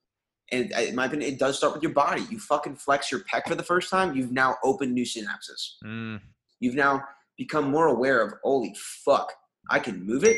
and 0.51 0.73
uh, 0.73 0.79
in 0.79 0.95
my 0.95 1.05
opinion, 1.05 1.31
it 1.33 1.37
does 1.39 1.57
start 1.57 1.73
with 1.73 1.83
your 1.83 1.91
body. 1.93 2.23
You 2.31 2.39
fucking 2.39 2.77
flex 2.77 3.11
your 3.11 3.21
pec 3.31 3.47
for 3.47 3.53
the 3.55 3.63
first 3.63 3.89
time. 3.91 4.15
You've 4.15 4.31
now 4.31 4.55
opened 4.63 4.93
new 4.93 5.05
synapses. 5.05 5.61
Mm, 5.85 6.21
You've 6.59 6.75
now 6.75 7.03
become 7.37 7.69
more 7.69 7.87
aware 7.87 8.21
of, 8.25 8.33
holy 8.43 8.73
fuck, 9.05 9.31
I 9.69 9.77
can 9.79 10.03
move 10.03 10.23
it. 10.23 10.37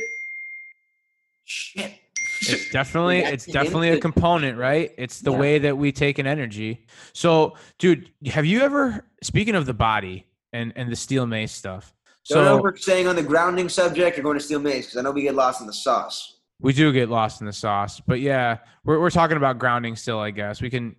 Shit. 1.46 1.94
It's 2.42 2.70
definitely 2.72 3.20
it's 3.20 3.46
definitely 3.46 3.90
a 3.90 4.00
component 4.00 4.58
right 4.58 4.94
it's 4.98 5.22
the 5.22 5.32
Yeah. 5.32 5.40
way 5.40 5.60
that 5.60 5.78
we 5.78 5.92
take 5.92 6.20
an 6.20 6.28
energy 6.28 6.86
so 7.14 7.56
dude 7.78 8.12
have 8.28 8.46
you 8.46 8.62
ever 8.62 9.06
speaking 9.22 9.56
of 9.56 9.66
the 9.66 9.74
body 9.74 10.26
and 10.54 10.72
and 10.76 10.92
the 10.92 10.96
steel 10.96 11.26
mace 11.26 11.52
stuff 11.52 11.94
Don't 12.30 12.46
know 12.46 12.70
so 12.72 12.76
staying 12.76 13.08
on 13.08 13.16
the 13.16 13.24
grounding 13.24 13.70
subject. 13.70 14.18
You're 14.18 14.24
going 14.24 14.38
to 14.38 14.44
steel 14.44 14.60
mace 14.60 14.86
because 14.88 14.98
I 14.98 15.02
know 15.02 15.12
we 15.12 15.22
get 15.24 15.36
lost 15.36 15.62
in 15.62 15.68
the 15.68 15.74
sauce. 15.74 16.38
we 16.62 16.74
do 16.74 16.92
get 16.94 17.10
lost 17.10 17.42
in 17.42 17.48
the 17.48 17.54
sauce 17.54 18.02
but 18.06 18.20
yeah 18.20 18.58
we're, 18.84 19.00
we're 19.00 19.10
talking 19.10 19.38
about 19.38 19.60
grounding 19.60 19.96
still 19.96 20.20
i 20.20 20.30
guess 20.32 20.62
we 20.62 20.70
can 20.70 20.96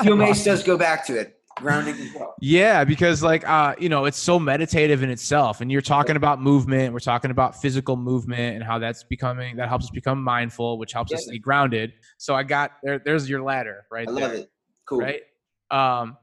Steel 0.00 0.16
mace 0.24 0.44
does 0.44 0.62
go 0.62 0.76
back 0.76 1.06
to 1.06 1.16
it. 1.18 1.37
Grounding 1.60 1.94
as 1.96 2.14
well. 2.14 2.34
Yeah, 2.40 2.84
because 2.84 3.22
like 3.22 3.48
uh, 3.48 3.74
you 3.78 3.88
know, 3.88 4.04
it's 4.04 4.18
so 4.18 4.38
meditative 4.38 5.02
in 5.02 5.10
itself. 5.10 5.60
And 5.60 5.70
you're 5.70 5.80
talking 5.82 6.16
about 6.16 6.40
movement, 6.40 6.92
we're 6.92 7.00
talking 7.00 7.30
about 7.30 7.60
physical 7.60 7.96
movement 7.96 8.54
and 8.56 8.64
how 8.64 8.78
that's 8.78 9.04
becoming 9.04 9.56
that 9.56 9.68
helps 9.68 9.86
us 9.86 9.90
become 9.90 10.22
mindful, 10.22 10.78
which 10.78 10.92
helps 10.92 11.12
us 11.12 11.22
Yeah. 11.26 11.32
stay 11.32 11.38
grounded. 11.38 11.92
So 12.18 12.34
I 12.34 12.42
got 12.42 12.72
there 12.82 12.98
there's 13.04 13.28
your 13.28 13.42
ladder 13.42 13.84
right 13.90 14.08
I 14.08 14.12
there. 14.12 14.20
love 14.22 14.32
it. 14.32 14.50
Cool. 14.86 15.00
Right. 15.00 15.22
Um, 15.70 16.16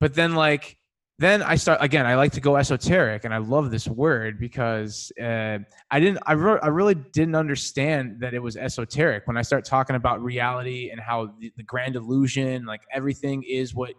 but 0.00 0.14
then 0.14 0.34
like 0.34 0.76
then 1.18 1.40
I 1.42 1.54
start 1.54 1.78
again, 1.80 2.04
I 2.04 2.16
like 2.16 2.32
to 2.32 2.40
go 2.40 2.56
esoteric 2.56 3.24
and 3.24 3.32
I 3.32 3.36
love 3.36 3.70
this 3.70 3.86
word 3.86 4.40
because 4.40 5.12
uh, 5.20 5.58
I 5.90 6.00
didn't 6.00 6.18
I, 6.26 6.32
re- 6.32 6.58
I 6.60 6.68
really 6.68 6.94
didn't 6.96 7.36
understand 7.36 8.16
that 8.20 8.34
it 8.34 8.40
was 8.40 8.56
esoteric 8.56 9.26
when 9.28 9.36
I 9.36 9.42
start 9.42 9.64
talking 9.64 9.94
about 9.94 10.20
reality 10.20 10.90
and 10.90 11.00
how 11.00 11.32
the, 11.38 11.52
the 11.56 11.62
grand 11.62 11.94
illusion, 11.94 12.64
like 12.64 12.80
everything 12.92 13.44
is 13.48 13.72
what 13.74 13.92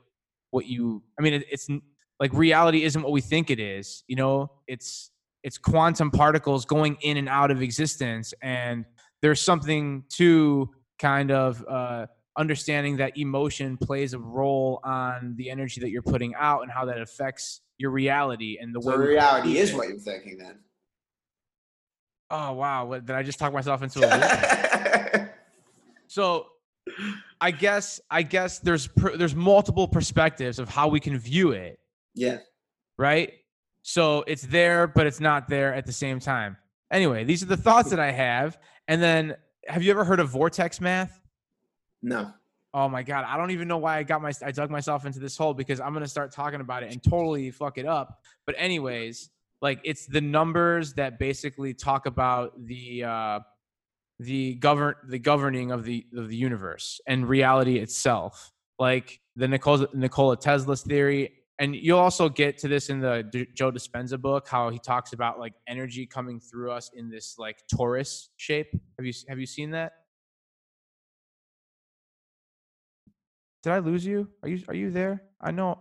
what 0.54 0.66
you 0.68 1.02
i 1.20 1.22
mean 1.22 1.34
it, 1.34 1.44
it's 1.52 1.68
like 2.20 2.32
reality 2.34 2.84
isn't 2.84 3.02
what 3.02 3.12
we 3.12 3.22
think 3.22 3.50
it 3.50 3.60
is 3.60 4.04
you 4.08 4.16
know 4.16 4.50
it's 4.68 5.10
it's 5.44 5.58
quantum 5.58 6.10
particles 6.12 6.63
going 6.66 6.96
in 7.02 7.18
and 7.18 7.28
out 7.28 7.50
of 7.52 7.62
existence 7.62 8.34
and 8.42 8.86
there's 9.22 9.42
something 9.42 10.04
to 10.10 10.70
kind 11.00 11.32
of 11.32 11.66
uh, 11.68 12.06
understanding 12.38 12.98
that 12.98 13.18
emotion 13.18 13.78
plays 13.78 14.13
a 14.13 14.20
role 14.20 14.80
on 14.84 15.34
the 15.38 15.50
energy 15.50 15.82
that 15.82 15.89
you're 15.89 16.02
putting 16.02 16.34
out 16.36 16.62
and 16.62 16.72
how 16.72 16.86
that 16.86 17.00
affects 17.02 17.62
your 17.78 17.89
reality 17.92 18.58
and 18.62 18.74
the 18.76 18.82
So 18.82 18.92
way 19.00 19.06
reality 19.08 19.58
is 19.58 19.72
it. 19.72 19.76
what 19.76 19.88
you're 19.89 19.98
thinking 19.98 20.38
then. 20.38 20.60
oh 22.30 22.54
wow 22.54 22.86
what, 22.86 23.06
did 23.06 23.16
i 23.16 23.24
just 23.24 23.39
talk 23.39 23.52
myself 23.54 23.82
into 23.82 24.00
a 24.00 24.08
loop 25.20 25.30
so 26.08 26.46
i 27.43 27.51
guess 27.51 28.01
i 28.10 28.21
guess 28.21 28.60
there's 28.60 28.88
per, 28.88 29.15
there's 29.17 29.36
multiple 29.36 29.88
perspectives 29.88 30.58
of 30.58 30.67
how 30.69 30.88
we 30.88 30.99
can 30.99 31.17
view 31.19 31.51
it 31.51 31.79
yeah. 32.15 32.38
right? 32.97 33.32
So 33.82 34.23
it's 34.27 34.43
there, 34.43 34.88
but 34.88 35.08
it's 35.08 35.19
not 35.19 35.49
there 35.49 35.73
at 35.73 35.86
the 35.86 35.91
same 35.91 36.19
time. 36.19 36.58
Anyway, 36.91 37.23
these 37.23 37.43
are 37.43 37.47
the 37.47 37.58
thoughts 37.58 37.89
that 37.89 37.99
I 37.99 38.12
have. 38.12 38.58
And 38.88 39.01
then, 39.01 39.36
have 39.67 39.84
you 39.84 39.91
ever 39.91 40.03
heard 40.03 40.19
of 40.19 40.29
vortex 40.29 40.79
math? 40.79 41.19
No. 42.01 42.32
Oh 42.75 42.89
my 42.89 43.03
god, 43.03 43.25
I 43.27 43.38
don't 43.38 43.51
even 43.51 43.67
know 43.67 43.77
why 43.77 43.97
I 43.97 44.03
got 44.03 44.21
my 44.21 44.32
I 44.43 44.51
dug 44.51 44.71
myself 44.71 45.06
into 45.06 45.19
this 45.19 45.38
hole 45.38 45.53
because 45.53 45.79
I'm 45.79 45.93
gonna 45.93 46.08
start 46.08 46.32
talking 46.32 46.60
about 46.60 46.82
it 46.82 46.91
and 46.91 47.03
totally 47.03 47.51
fuck 47.51 47.77
it 47.77 47.86
up. 47.86 48.19
But 48.47 48.56
anyways, 48.58 49.29
like 49.62 49.79
it's 49.84 50.08
the 50.08 50.21
numbers 50.21 50.93
that 50.95 51.19
basically 51.19 51.75
talk 51.75 52.08
about 52.08 52.53
the 52.65 53.03
uh, 53.03 53.39
the 54.23 54.55
govern 54.55 54.95
the 55.07 55.19
governing 55.19 55.71
of 55.71 55.83
the 55.83 56.05
of 56.15 56.29
the 56.29 56.36
universe 56.36 56.99
and 57.07 57.27
reality 57.27 57.77
itself, 57.77 58.51
like 58.79 59.19
the 59.36 59.47
Nikola 59.47 60.38
Tesla's 60.38 60.81
theory. 60.81 61.31
And 61.59 61.75
you'll 61.75 61.99
also 61.99 62.29
get 62.29 62.57
to 62.59 62.67
this 62.67 62.89
in 62.89 62.99
the 62.99 63.27
D- 63.31 63.47
Joe 63.53 63.71
Dispenza 63.71 64.19
book, 64.19 64.47
how 64.47 64.69
he 64.69 64.79
talks 64.79 65.13
about 65.13 65.39
like 65.39 65.53
energy 65.67 66.05
coming 66.05 66.39
through 66.39 66.71
us 66.71 66.89
in 66.95 67.09
this 67.09 67.36
like 67.38 67.57
torus 67.73 68.27
shape. 68.38 68.71
Have 68.97 69.05
you 69.05 69.13
have 69.29 69.39
you 69.39 69.45
seen 69.45 69.71
that? 69.71 69.93
Did 73.62 73.73
I 73.73 73.79
lose 73.79 74.05
you? 74.05 74.29
Are 74.41 74.49
you 74.49 74.63
are 74.67 74.75
you 74.75 74.91
there? 74.91 75.23
I 75.39 75.51
know. 75.51 75.79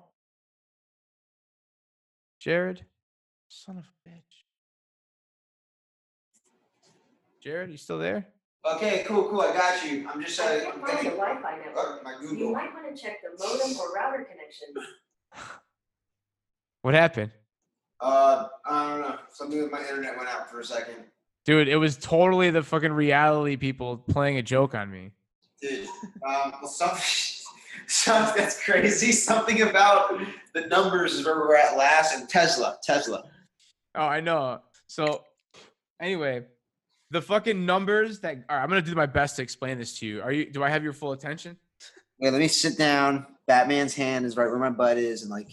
Jarrod, 2.44 2.80
son 3.48 3.78
of 3.78 3.84
a 3.84 4.08
bitch. 4.08 4.31
Jarrod, 7.44 7.70
you 7.70 7.76
still 7.76 7.98
there? 7.98 8.26
Okay, 8.64 9.02
cool, 9.06 9.28
cool. 9.28 9.40
I 9.40 9.52
got 9.52 9.84
you. 9.84 10.06
I'm 10.08 10.22
just. 10.22 10.38
Uh, 10.38 10.44
I 10.44 10.56
I'm 10.56 10.62
can't 10.62 10.74
find 10.80 10.98
the 10.98 11.02
getting 11.02 11.18
Wi-Fi 11.18 11.52
uh, 11.52 11.56
network. 11.64 12.04
my 12.04 12.12
You 12.22 12.28
Google. 12.28 12.52
might 12.52 12.72
want 12.72 12.94
to 12.96 13.02
check 13.02 13.16
the 13.22 13.30
modem 13.44 13.76
or 13.78 13.92
router 13.92 14.24
connection. 14.24 14.68
What 16.82 16.94
happened? 16.94 17.32
Uh, 18.00 18.48
I 18.66 18.88
don't 18.88 19.00
know. 19.00 19.18
Something 19.32 19.62
with 19.62 19.72
my 19.72 19.80
internet 19.80 20.16
went 20.16 20.28
out 20.28 20.50
for 20.50 20.60
a 20.60 20.64
second. 20.64 20.96
Dude, 21.44 21.68
it 21.68 21.76
was 21.76 21.96
totally 21.96 22.50
the 22.50 22.62
fucking 22.62 22.92
reality 22.92 23.56
people 23.56 23.96
playing 23.98 24.38
a 24.38 24.42
joke 24.42 24.74
on 24.74 24.90
me. 24.90 25.10
Dude, 25.60 25.86
um, 26.26 26.52
well, 26.60 26.66
something, 26.68 27.02
something 27.86 28.34
that's 28.36 28.62
crazy. 28.64 29.10
Something 29.12 29.62
about 29.62 30.20
the 30.54 30.62
numbers 30.62 31.14
is 31.14 31.24
where 31.26 31.36
we're 31.36 31.56
at 31.56 31.76
last, 31.76 32.14
and 32.16 32.28
Tesla, 32.28 32.78
Tesla. 32.82 33.24
Oh, 33.96 34.02
I 34.06 34.20
know. 34.20 34.60
So, 34.86 35.24
anyway, 36.00 36.44
the 37.12 37.20
fucking 37.22 37.64
numbers 37.66 38.20
that 38.20 38.38
all 38.48 38.56
right, 38.56 38.62
I'm 38.62 38.68
gonna 38.68 38.82
do 38.82 38.94
my 38.94 39.06
best 39.06 39.36
to 39.36 39.42
explain 39.42 39.78
this 39.78 39.98
to 40.00 40.06
you. 40.06 40.22
Are 40.22 40.32
you? 40.32 40.50
Do 40.50 40.64
I 40.64 40.70
have 40.70 40.82
your 40.82 40.94
full 40.94 41.12
attention? 41.12 41.56
Wait, 42.18 42.30
let 42.30 42.38
me 42.40 42.48
sit 42.48 42.76
down. 42.78 43.26
Batman's 43.46 43.94
hand 43.94 44.24
is 44.24 44.36
right 44.36 44.46
where 44.48 44.58
my 44.58 44.70
butt 44.70 44.96
is, 44.96 45.22
and 45.22 45.30
like, 45.30 45.48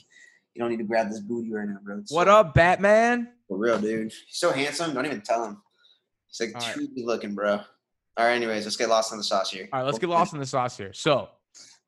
you 0.54 0.60
don't 0.62 0.69
need 0.69 0.78
to 0.78 0.84
grab 0.84 1.10
this 1.10 1.19
booty 1.19 1.52
right 1.52 1.67
now, 1.67 1.78
bro. 1.84 1.98
It's 2.00 2.12
What 2.12 2.28
so- 2.28 2.36
up, 2.38 2.54
Batman? 2.54 3.30
For 3.48 3.58
real, 3.58 3.80
dude. 3.80 4.06
He's 4.06 4.15
so 4.30 4.52
handsome. 4.52 4.93
Don't 4.93 5.06
even 5.06 5.22
tell 5.22 5.43
him. 5.43 5.62
He's 6.28 6.54
like 6.54 6.63
All 6.63 6.69
right. 6.76 6.89
looking, 6.98 7.34
bro. 7.36 7.54
All 7.56 8.26
right, 8.26 8.36
anyways, 8.36 8.63
let's 8.65 8.78
get 8.78 8.89
lost 8.89 9.12
in 9.12 9.17
the 9.17 9.24
sauce 9.24 9.52
here. 9.52 9.67
All 9.74 9.80
right, 9.80 9.86
let's 9.86 10.00
get 10.00 10.10
lost 10.10 10.34
in 10.34 10.39
the 10.39 10.45
sauce 10.45 10.78
here. 10.78 10.93
So, 10.93 11.30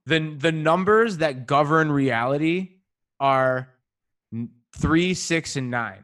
the 0.06 0.36
the 0.38 0.52
numbers 0.52 1.18
that 1.18 1.46
govern 1.46 1.92
reality 1.92 2.78
are 3.20 3.70
three, 4.76 5.14
six, 5.14 5.56
and 5.56 5.70
nine. 5.70 6.04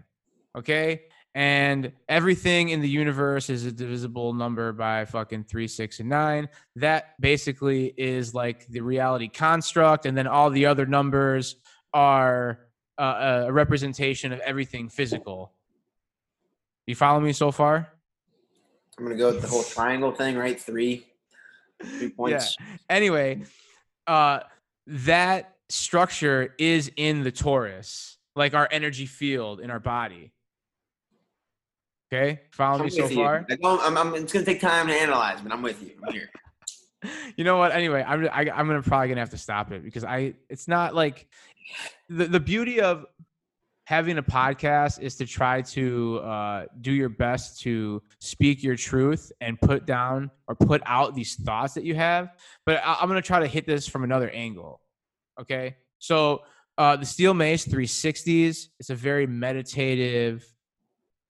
Okay, 0.56 1.04
and 1.38 1.92
everything 2.10 2.70
in 2.70 2.82
the 2.82 2.90
universe 2.90 3.52
is 3.52 3.64
a 3.64 3.72
divisible 3.72 4.34
number 4.34 4.74
by 4.74 5.06
fucking 5.06 5.44
three, 5.44 5.68
six, 5.68 6.00
and 6.00 6.10
nine. 6.10 6.50
That 6.78 7.14
basically 7.22 7.94
is 7.96 8.34
like 8.34 8.66
the 8.70 8.82
reality 8.82 9.28
construct, 9.28 10.08
and 10.08 10.18
then 10.18 10.26
all 10.26 10.50
the 10.50 10.66
other 10.66 10.88
numbers 10.88 11.58
are 11.94 12.62
uh, 12.98 13.44
a 13.46 13.54
representation 13.54 14.34
of 14.34 14.40
everything 14.40 14.90
physical. 14.90 15.52
You 16.88 16.96
follow 16.96 17.20
me 17.20 17.34
so 17.34 17.52
far? 17.52 17.88
I'm 18.98 19.06
gonna 19.06 19.16
go 19.16 19.32
with 19.32 19.44
the 19.44 19.48
whole 19.48 19.62
triangle 19.62 20.14
thing, 20.14 20.38
right? 20.38 20.60
Three, 20.60 21.06
three 21.84 22.10
points. 22.10 22.58
Yeah. 22.60 22.66
anyway, 22.90 23.44
uh, 24.08 24.40
that 24.88 25.54
structure 25.70 26.56
is 26.58 26.92
in 26.96 27.22
the 27.22 27.32
torus, 27.32 28.16
like 28.36 28.56
our 28.56 28.68
energy 28.72 29.06
field 29.06 29.60
in 29.60 29.70
our 29.70 29.80
body. 29.80 30.32
Okay, 32.12 32.42
follow 32.52 32.80
I'm 32.80 32.86
me 32.86 32.90
so 32.90 33.08
you. 33.08 33.16
far. 33.16 33.46
I'm, 33.64 33.98
I'm, 33.98 34.16
it's 34.16 34.32
gonna 34.32 34.46
take 34.46 34.62
time 34.62 34.88
to 34.88 34.94
analyze, 34.94 35.42
but 35.42 35.52
I'm 35.52 35.62
with 35.62 35.82
you. 35.82 35.92
I'm 36.06 36.14
here. 36.14 36.30
You 37.38 37.44
know 37.44 37.58
what? 37.58 37.72
Anyway, 37.74 38.04
I'm 38.06 38.28
I, 38.34 38.50
I'm 38.50 38.66
gonna 38.68 38.82
probably 38.82 39.10
gonna 39.10 39.22
have 39.22 39.30
to 39.30 39.38
stop 39.38 39.72
it 39.72 39.84
because 39.84 40.04
I 40.04 40.34
it's 40.50 40.68
not 40.68 40.96
like 40.96 41.28
the 42.10 42.26
the 42.26 42.40
beauty 42.40 42.82
of 42.82 43.06
having 43.88 44.18
a 44.18 44.24
podcast 44.24 45.00
is 45.00 45.16
to 45.16 45.26
try 45.26 45.62
to 45.62 46.18
uh, 46.18 46.66
do 46.82 46.92
your 46.92 47.08
best 47.08 47.62
to 47.62 48.04
speak 48.20 48.62
your 48.62 48.76
truth 48.76 49.32
and 49.40 49.58
put 49.62 49.86
down 49.86 50.30
or 50.50 50.56
put 50.56 50.82
out 50.86 51.16
these 51.16 51.36
thoughts 51.36 51.74
that 51.74 51.86
you 51.86 51.96
have. 51.96 52.34
But 52.66 52.82
I, 52.84 52.98
I'm 53.00 53.08
going 53.08 53.22
to 53.22 53.26
try 53.26 53.40
to 53.40 53.48
hit 53.48 53.66
this 53.66 53.88
from 53.88 54.04
another 54.04 54.30
angle. 54.32 54.82
Okay. 55.40 55.78
So 56.00 56.42
uh, 56.78 56.98
the 56.98 57.06
Steel 57.06 57.34
Mace 57.34 57.66
360s, 57.66 58.68
it's 58.78 58.90
a 58.90 58.96
very 58.96 59.26
meditative 59.26 60.46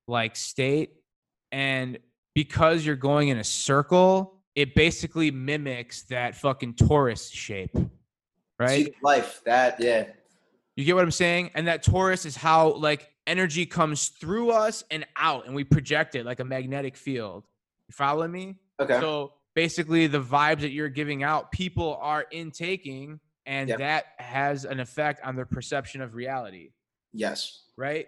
like 0.07 0.35
state. 0.35 0.91
And 1.51 1.99
because 2.35 2.85
you're 2.85 2.95
going 2.95 3.29
in 3.29 3.37
a 3.37 3.43
circle, 3.43 4.41
it 4.55 4.73
basically 4.75 5.31
mimics 5.31 6.03
that 6.03 6.35
fucking 6.35 6.73
torus 6.75 7.31
shape. 7.31 7.75
Right. 8.59 8.93
Life. 9.03 9.41
That 9.45 9.79
yeah. 9.79 10.05
You 10.75 10.85
get 10.85 10.95
what 10.95 11.03
I'm 11.03 11.11
saying? 11.11 11.51
And 11.53 11.67
that 11.67 11.83
torus 11.83 12.25
is 12.25 12.35
how 12.35 12.73
like 12.73 13.11
energy 13.27 13.65
comes 13.65 14.09
through 14.09 14.51
us 14.51 14.83
and 14.89 15.05
out, 15.17 15.45
and 15.45 15.55
we 15.55 15.63
project 15.63 16.15
it 16.15 16.25
like 16.25 16.39
a 16.39 16.45
magnetic 16.45 16.95
field. 16.95 17.43
You 17.87 17.93
following 17.93 18.31
me? 18.31 18.55
Okay. 18.79 18.99
So 18.99 19.33
basically, 19.53 20.07
the 20.07 20.21
vibes 20.21 20.61
that 20.61 20.71
you're 20.71 20.89
giving 20.89 21.23
out, 21.23 21.51
people 21.51 21.97
are 22.01 22.25
intaking, 22.31 23.19
and 23.45 23.69
Yep. 23.69 23.79
that 23.79 24.05
has 24.17 24.65
an 24.65 24.79
effect 24.79 25.21
on 25.23 25.35
their 25.35 25.45
perception 25.45 26.01
of 26.01 26.15
reality, 26.15 26.71
yes. 27.13 27.63
right? 27.77 28.07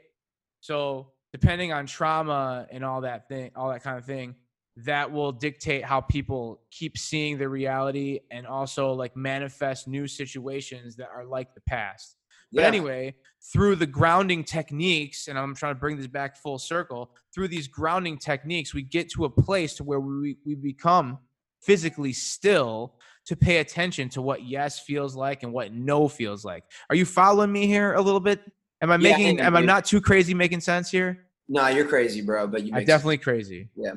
So 0.61 1.11
depending 1.31 1.71
on 1.73 1.85
trauma 1.85 2.67
and 2.71 2.83
all 2.83 3.01
that 3.01 3.27
thing, 3.27 3.51
all 3.55 3.69
that 3.69 3.83
kind 3.83 3.97
of 3.97 4.05
thing, 4.05 4.35
that 4.77 5.11
will 5.11 5.31
dictate 5.31 5.83
how 5.83 5.99
people 6.01 6.61
keep 6.71 6.97
seeing 6.97 7.37
the 7.37 7.49
reality 7.49 8.19
and 8.31 8.47
also 8.47 8.93
like 8.93 9.15
manifest 9.15 9.87
new 9.87 10.07
situations 10.07 10.95
that 10.95 11.09
are 11.13 11.25
like 11.25 11.53
the 11.53 11.61
past. 11.61 12.15
But 12.51 12.61
Yeah. 12.61 12.67
anyway, 12.67 13.15
through 13.53 13.75
the 13.75 13.85
grounding 13.85 14.43
techniques, 14.43 15.27
and 15.27 15.37
I'm 15.37 15.53
trying 15.53 15.75
to 15.75 15.79
bring 15.79 15.97
this 15.97 16.07
back 16.07 16.35
full 16.37 16.57
circle, 16.57 17.13
through 17.33 17.49
these 17.49 17.67
grounding 17.67 18.17
techniques, 18.17 18.73
we 18.73 18.81
get 18.81 19.09
to 19.11 19.25
a 19.25 19.29
place 19.29 19.75
to 19.75 19.83
where 19.83 19.99
we, 19.99 20.37
we 20.45 20.55
become 20.55 21.19
physically 21.61 22.13
still 22.13 22.95
to 23.25 23.35
pay 23.35 23.57
attention 23.57 24.09
to 24.09 24.21
what 24.21 24.43
yes 24.43 24.79
feels 24.79 25.15
like 25.15 25.43
and 25.43 25.53
what 25.53 25.73
no 25.73 26.07
feels 26.07 26.43
like. 26.45 26.63
Are 26.89 26.95
you 26.95 27.05
following 27.05 27.51
me 27.51 27.67
here 27.67 27.93
a 27.93 28.01
little 28.01 28.19
bit? 28.21 28.41
Am 28.81 28.91
I 28.91 28.95
Yeah, 28.95 28.97
making 28.97 29.41
I 29.41 29.45
am, 29.45 29.55
I 29.55 29.61
not 29.61 29.85
too 29.85 30.01
crazy 30.01 30.33
making 30.33 30.61
sense 30.61 30.89
here? 30.89 31.25
No, 31.47 31.67
you're 31.67 31.87
crazy, 31.87 32.21
bro. 32.21 32.47
But 32.47 32.63
you 32.63 32.73
I'm 32.75 32.85
definitely 32.85 33.17
crazy. 33.17 33.69
Yeah. 33.75 33.93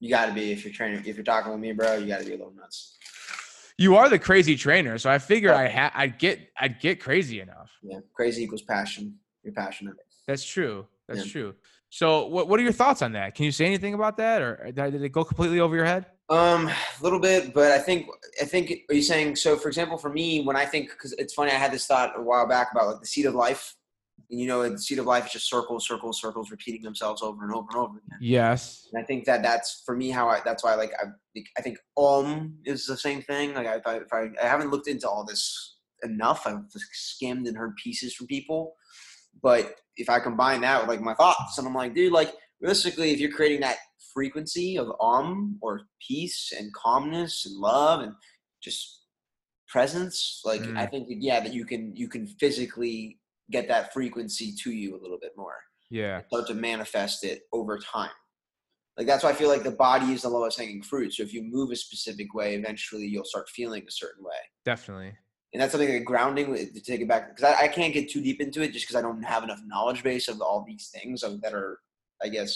You 0.00 0.10
got 0.10 0.26
to 0.26 0.32
be 0.32 0.52
if 0.52 0.64
you're 0.64 0.74
training. 0.74 1.02
If 1.06 1.16
you're 1.16 1.24
talking 1.24 1.50
with 1.50 1.60
me, 1.60 1.72
bro, 1.72 1.96
you 1.96 2.06
got 2.06 2.20
to 2.20 2.26
be 2.26 2.34
a 2.34 2.36
little 2.36 2.52
nuts. 2.54 2.98
You 3.78 3.96
are 3.96 4.08
the 4.08 4.18
crazy 4.18 4.54
trainer, 4.56 4.98
so 4.98 5.10
I 5.10 5.18
figure. 5.18 5.52
I 5.52 5.68
ha- 5.68 5.90
I'd 5.94 6.18
get 6.18 6.38
I'd 6.58 6.78
get 6.78 7.00
crazy 7.00 7.40
enough. 7.40 7.72
Yeah. 7.82 7.98
Crazy 8.14 8.44
equals 8.44 8.62
passion. 8.62 9.16
You're 9.42 9.54
passionate. 9.54 9.94
That's 10.28 10.44
true. 10.44 10.86
That's 11.08 11.26
Yeah. 11.26 11.32
true. 11.32 11.54
So, 11.90 12.26
what 12.26 12.48
what 12.48 12.60
are 12.60 12.62
your 12.62 12.72
thoughts 12.72 13.02
on 13.02 13.12
that? 13.12 13.34
Can 13.34 13.44
you 13.46 13.52
say 13.52 13.64
anything 13.66 13.94
about 13.94 14.16
that, 14.18 14.42
or 14.42 14.70
did 14.72 15.02
it 15.02 15.08
go 15.10 15.24
completely 15.24 15.58
over 15.60 15.74
your 15.74 15.84
head? 15.84 16.06
Um, 16.30 16.68
a 16.68 17.02
little 17.02 17.20
bit, 17.20 17.52
but 17.52 17.70
I 17.70 17.78
think 17.78 18.06
I 18.40 18.44
think 18.46 18.72
are 18.88 18.94
you 18.94 19.02
saying 19.02 19.36
so? 19.36 19.56
For 19.56 19.68
example, 19.68 19.98
for 19.98 20.10
me, 20.10 20.42
when 20.42 20.56
I 20.56 20.64
think 20.64 20.88
because 20.90 21.12
it's 21.18 21.34
funny, 21.34 21.50
I 21.50 21.56
had 21.56 21.72
this 21.72 21.86
thought 21.86 22.18
a 22.18 22.22
while 22.22 22.46
back 22.48 22.68
about 22.72 22.86
like 22.86 23.00
the 23.00 23.06
seed 23.06 23.26
of 23.26 23.34
life. 23.34 23.74
And 24.30 24.40
you 24.40 24.46
know, 24.46 24.66
the 24.66 24.78
seed 24.78 24.98
of 24.98 25.04
life 25.06 25.26
is 25.26 25.32
just 25.32 25.50
circles, 25.50 25.86
circles, 25.86 26.18
circles, 26.20 26.50
repeating 26.50 26.82
themselves 26.82 27.20
over 27.20 27.44
and 27.44 27.54
over 27.54 27.66
and 27.72 27.78
over 27.78 27.98
again. 27.98 28.18
Yes. 28.22 28.88
And 28.92 29.02
I 29.02 29.04
think 29.06 29.26
that 29.26 29.42
that's 29.42 29.82
for 29.84 29.94
me 29.94 30.08
how 30.10 30.28
I. 30.28 30.40
That's 30.44 30.64
why 30.64 30.74
like 30.76 30.92
I 30.98 31.06
think- 31.34 31.48
I 31.58 31.60
think 31.62 31.78
Om 31.96 32.54
is 32.64 32.86
the 32.86 32.96
same 32.96 33.20
thing. 33.20 33.52
Like 33.52 33.66
I, 33.66 33.96
if 33.96 34.12
I 34.12 34.30
I 34.42 34.46
haven't 34.46 34.70
looked 34.70 34.88
into 34.88 35.08
all 35.08 35.26
this 35.26 35.76
enough. 36.04 36.46
I've 36.46 36.60
skimmed 36.92 37.46
and 37.46 37.56
heard 37.56 37.76
pieces 37.82 38.14
from 38.14 38.26
people, 38.28 38.74
But 39.42 39.74
if 39.96 40.08
I 40.08 40.20
combine 40.20 40.60
that 40.62 40.80
with 40.80 40.88
like 40.88 41.00
my 41.00 41.14
thoughts, 41.14 41.58
and 41.58 41.66
I'm 41.66 41.74
like, 41.74 41.94
dude, 41.94 42.12
like 42.12 42.32
realistically, 42.60 43.10
if 43.12 43.20
you're 43.20 43.30
creating 43.32 43.60
that 43.60 43.76
frequency 44.14 44.78
of 44.78 44.92
um 45.00 45.58
or 45.60 45.82
peace 46.06 46.52
and 46.56 46.72
calmness 46.72 47.46
and 47.46 47.56
love 47.56 48.00
and 48.00 48.12
just 48.62 49.02
presence, 49.68 50.40
like 50.44 50.62
Mm. 50.62 50.76
I 50.78 50.86
think 50.86 51.08
yeah 51.10 51.40
that 51.40 51.52
you 51.52 51.64
can 51.64 51.94
you 51.96 52.08
can 52.08 52.26
physically 52.26 53.18
get 53.50 53.68
that 53.68 53.92
frequency 53.92 54.54
to 54.62 54.70
you 54.70 54.96
a 54.96 55.00
little 55.02 55.18
bit 55.20 55.32
more 55.36 55.56
Yeah. 55.90 56.22
start 56.28 56.46
to 56.48 56.54
manifest 56.54 57.24
it 57.24 57.42
over 57.52 57.78
time. 57.78 58.10
Like 58.96 59.06
that's 59.08 59.24
why 59.24 59.30
I 59.30 59.34
feel 59.34 59.48
like 59.48 59.64
the 59.64 59.72
body 59.72 60.12
is 60.12 60.22
the 60.22 60.28
lowest 60.28 60.58
hanging 60.58 60.82
fruit. 60.82 61.12
So 61.14 61.22
if 61.24 61.34
you 61.34 61.42
move 61.42 61.70
a 61.72 61.76
specific 61.76 62.32
way, 62.34 62.54
eventually 62.54 63.06
you'll 63.06 63.24
start 63.24 63.48
feeling 63.48 63.82
a 63.88 63.90
certain 63.90 64.22
way. 64.24 64.36
Definitely. 64.64 65.12
And 65.52 65.60
that's 65.60 65.72
something 65.72 65.92
like 65.92 66.04
grounding 66.04 66.50
with- 66.50 66.72
to 66.74 66.80
take 66.80 67.00
it 67.00 67.08
back 67.08 67.28
because 67.28 67.44
I, 67.44 67.64
I 67.64 67.68
can't 67.68 67.92
get 67.92 68.08
too 68.10 68.20
deep 68.22 68.40
into 68.40 68.62
it 68.62 68.72
just 68.72 68.84
because 68.86 68.96
I 68.96 69.02
don't 69.02 69.22
have 69.24 69.42
enough 69.44 69.60
knowledge 69.66 70.02
base 70.02 70.28
of 70.28 70.40
all 70.40 70.64
these 70.66 70.88
things 70.94 71.22
of, 71.22 71.40
that 71.42 71.52
are, 71.54 71.78
I 72.22 72.28
guess, 72.28 72.50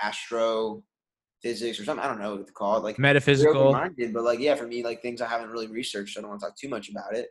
astro 0.00 0.82
physics 1.42 1.78
or 1.80 1.84
something. 1.84 2.04
I 2.04 2.08
don't 2.08 2.20
know 2.20 2.36
what 2.36 2.46
to 2.46 2.52
call 2.52 2.76
it. 2.76 2.84
Like 2.84 2.98
Metaphysical. 2.98 3.72
minded, 3.72 4.12
but 4.12 4.22
like 4.24 4.38
yeah, 4.38 4.54
for 4.54 4.66
me, 4.66 4.82
like 4.84 5.02
things 5.02 5.20
I 5.20 5.28
haven't 5.28 5.50
really 5.50 5.66
researched. 5.68 6.14
So 6.14 6.20
I 6.20 6.22
don't 6.22 6.30
want 6.30 6.40
to 6.40 6.46
talk 6.46 6.56
too 6.56 6.68
much 6.68 6.88
about 6.90 7.14
it. 7.14 7.28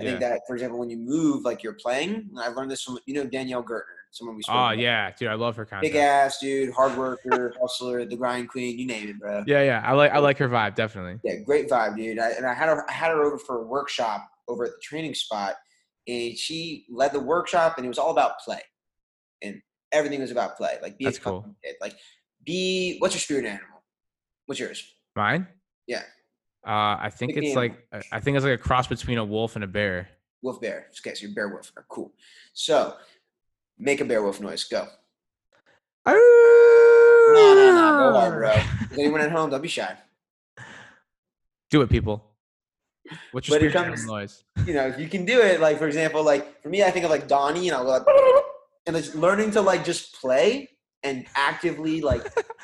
I 0.00 0.02
think 0.02 0.20
that, 0.20 0.40
for 0.46 0.54
example, 0.54 0.78
when 0.78 0.88
you 0.88 0.96
move, 0.96 1.44
like 1.44 1.62
you're 1.62 1.74
playing, 1.74 2.14
and 2.30 2.38
I 2.38 2.48
learned 2.48 2.70
this 2.70 2.82
from 2.82 2.98
you 3.04 3.12
know 3.12 3.26
Danielle 3.26 3.62
Gertner, 3.62 3.82
someone 4.12 4.34
we 4.34 4.42
spoke 4.42 4.54
Oh 4.54 4.58
about. 4.58 4.78
yeah, 4.78 5.10
dude, 5.12 5.28
I 5.28 5.34
love 5.34 5.56
her 5.56 5.66
content. 5.66 5.92
Big 5.92 6.00
ass 6.00 6.38
dude, 6.38 6.72
hard 6.72 6.96
worker, 6.96 7.54
hustler, 7.60 8.06
the 8.06 8.16
grind 8.16 8.48
queen, 8.48 8.78
you 8.78 8.86
name 8.86 9.10
it, 9.10 9.18
bro. 9.20 9.44
Yeah, 9.46 9.62
yeah. 9.62 9.82
I 9.84 9.92
like 9.92 10.12
I 10.12 10.18
like 10.18 10.38
her 10.38 10.48
vibe, 10.48 10.74
definitely. 10.74 11.18
Yeah, 11.22 11.40
great 11.44 11.68
vibe, 11.68 11.98
dude. 11.98 12.18
I, 12.18 12.30
and 12.30 12.46
I 12.46 12.54
had 12.54 12.68
her, 12.70 12.88
I 12.88 12.92
had 12.94 13.10
her 13.10 13.22
over 13.22 13.36
for 13.36 13.60
a 13.62 13.66
workshop 13.66 14.26
over 14.48 14.64
at 14.64 14.70
the 14.70 14.80
training 14.82 15.14
spot, 15.14 15.56
and 16.08 16.34
she 16.34 16.86
led 16.90 17.12
the 17.12 17.20
workshop, 17.20 17.74
and 17.76 17.84
it 17.84 17.88
was 17.90 17.98
all 17.98 18.10
about 18.10 18.38
play, 18.42 18.62
and 19.42 19.60
everything 19.92 20.20
was 20.22 20.30
about 20.30 20.56
play. 20.56 20.78
Like, 20.80 20.96
be 20.96 21.04
That's 21.04 21.18
a 21.18 21.20
cool. 21.20 21.56
kid. 21.62 21.74
Like, 21.80 21.94
be 22.50 22.96
what's 22.98 23.14
your 23.14 23.20
spirit 23.20 23.44
animal? 23.44 23.82
What's 24.46 24.58
yours? 24.58 24.94
Mine? 25.14 25.46
Yeah. 25.86 26.02
Uh, 26.66 26.98
I 27.00 27.10
think 27.10 27.34
Pick 27.34 27.44
it's 27.44 27.56
like 27.56 27.86
uh, 27.92 28.00
I 28.10 28.18
think 28.20 28.36
it's 28.36 28.44
like 28.44 28.58
a 28.58 28.62
cross 28.62 28.86
between 28.88 29.18
a 29.18 29.24
wolf 29.24 29.54
and 29.54 29.64
a 29.64 29.68
bear. 29.68 30.08
Wolf 30.42 30.60
bear. 30.60 30.88
Okay, 30.98 31.14
so 31.14 31.26
you're 31.26 31.34
bear 31.34 31.48
wolf. 31.48 31.70
Right, 31.76 31.86
Cool. 31.88 32.12
So, 32.52 32.96
make 33.78 34.00
a 34.00 34.04
bear 34.04 34.22
wolf 34.22 34.40
noise. 34.40 34.64
Go. 34.64 34.88
No, 36.06 36.12
no, 37.34 37.54
no. 37.54 38.10
Go 38.10 38.18
hard, 38.18 38.34
bro. 38.34 38.50
Is 38.90 38.98
anyone 38.98 39.20
at 39.20 39.30
home? 39.30 39.50
Don't 39.50 39.62
be 39.62 39.68
shy. 39.68 39.96
Do 41.70 41.82
it, 41.82 41.88
people. 41.88 42.24
What's 43.30 43.48
your 43.48 43.58
spirit 43.58 43.76
animal 43.76 44.04
noise? 44.06 44.44
you 44.66 44.74
know, 44.74 44.86
you 44.98 45.08
can 45.08 45.24
do 45.24 45.40
it, 45.40 45.60
like 45.60 45.78
for 45.78 45.86
example, 45.86 46.24
like 46.24 46.60
for 46.62 46.68
me, 46.68 46.82
I 46.82 46.90
think 46.90 47.04
of 47.04 47.10
like 47.10 47.28
Donnie, 47.28 47.68
and 47.68 47.76
I'll 47.76 47.84
go 47.84 47.90
like, 47.90 48.44
and 48.86 48.96
it's 48.96 49.14
learning 49.14 49.52
to 49.52 49.60
like 49.60 49.84
just 49.84 50.20
play 50.20 50.68
and 51.02 51.26
actively 51.36 52.00
like 52.00 52.22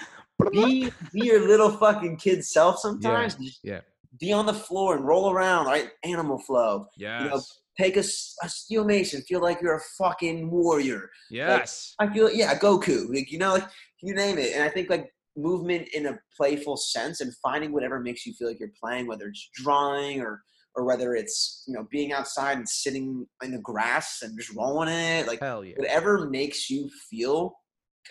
be 0.53 0.91
be 1.13 1.27
your 1.27 1.47
little 1.47 1.71
fucking 1.71 2.17
kid 2.17 2.45
self 2.45 2.79
sometimes. 2.79 3.35
Just 3.35 3.61
yeah. 3.63 3.81
Be 4.19 4.33
on 4.33 4.47
the 4.47 4.55
floor 4.55 4.97
and 4.97 5.05
roll 5.05 5.31
around, 5.31 5.67
right? 5.67 5.91
Animal 6.05 6.39
flow. 6.39 6.87
Yes. 6.97 7.61
Take 7.79 7.99
a, 7.99 8.01
a 8.01 8.49
steel 8.49 8.85
mason. 8.85 9.21
Feel 9.23 9.43
like 9.43 9.61
you're 9.61 9.77
a 9.77 9.83
fucking 9.99 10.51
warrior. 10.51 11.11
yes. 11.31 11.95
I 11.99 12.09
feel 12.13 12.31
yeah, 12.31 12.59
Goku. 12.59 13.15
Like 13.15 13.31
you 13.31 13.39
know, 13.39 13.55
like 13.55 13.69
you 14.03 14.15
name 14.15 14.39
it. 14.39 14.55
And 14.55 14.63
I 14.63 14.71
think 14.71 14.89
like 14.89 15.11
movement 15.37 15.89
in 15.93 16.07
a 16.07 16.19
playful 16.37 16.77
sense 16.77 17.21
and 17.21 17.33
finding 17.43 17.73
whatever 17.73 18.01
makes 18.01 18.25
you 18.25 18.33
feel 18.33 18.49
like 18.49 18.59
you're 18.59 18.71
playing, 18.83 19.07
whether 19.07 19.27
it's 19.27 19.51
drawing 19.55 20.21
or 20.21 20.43
or 20.77 20.85
whether 20.85 21.15
it's 21.15 21.65
you 21.67 21.75
know 21.75 21.87
being 21.91 22.13
outside 22.13 22.59
and 22.59 22.69
sitting 22.69 23.27
in 23.43 23.51
the 23.51 23.59
grass 23.59 24.21
and 24.23 24.39
just 24.39 24.55
rolling 24.55 24.89
it, 24.89 25.27
like 25.27 25.41
yeah. 25.41 25.57
whatever 25.77 26.29
makes 26.29 26.71
you 26.71 26.89
feel, 27.11 27.55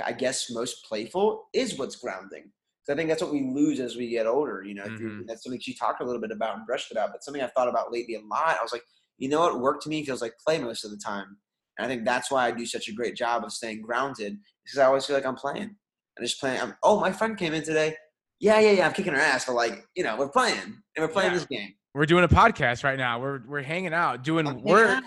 I 0.03 0.11
guess 0.13 0.49
most 0.51 0.83
playful 0.85 1.45
is 1.53 1.77
what's 1.77 1.95
grounding. 1.97 2.51
So 2.83 2.93
I 2.93 2.95
think 2.95 3.09
that's 3.09 3.21
what 3.21 3.31
we 3.31 3.41
lose 3.53 3.79
as 3.79 3.95
we 3.95 4.09
get 4.09 4.27
older. 4.27 4.63
You 4.63 4.75
know, 4.75 4.85
Mhm. 4.85 5.25
that's 5.27 5.43
something 5.43 5.59
she 5.59 5.73
talked 5.75 6.01
a 6.01 6.05
little 6.05 6.21
bit 6.21 6.31
about 6.31 6.57
and 6.57 6.65
brushed 6.67 6.91
about, 6.91 7.11
but 7.11 7.23
something 7.23 7.41
I've 7.41 7.51
thought 7.53 7.67
about 7.67 7.91
lately 7.91 8.15
a 8.15 8.21
lot. 8.21 8.57
I 8.59 8.63
was 8.63 8.71
like, 8.71 8.83
you 9.17 9.27
know 9.29 9.39
what, 9.39 9.59
work 9.59 9.81
to 9.83 9.89
me 9.89 10.05
feels 10.05 10.21
like 10.21 10.33
play 10.45 10.59
most 10.59 10.83
of 10.85 10.91
the 10.91 10.97
time. 10.97 11.37
And 11.77 11.85
I 11.85 11.89
think 11.89 12.05
that's 12.05 12.29
why 12.29 12.45
I 12.47 12.51
do 12.51 12.65
such 12.65 12.87
a 12.87 12.93
great 12.93 13.15
job 13.15 13.43
of 13.43 13.51
staying 13.51 13.81
grounded 13.81 14.37
because 14.63 14.77
I 14.77 14.85
always 14.85 15.05
feel 15.05 15.15
like 15.15 15.25
I'm 15.25 15.35
playing. 15.35 15.75
I'm 16.17 16.23
just 16.23 16.39
playing. 16.39 16.61
I'm, 16.61 16.75
oh, 16.83 16.99
my 16.99 17.11
friend 17.11 17.37
came 17.37 17.53
in 17.53 17.63
today. 17.63 17.95
Yeah, 18.39 18.59
yeah, 18.59 18.71
yeah. 18.71 18.85
I'm 18.87 18.93
kicking 18.93 19.13
her 19.13 19.19
ass, 19.19 19.45
but 19.45 19.55
like, 19.55 19.85
you 19.95 20.03
know, 20.03 20.15
we're 20.17 20.29
playing 20.29 20.59
and 20.61 20.99
we're 20.99 21.07
playing 21.07 21.31
Yeah. 21.31 21.37
this 21.37 21.45
game. 21.47 21.73
We're 21.93 22.05
doing 22.05 22.25
a 22.25 22.27
podcast 22.27 22.83
right 22.83 22.97
now. 22.97 23.19
We're 23.21 23.39
we're 23.47 23.61
hanging 23.61 23.93
out, 23.93 24.21
doing 24.23 24.45
I'm 24.45 24.61
work, 24.61 24.89
out, 24.89 25.03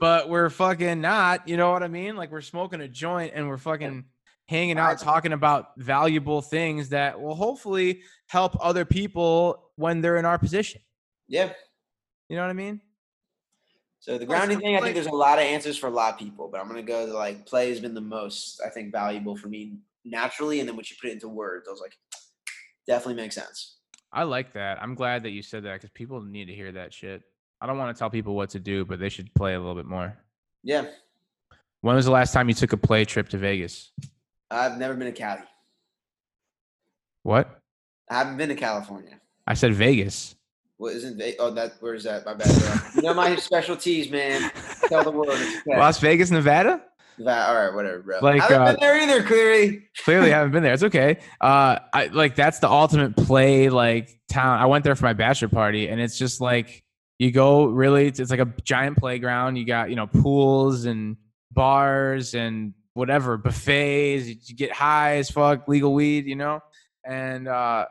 but 0.00 0.30
we're 0.30 0.48
fucking 0.48 0.98
not. 1.00 1.46
You 1.46 1.58
know 1.58 1.70
what 1.70 1.82
I 1.82 1.88
mean? 1.88 2.16
Like 2.16 2.30
we're 2.30 2.40
smoking 2.40 2.80
a 2.80 2.88
joint 2.88 3.32
and 3.34 3.46
we're 3.46 3.58
fucking 3.58 4.06
hanging 4.50 4.78
out, 4.78 4.98
talking 4.98 5.32
about 5.32 5.68
valuable 5.76 6.42
things 6.42 6.88
that 6.88 7.20
will 7.20 7.36
hopefully 7.36 8.02
help 8.26 8.56
other 8.60 8.84
people 8.84 9.70
when 9.76 10.00
they're 10.00 10.16
in 10.16 10.24
our 10.24 10.38
position. 10.38 10.80
Yeah. 11.28 11.52
You 12.28 12.34
know 12.34 12.42
what 12.42 12.50
I 12.50 12.54
mean? 12.54 12.80
So 14.00 14.18
the 14.18 14.26
grounding 14.26 14.58
thing, 14.58 14.76
I 14.76 14.80
think 14.80 14.94
there's 14.94 15.06
a 15.06 15.10
lot 15.12 15.38
of 15.38 15.44
answers 15.44 15.76
for 15.76 15.86
a 15.86 15.90
lot 15.90 16.14
of 16.14 16.18
people, 16.18 16.48
but 16.50 16.60
I'm 16.60 16.66
gonna 16.66 16.82
go 16.82 17.06
to 17.06 17.12
like 17.12 17.46
play 17.46 17.68
has 17.68 17.78
been 17.78 17.94
the 17.94 18.00
most 18.00 18.60
I 18.64 18.70
think 18.70 18.90
valuable 18.90 19.36
for 19.36 19.48
me 19.48 19.74
naturally, 20.04 20.58
and 20.58 20.68
then 20.68 20.74
when 20.74 20.84
you 20.88 20.96
put 21.00 21.10
it 21.10 21.12
into 21.12 21.28
words, 21.28 21.68
I 21.68 21.70
was 21.70 21.80
like, 21.80 21.96
definitely 22.88 23.22
makes 23.22 23.36
sense. 23.36 23.76
I 24.12 24.24
like 24.24 24.54
that. 24.54 24.82
I'm 24.82 24.96
glad 24.96 25.22
that 25.22 25.30
you 25.30 25.42
said 25.42 25.62
that 25.62 25.74
because 25.74 25.90
people 25.90 26.20
need 26.22 26.46
to 26.46 26.54
hear 26.54 26.72
that 26.72 26.92
shit. 26.92 27.22
I 27.60 27.66
don't 27.66 27.78
want 27.78 27.94
to 27.94 27.98
tell 27.98 28.10
people 28.10 28.34
what 28.34 28.50
to 28.50 28.58
do, 28.58 28.84
but 28.84 28.98
they 28.98 29.10
should 29.10 29.32
play 29.34 29.54
a 29.54 29.60
little 29.60 29.76
bit 29.76 29.86
more. 29.86 30.16
Yeah, 30.64 30.86
When 31.82 31.94
was 31.94 32.06
the 32.06 32.10
last 32.10 32.32
time 32.32 32.48
you 32.48 32.54
took 32.54 32.72
a 32.72 32.76
play 32.76 33.04
trip 33.04 33.28
to 33.28 33.38
Vegas? 33.38 33.92
I've 34.50 34.78
never 34.78 34.94
been 34.94 35.06
to 35.06 35.12
Cali. 35.12 35.42
What? 37.22 37.60
I 38.10 38.18
haven't 38.18 38.36
been 38.36 38.48
to 38.48 38.54
California. 38.54 39.20
I 39.46 39.54
said 39.54 39.74
Vegas. 39.74 40.34
What 40.78 40.94
isn't 40.94 41.22
oh 41.38 41.50
that 41.50 41.74
where's 41.80 42.04
that? 42.04 42.24
My 42.24 42.34
bad. 42.34 42.48
you 42.96 43.02
know 43.02 43.12
my 43.12 43.36
specialties, 43.36 44.10
man. 44.10 44.50
Tell 44.88 45.04
the 45.04 45.10
world. 45.10 45.28
Okay. 45.28 45.78
Las 45.78 45.98
Vegas, 46.00 46.30
Nevada? 46.30 46.80
Va- 47.18 47.48
All 47.48 47.54
right, 47.54 47.74
whatever, 47.74 47.98
bro. 48.00 48.18
Like, 48.22 48.40
I 48.40 48.46
haven't 48.46 48.62
uh, 48.62 48.70
been 48.72 48.80
there 48.80 49.00
either, 49.02 49.22
clearly. 49.22 49.82
Clearly 50.04 50.30
haven't 50.30 50.52
been 50.52 50.62
there. 50.62 50.72
It's 50.72 50.82
okay. 50.82 51.18
Uh, 51.40 51.78
I 51.92 52.06
like 52.06 52.34
that's 52.34 52.60
the 52.60 52.70
ultimate 52.70 53.14
play 53.14 53.68
like 53.68 54.18
town. 54.30 54.58
I 54.58 54.66
went 54.66 54.84
there 54.84 54.94
for 54.94 55.04
my 55.04 55.12
bachelor 55.12 55.48
party, 55.48 55.88
and 55.88 56.00
it's 56.00 56.16
just 56.16 56.40
like 56.40 56.82
you 57.18 57.30
go 57.30 57.66
really. 57.66 58.06
It's, 58.06 58.18
it's 58.18 58.30
like 58.30 58.40
a 58.40 58.50
giant 58.64 58.96
playground. 58.96 59.56
You 59.56 59.66
got 59.66 59.90
you 59.90 59.96
know 59.96 60.06
pools 60.06 60.86
and 60.86 61.18
bars 61.52 62.34
and 62.34 62.72
whatever 62.94 63.36
buffets. 63.36 64.26
You, 64.26 64.56
get 64.56 64.72
high 64.72 65.16
as 65.16 65.30
fuck, 65.30 65.68
legal 65.68 65.92
weed, 65.92 66.26
you 66.26 66.36
know, 66.36 66.60
and 67.04 67.48
uh, 67.48 67.86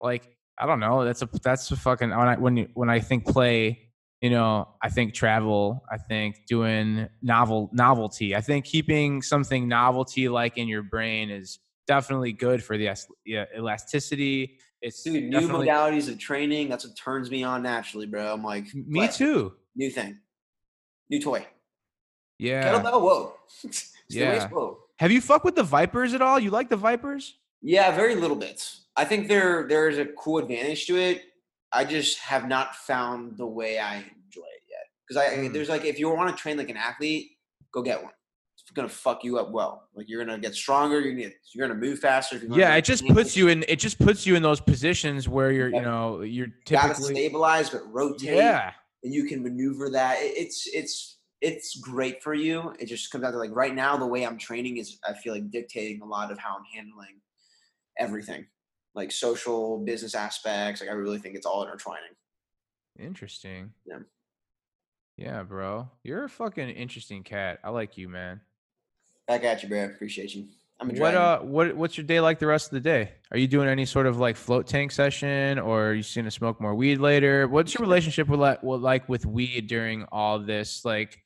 like 0.00 0.36
I 0.58 0.66
don't 0.66 0.80
know. 0.80 1.04
That's 1.04 1.22
a 1.22 1.28
that's 1.42 1.70
a 1.70 1.76
fucking 1.76 2.10
when 2.10 2.28
I 2.28 2.36
when 2.36 2.56
you 2.56 2.68
when 2.74 2.90
I 2.90 3.00
think 3.00 3.26
play. 3.26 3.84
You 4.20 4.30
know, 4.30 4.68
I 4.82 4.88
think 4.88 5.14
travel. 5.14 5.84
I 5.92 5.96
think 5.96 6.46
doing 6.48 7.08
novel 7.22 7.70
novelty. 7.72 8.34
I 8.34 8.40
think 8.40 8.64
keeping 8.64 9.22
something 9.22 9.68
novelty 9.68 10.28
like 10.28 10.58
in 10.58 10.66
your 10.66 10.82
brain 10.82 11.30
is 11.30 11.60
definitely 11.86 12.32
good 12.32 12.62
for 12.62 12.76
the 12.76 12.90
yeah, 13.24 13.44
elasticity. 13.56 14.58
It's 14.82 15.02
Dude, 15.02 15.24
new 15.24 15.48
modalities 15.48 16.08
of 16.08 16.18
training. 16.18 16.68
That's 16.68 16.84
what 16.84 16.96
turns 16.96 17.30
me 17.30 17.44
on 17.44 17.62
naturally, 17.62 18.06
bro. 18.06 18.32
I'm 18.32 18.42
like, 18.42 18.72
Me 18.74 19.00
what? 19.00 19.12
too. 19.12 19.54
New 19.76 19.90
thing, 19.90 20.18
new 21.10 21.20
toy. 21.20 21.46
Yeah. 22.38 22.72
Kettlebell, 22.72 23.00
whoa. 23.00 23.34
It's 24.08 24.16
Yeah. 24.16 24.48
Have 24.98 25.12
you 25.12 25.20
fucked 25.20 25.44
with 25.44 25.54
the 25.54 25.62
ViPRs 25.64 26.14
at 26.14 26.22
all? 26.22 26.38
You 26.40 26.50
like 26.50 26.68
the 26.68 26.78
ViPRs? 26.78 27.32
Yeah, 27.62 27.94
very 27.94 28.14
little 28.14 28.36
bits. 28.36 28.86
I 28.96 29.04
think 29.04 29.28
there 29.28 29.66
there 29.68 29.88
is 29.88 29.98
a 29.98 30.06
cool 30.06 30.38
advantage 30.38 30.86
to 30.86 30.96
it. 30.96 31.22
I 31.72 31.84
just 31.84 32.18
have 32.18 32.48
not 32.48 32.74
found 32.74 33.36
the 33.36 33.46
way 33.46 33.78
I 33.78 33.96
enjoy 33.96 34.46
it 34.56 34.62
yet. 34.68 34.86
Because 35.06 35.22
I 35.22 35.36
Mm. 35.36 35.52
there's 35.52 35.68
like 35.68 35.84
if 35.84 35.98
you 35.98 36.08
want 36.08 36.34
to 36.36 36.40
train 36.40 36.56
like 36.56 36.70
an 36.70 36.76
athlete, 36.76 37.32
go 37.72 37.82
get 37.82 38.02
one. 38.02 38.12
It's 38.60 38.70
gonna 38.74 38.88
fuck 38.88 39.24
you 39.24 39.38
up 39.38 39.50
well. 39.50 39.88
Like 39.94 40.08
you're 40.08 40.24
gonna 40.24 40.38
get 40.38 40.54
stronger. 40.54 41.00
You're 41.00 41.12
gonna 41.12 41.24
get, 41.24 41.34
you're 41.54 41.66
gonna 41.68 41.78
move 41.80 41.98
faster. 42.00 42.36
You 42.36 42.48
wanna 42.48 42.60
Yeah, 42.62 42.74
it 42.74 42.84
just 42.84 43.06
puts 43.06 43.36
you 43.36 43.48
in. 43.48 43.64
It 43.68 43.76
just 43.78 43.98
puts 43.98 44.26
you 44.26 44.34
in 44.36 44.42
those 44.42 44.60
positions 44.60 45.28
where 45.28 45.52
you're, 45.52 45.68
you 45.68 45.80
know, 45.82 46.22
you're 46.22 46.48
gotta 46.68 46.94
stabilize 46.94 47.70
but 47.70 47.82
rotate. 47.92 48.34
Yeah. 48.34 48.72
and 49.04 49.14
you 49.14 49.24
can 49.26 49.42
maneuver 49.44 49.90
that. 49.90 50.20
It- 50.20 50.36
It's 50.36 50.66
it's 50.74 51.17
it's 51.40 51.76
great 51.76 52.22
for 52.22 52.34
you. 52.34 52.74
It 52.78 52.86
just 52.86 53.10
comes 53.10 53.22
down 53.22 53.32
to 53.32 53.38
like 53.38 53.54
right 53.54 53.74
now 53.74 53.96
the 53.96 54.06
way 54.06 54.26
I'm 54.26 54.38
training 54.38 54.78
is 54.78 54.98
I 55.06 55.14
feel 55.14 55.32
like 55.32 55.50
dictating 55.50 56.02
a 56.02 56.06
lot 56.06 56.32
of 56.32 56.38
how 56.38 56.56
I'm 56.56 56.64
handling 56.74 57.20
everything, 57.98 58.46
like 58.94 59.12
social 59.12 59.78
business 59.78 60.14
aspects. 60.14 60.80
Like 60.80 60.90
I 60.90 60.94
really 60.94 61.18
think 61.18 61.36
it's 61.36 61.46
all 61.46 61.62
intertwining. 61.62 62.14
Interesting. 62.98 63.72
Yeah. 63.86 63.98
Yeah, 65.16 65.42
bro. 65.42 65.88
You're 66.04 66.24
a 66.24 66.28
fucking 66.28 66.70
interesting 66.70 67.24
cat. 67.24 67.58
I 67.64 67.70
like 67.70 67.96
you, 67.96 68.08
man. 68.08 68.40
Back 69.26 69.44
at 69.44 69.62
you, 69.62 69.68
bro. 69.68 69.84
Appreciate 69.84 70.34
you. 70.34 70.46
I'm 70.80 70.94
What 70.96 71.14
uh 71.14 71.40
what 71.40 71.76
what's 71.76 71.96
your 71.96 72.06
day 72.06 72.20
like 72.20 72.38
the 72.38 72.46
rest 72.46 72.66
of 72.66 72.72
the 72.72 72.80
day? 72.80 73.12
Are 73.32 73.38
you 73.38 73.48
doing 73.48 73.68
any 73.68 73.84
sort 73.84 74.06
of 74.06 74.18
like 74.18 74.36
float 74.36 74.66
tank 74.68 74.92
session 74.92 75.58
or 75.58 75.88
are 75.88 75.94
you 75.94 76.04
gonna 76.14 76.30
smoke 76.30 76.60
more 76.60 76.74
weed 76.74 76.98
later? 76.98 77.48
What's 77.48 77.74
your 77.74 77.80
relationship 77.80 78.28
with 78.28 78.38
like 78.38 78.62
with 78.62 78.80
like 78.80 79.08
with 79.08 79.26
weed 79.26 79.66
during 79.66 80.04
all 80.12 80.38
this? 80.38 80.84
Like 80.84 81.20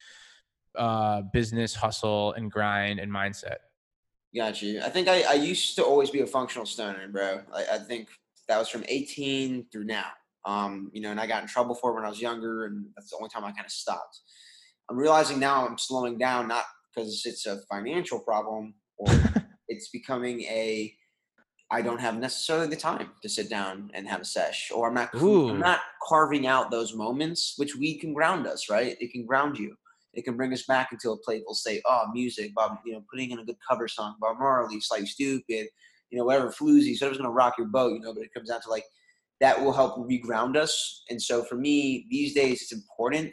uh, 0.77 1.23
business 1.33 1.75
hustle 1.75 2.33
and 2.33 2.51
grind 2.51 2.99
and 2.99 3.13
mindset. 3.13 3.57
Got 4.35 4.63
you. 4.63 4.81
I 4.81 4.89
think 4.89 5.09
I, 5.09 5.23
I 5.23 5.35
used 5.35 5.77
to 5.77 5.85
always 5.85 6.09
be 6.09 6.21
a 6.21 6.27
functional 6.27 6.65
stoner, 6.65 7.07
bro. 7.09 7.43
I, 7.53 7.75
I 7.75 7.79
think 7.79 8.09
that 8.49 8.59
was 8.59 8.71
from 8.71 8.85
18 8.89 9.67
through 9.71 9.85
now. 9.85 10.07
Um, 10.45 10.91
you 10.95 11.03
know, 11.03 11.11
and 11.11 11.21
I 11.21 11.27
got 11.27 11.43
in 11.43 11.49
trouble 11.49 11.75
for 11.75 11.91
it 11.91 11.95
when 11.95 12.05
I 12.05 12.09
was 12.09 12.21
younger, 12.21 12.65
and 12.65 12.87
that's 12.97 13.11
the 13.11 13.17
only 13.17 13.29
time 13.29 13.45
I 13.45 13.53
kind 13.53 13.67
of 13.67 13.71
stopped. 13.71 14.21
I'm 14.91 14.97
realizing 14.97 15.39
now 15.39 15.67
I'm 15.67 15.79
slowing 15.79 16.19
down, 16.19 16.49
not 16.49 16.65
because 16.95 17.23
it's 17.27 17.47
a 17.47 17.61
financial 17.71 18.19
problem 18.19 18.75
or 19.03 19.45
it's 19.69 19.89
becoming 19.89 20.43
a 20.43 20.95
I 21.71 21.81
don't 21.81 22.01
have 22.01 22.19
necessarily 22.19 22.67
the 22.67 22.77
time 22.77 23.13
to 23.23 23.29
sit 23.31 23.49
down 23.49 23.91
and 23.95 24.07
have 24.07 24.21
a 24.21 24.25
sesh, 24.27 24.71
or 24.75 24.89
I'm 24.89 24.95
not. 24.95 25.11
I'm 25.55 25.59
not 25.59 25.81
carving 26.07 26.47
out 26.47 26.71
those 26.71 26.95
moments 26.95 27.55
which 27.57 27.75
weed 27.77 27.99
can 27.99 28.13
ground 28.13 28.47
us, 28.47 28.69
right? 28.69 28.95
It 29.01 29.11
can 29.11 29.25
ground 29.25 29.59
you. 29.59 29.75
It 30.13 30.27
can 30.27 30.37
bring 30.37 30.53
us 30.53 30.65
back 30.65 30.93
into 30.93 31.13
a 31.13 31.17
playful 31.17 31.55
state. 31.55 31.81
Oh, 31.89 32.05
music, 32.13 32.55
Bob, 32.55 32.77
you 32.85 32.93
know, 32.93 33.03
putting 33.11 33.31
in 33.31 33.39
a 33.39 33.45
good 33.45 33.57
cover 33.67 33.89
song, 33.89 34.17
Bob 34.21 34.39
Marley, 34.39 34.81
Slightly 34.81 35.07
Stoopid, 35.07 35.67
you 36.11 36.19
know, 36.19 36.27
whatever 36.27 36.51
floozy, 36.51 36.93
whatever's 36.93 37.17
gonna 37.17 37.31
rock 37.31 37.55
your 37.57 37.69
boat, 37.69 37.95
you 37.95 38.01
know. 38.01 38.13
But 38.13 38.25
it 38.25 38.35
comes 38.35 38.51
down 38.51 38.61
to 38.61 38.71
like 38.71 38.85
that 39.41 39.59
will 39.59 39.73
help 39.73 39.97
reground 39.97 40.57
us. 40.57 41.05
And 41.09 41.21
so 41.21 41.43
for 41.43 41.55
me, 41.55 42.07
these 42.11 42.35
days, 42.35 42.61
it's 42.63 42.73
important 42.73 43.33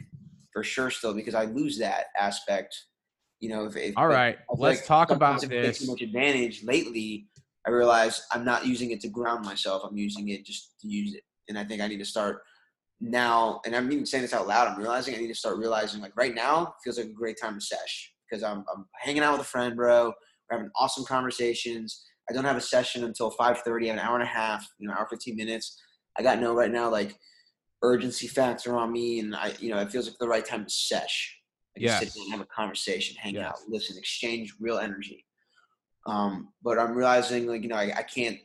for 0.52 0.62
sure 0.62 0.90
still 0.90 1.14
because 1.14 1.34
I 1.34 1.44
lose 1.44 1.78
that 1.78 2.06
aspect. 2.18 2.74
You 3.40 3.48
know, 3.48 3.64
if, 3.64 3.76
if 3.76 3.96
All 3.96 4.08
right, 4.08 4.36
I 4.50 4.54
feel 4.54 4.62
let's 4.62 4.80
like 4.80 4.86
talk 4.86 5.10
about 5.10 5.40
sometimes 5.40 5.44
if 5.44 5.50
I 5.50 5.54
take 5.54 5.62
this. 5.64 5.78
Too 5.80 5.90
much 5.90 6.02
advantage 6.02 6.64
lately. 6.64 7.26
I 7.66 7.70
realize 7.70 8.22
I'm 8.32 8.44
not 8.44 8.66
using 8.66 8.90
it 8.90 9.00
to 9.02 9.08
ground 9.08 9.44
myself. 9.44 9.82
I'm 9.84 9.96
using 9.96 10.28
it 10.28 10.44
just 10.44 10.74
to 10.80 10.88
use 10.88 11.14
it, 11.14 11.22
and 11.48 11.58
I 11.58 11.64
think 11.64 11.82
I 11.82 11.88
need 11.88 11.98
to 11.98 12.04
start 12.04 12.42
now. 13.00 13.60
And 13.64 13.74
I'm 13.74 13.90
even 13.92 14.06
saying 14.06 14.22
this 14.22 14.34
out 14.34 14.46
loud. 14.46 14.68
I'm 14.68 14.78
realizing 14.78 15.14
I 15.14 15.18
need 15.18 15.28
to 15.28 15.34
start 15.34 15.58
realizing 15.58 16.00
like 16.00 16.16
right 16.16 16.34
now 16.34 16.74
feels 16.84 16.98
like 16.98 17.06
a 17.06 17.12
great 17.12 17.38
time 17.40 17.54
to 17.54 17.60
sesh 17.60 18.12
because 18.28 18.42
I'm 18.42 18.64
I'm 18.74 18.86
hanging 18.98 19.22
out 19.22 19.32
with 19.32 19.46
a 19.46 19.50
friend, 19.50 19.76
bro. 19.76 20.12
We're 20.50 20.58
having 20.58 20.70
awesome 20.76 21.04
conversations. 21.04 22.04
I 22.28 22.32
don't 22.32 22.44
have 22.44 22.56
a 22.56 22.62
session 22.62 23.04
until 23.04 23.30
5:30. 23.32 23.84
I 23.84 23.88
have 23.88 23.96
an 23.96 23.98
hour 24.00 24.14
and 24.14 24.22
a 24.22 24.26
half, 24.26 24.66
you 24.78 24.86
know, 24.86 24.94
hour 24.94 25.06
15 25.08 25.36
minutes. 25.36 25.80
I 26.18 26.22
got 26.22 26.40
no 26.40 26.54
right 26.54 26.70
now 26.70 26.90
like 26.90 27.16
urgency 27.82 28.26
factor 28.26 28.76
on 28.76 28.92
me, 28.92 29.20
and 29.20 29.34
I, 29.34 29.54
you 29.58 29.70
know, 29.70 29.78
it 29.78 29.90
feels 29.90 30.06
like 30.06 30.18
the 30.18 30.28
right 30.28 30.44
time 30.44 30.64
to 30.64 30.70
sesh. 30.70 31.39
Like 31.76 31.84
Yes. 31.84 31.98
sit 32.00 32.14
down 32.14 32.24
and 32.24 32.32
have 32.32 32.40
a 32.40 32.46
conversation, 32.46 33.16
hang 33.16 33.38
out, 33.38 33.56
listen, 33.68 33.96
exchange 33.96 34.54
real 34.58 34.78
energy. 34.78 35.24
Um, 36.06 36.52
but 36.62 36.78
I'm 36.78 36.94
realizing 36.94 37.46
like 37.46 37.62
you 37.62 37.68
know 37.68 37.76
I, 37.76 37.92
I 37.96 38.02
can't 38.02 38.38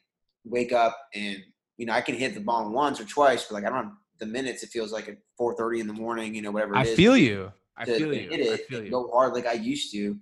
wake 0.43 0.71
up 0.73 0.95
and 1.13 1.37
you 1.77 1.85
know 1.85 1.93
I 1.93 2.01
can 2.01 2.15
hit 2.15 2.33
the 2.33 2.39
ball 2.41 2.69
once 2.71 2.99
or 2.99 3.05
twice, 3.05 3.45
but 3.45 3.55
like 3.55 3.65
I 3.65 3.69
don't 3.69 3.85
have 3.85 3.93
the 4.19 4.25
minutes. 4.25 4.61
It 4.63 4.69
feels 4.69 4.91
like 4.91 5.07
at 5.09 5.17
4:30 5.39 5.79
in 5.81 5.87
the 5.87 5.93
morning, 5.93 6.35
you 6.35 6.41
know, 6.41 6.51
whatever. 6.51 6.75
It 6.75 6.79
I 6.79 6.85
is, 6.85 6.95
feel 6.95 7.17
you. 7.17 7.51
I 7.77 7.85
feel 7.85 8.13
you. 8.13 8.29
hit 8.29 8.53
I 8.53 8.57
feel 8.57 8.83
you. 8.83 8.91
go 8.91 9.09
hard 9.11 9.33
like 9.33 9.47
I 9.47 9.53
used 9.53 9.91
to. 9.93 10.17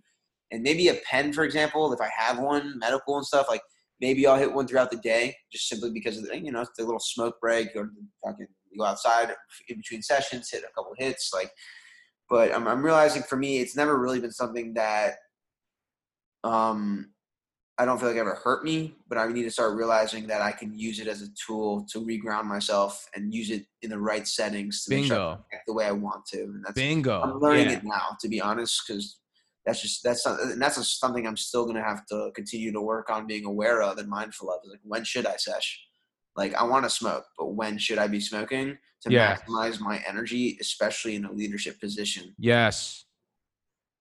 And 0.51 0.62
maybe 0.62 0.88
a 0.89 0.95
pen, 1.10 1.34
for 1.34 1.43
example, 1.43 1.91
if 1.93 1.99
I 1.99 2.10
have 2.16 2.38
one, 2.38 2.78
medical 2.78 3.18
and 3.18 3.26
stuff, 3.26 3.47
like 3.49 3.62
maybe 3.99 4.26
I'll 4.28 4.38
hit 4.38 4.54
one 4.54 4.68
throughout 4.68 4.91
the 4.91 4.97
day, 4.97 5.36
just 5.51 5.68
simply 5.68 5.89
because 5.91 6.18
of 6.18 6.24
the, 6.24 6.30
thing, 6.30 6.45
you 6.45 6.51
know 6.51 6.62
it's 6.62 6.72
the 6.78 6.84
little 6.86 6.99
smoke 6.99 7.39
break 7.41 7.70
or 7.76 7.91
fucking 8.24 8.47
go 8.78 8.86
outside 8.86 9.34
in 9.68 9.78
between 9.78 10.01
sessions, 10.01 10.49
hit 10.49 10.64
a 10.64 10.74
couple 10.74 10.93
hits, 10.97 11.32
like. 11.34 11.51
But 12.30 12.53
I'm, 12.53 12.67
I'm 12.67 12.84
realizing 12.84 13.24
for 13.24 13.36
me, 13.36 13.59
it's 13.59 13.76
never 13.76 13.99
really 13.99 14.19
been 14.19 14.32
something 14.32 14.74
that 14.76 15.15
um 16.43 17.13
I 17.78 17.86
don't 17.86 17.99
feel 17.99 18.09
like 18.09 18.17
ever 18.17 18.36
hurt 18.36 18.63
me, 18.63 18.95
but 19.09 19.17
I 19.17 19.28
need 19.28 19.43
to 19.43 19.51
start 19.51 19.76
realizing 19.76 20.28
that 20.28 20.41
I 20.41 20.51
can 20.51 20.78
use 20.78 20.99
it 20.99 21.07
as 21.07 21.24
a 21.24 21.28
tool 21.34 21.88
to 21.91 21.99
reground 21.99 22.45
myself 22.45 23.07
and 23.15 23.34
use 23.34 23.49
it 23.49 23.65
in 23.82 23.89
the 23.89 23.97
right 23.97 24.28
settings 24.28 24.84
to 24.84 24.95
make 24.95 25.05
sure 25.05 25.17
I 25.17 25.19
Bingo. 25.19 25.45
the 25.65 25.74
way 25.74 25.86
I 25.86 25.91
want 25.91 26.26
to. 26.28 26.43
And 26.43 26.63
that's 26.63 26.76
Bingo. 26.76 27.21
I'm 27.21 27.39
learning 27.39 27.71
yeah. 27.71 27.78
it 27.78 27.84
now, 27.84 28.15
to 28.21 28.30
be 28.30 28.39
honest, 28.39 28.84
because 28.88 29.17
that's 29.65 29.82
just 29.82 30.03
that's 30.03 30.26
and 30.26 30.61
that's 30.61 30.99
something 30.99 31.26
I'm 31.26 31.38
still 31.38 31.65
gonna 31.65 31.84
have 31.84 32.05
to 32.07 32.32
continue 32.36 32.71
to 32.71 32.82
work 32.82 33.09
on 33.09 33.26
being 33.26 33.45
aware 33.45 33.82
of 33.82 33.97
and 33.97 34.07
mindful 34.07 34.51
of. 34.51 34.59
Like 34.69 34.80
when 34.84 35.03
should 35.03 35.26
I 35.26 35.38
sesh? 35.38 35.80
Like 36.36 36.56
I 36.56 36.64
want 36.64 36.86
to 36.86 36.90
smoke, 36.90 37.26
but 37.38 37.54
when 37.54 37.78
should 37.78 37.98
I 37.98 38.08
be 38.08 38.20
smoking 38.20 38.78
to 39.02 39.10
maximize 39.10 39.80
my 39.80 40.04
energy, 40.08 40.58
especially 40.60 41.16
in 41.16 41.26
a 41.26 41.32
leadership 41.32 41.80
position? 41.80 42.34
Yes. 42.38 43.06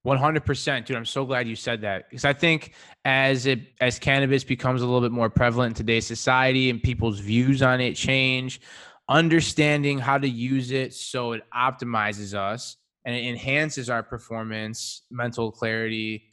100% 0.05 0.85
dude 0.85 0.97
i'm 0.97 1.05
so 1.05 1.24
glad 1.24 1.47
you 1.47 1.55
said 1.55 1.80
that 1.80 2.11
because 2.11 2.24
i 2.24 2.33
think 2.33 2.72
as 3.05 3.47
it 3.47 3.61
as 3.80 4.01
cannabis 4.01 4.43
becomes 4.43 4.83
a 4.83 4.85
little 4.85 5.01
bit 5.01 5.12
more 5.12 5.30
prevalent 5.30 5.70
in 5.70 5.74
today's 5.76 6.05
society 6.05 6.70
and 6.70 6.83
people's 6.83 7.20
views 7.20 7.62
on 7.62 7.80
it 7.80 7.95
change 7.95 8.61
understanding 9.09 9.99
how 9.99 10.18
to 10.18 10.28
use 10.28 10.72
it 10.72 10.93
so 10.93 11.33
it 11.33 11.43
optimizes 11.55 12.35
us 12.35 12.78
and 13.05 13.14
it 13.14 13.24
enhances 13.24 13.89
our 13.89 14.03
performance 14.03 15.03
mental 15.11 15.53
clarity 15.53 16.28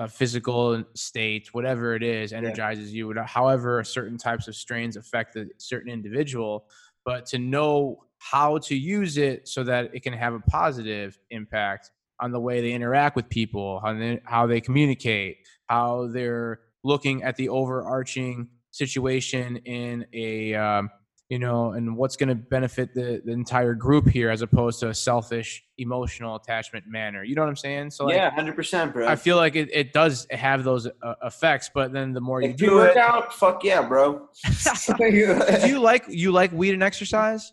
uh, 0.00 0.06
physical 0.06 0.82
state 0.94 1.52
whatever 1.52 1.94
it 1.94 2.02
is 2.02 2.32
energizes 2.32 2.90
you 2.92 3.12
however 3.26 3.84
certain 3.84 4.16
types 4.16 4.48
of 4.48 4.56
strains 4.56 4.96
affect 4.96 5.36
a 5.36 5.46
certain 5.58 5.92
individual. 5.92 6.64
But 7.04 7.26
to 7.26 7.38
know 7.38 8.04
how 8.18 8.58
to 8.58 8.74
use 8.74 9.18
it 9.18 9.46
so 9.46 9.62
that 9.64 9.94
it 9.94 10.02
can 10.02 10.14
have 10.14 10.32
a 10.32 10.40
positive 10.40 11.18
impact 11.30 11.90
on 12.18 12.32
the 12.32 12.40
way 12.40 12.60
they 12.60 12.72
interact 12.72 13.14
with 13.14 13.28
people, 13.28 13.80
how 13.80 13.94
they, 13.94 14.20
how 14.24 14.46
they 14.46 14.60
communicate, 14.60 15.38
how 15.66 16.06
they're 16.06 16.60
looking 16.82 17.22
at 17.22 17.36
the 17.36 17.48
overarching 17.48 18.48
situation 18.70 19.56
in 19.64 20.06
a, 20.14 20.54
um, 20.54 20.90
you 21.30 21.38
know, 21.38 21.72
and 21.72 21.96
what's 21.96 22.16
going 22.16 22.28
to 22.28 22.34
benefit 22.34 22.92
the, 22.92 23.22
the 23.24 23.30
entire 23.30 23.72
group 23.72 24.08
here 24.08 24.30
as 24.30 24.42
opposed 24.42 24.80
to 24.80 24.88
a 24.88 24.94
selfish, 24.94 25.62
emotional 25.78 26.34
attachment 26.34 26.84
manner. 26.88 27.22
You 27.22 27.36
know 27.36 27.42
what 27.42 27.48
I'm 27.48 27.56
saying? 27.56 27.92
So, 27.92 28.06
like, 28.06 28.16
yeah, 28.16 28.30
hundred 28.30 28.56
percent, 28.56 28.92
bro. 28.92 29.06
I 29.06 29.14
feel 29.14 29.36
like 29.36 29.54
it, 29.54 29.70
it 29.72 29.92
does 29.92 30.26
have 30.32 30.64
those 30.64 30.88
uh, 30.88 31.14
effects, 31.22 31.70
but 31.72 31.92
then 31.92 32.12
the 32.12 32.20
more 32.20 32.42
you 32.42 32.50
If 32.50 32.56
do 32.56 32.64
you 32.66 32.74
work 32.74 32.90
it, 32.90 32.96
out, 32.96 33.32
fuck 33.32 33.62
yeah, 33.62 33.80
bro. 33.80 34.28
do 34.98 35.68
you 35.68 35.78
like 35.78 36.04
you 36.08 36.32
like 36.32 36.52
weed 36.52 36.74
and 36.74 36.82
exercise? 36.82 37.52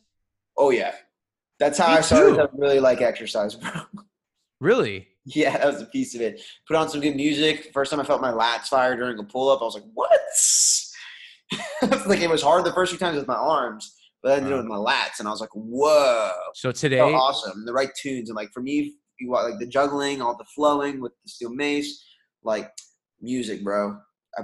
oh 0.58 0.72
yeah, 0.72 0.96
that's 1.60 1.78
how 1.78 1.88
Me 1.90 1.98
I 1.98 2.02
started 2.02 2.32
too. 2.32 2.36
to 2.38 2.50
really 2.58 2.80
like 2.80 3.02
exercise, 3.02 3.56
bro. 3.56 3.72
Really? 4.60 5.08
Yeah, 5.30 5.58
that 5.58 5.66
was 5.74 5.82
a 5.82 5.86
piece 5.88 6.16
of 6.16 6.22
it. 6.22 6.40
Put 6.70 6.78
on 6.78 6.88
some 6.88 7.02
good 7.02 7.18
music. 7.18 7.72
First 7.74 7.92
time 7.92 8.00
I 8.00 8.06
felt 8.06 8.22
my 8.22 8.32
lats 8.32 8.68
fire 8.70 8.96
during 8.96 9.20
a 9.20 9.24
pull 9.26 9.50
up, 9.50 9.60
I 9.62 9.66
was 9.66 9.74
like, 9.74 9.84
"What?" 9.94 10.10
like 12.06 12.22
it 12.22 12.30
was 12.30 12.42
hard 12.42 12.66
the 12.66 12.74
first 12.74 12.92
few 12.92 13.00
times 13.00 13.18
with 13.18 13.28
my 13.28 13.36
arms, 13.36 13.96
but 14.22 14.30
then 14.30 14.40
I 14.40 14.42
did 14.42 14.48
it 14.48 14.54
uh-huh. 14.54 14.64
with 14.64 14.70
my 14.70 14.76
lats, 14.78 15.20
and 15.20 15.28
I 15.28 15.32
was 15.32 15.42
like, 15.42 15.50
"Whoa!" 15.54 16.32
So 16.56 16.72
today, 16.72 16.98
felt 16.98 17.14
awesome. 17.14 17.66
The 17.66 17.74
right 17.74 17.90
tunes, 17.96 18.30
and 18.30 18.36
like 18.36 18.52
for 18.54 18.62
me, 18.62 18.96
you 19.20 19.30
want 19.30 19.50
like 19.50 19.60
the 19.60 19.68
juggling, 19.68 20.22
all 20.22 20.38
the 20.38 20.46
flowing 20.56 21.02
with 21.02 21.14
the 21.24 21.30
steel 21.30 21.54
mace, 21.54 22.04
like 22.44 22.72
music, 23.22 23.64
bro. 23.64 23.98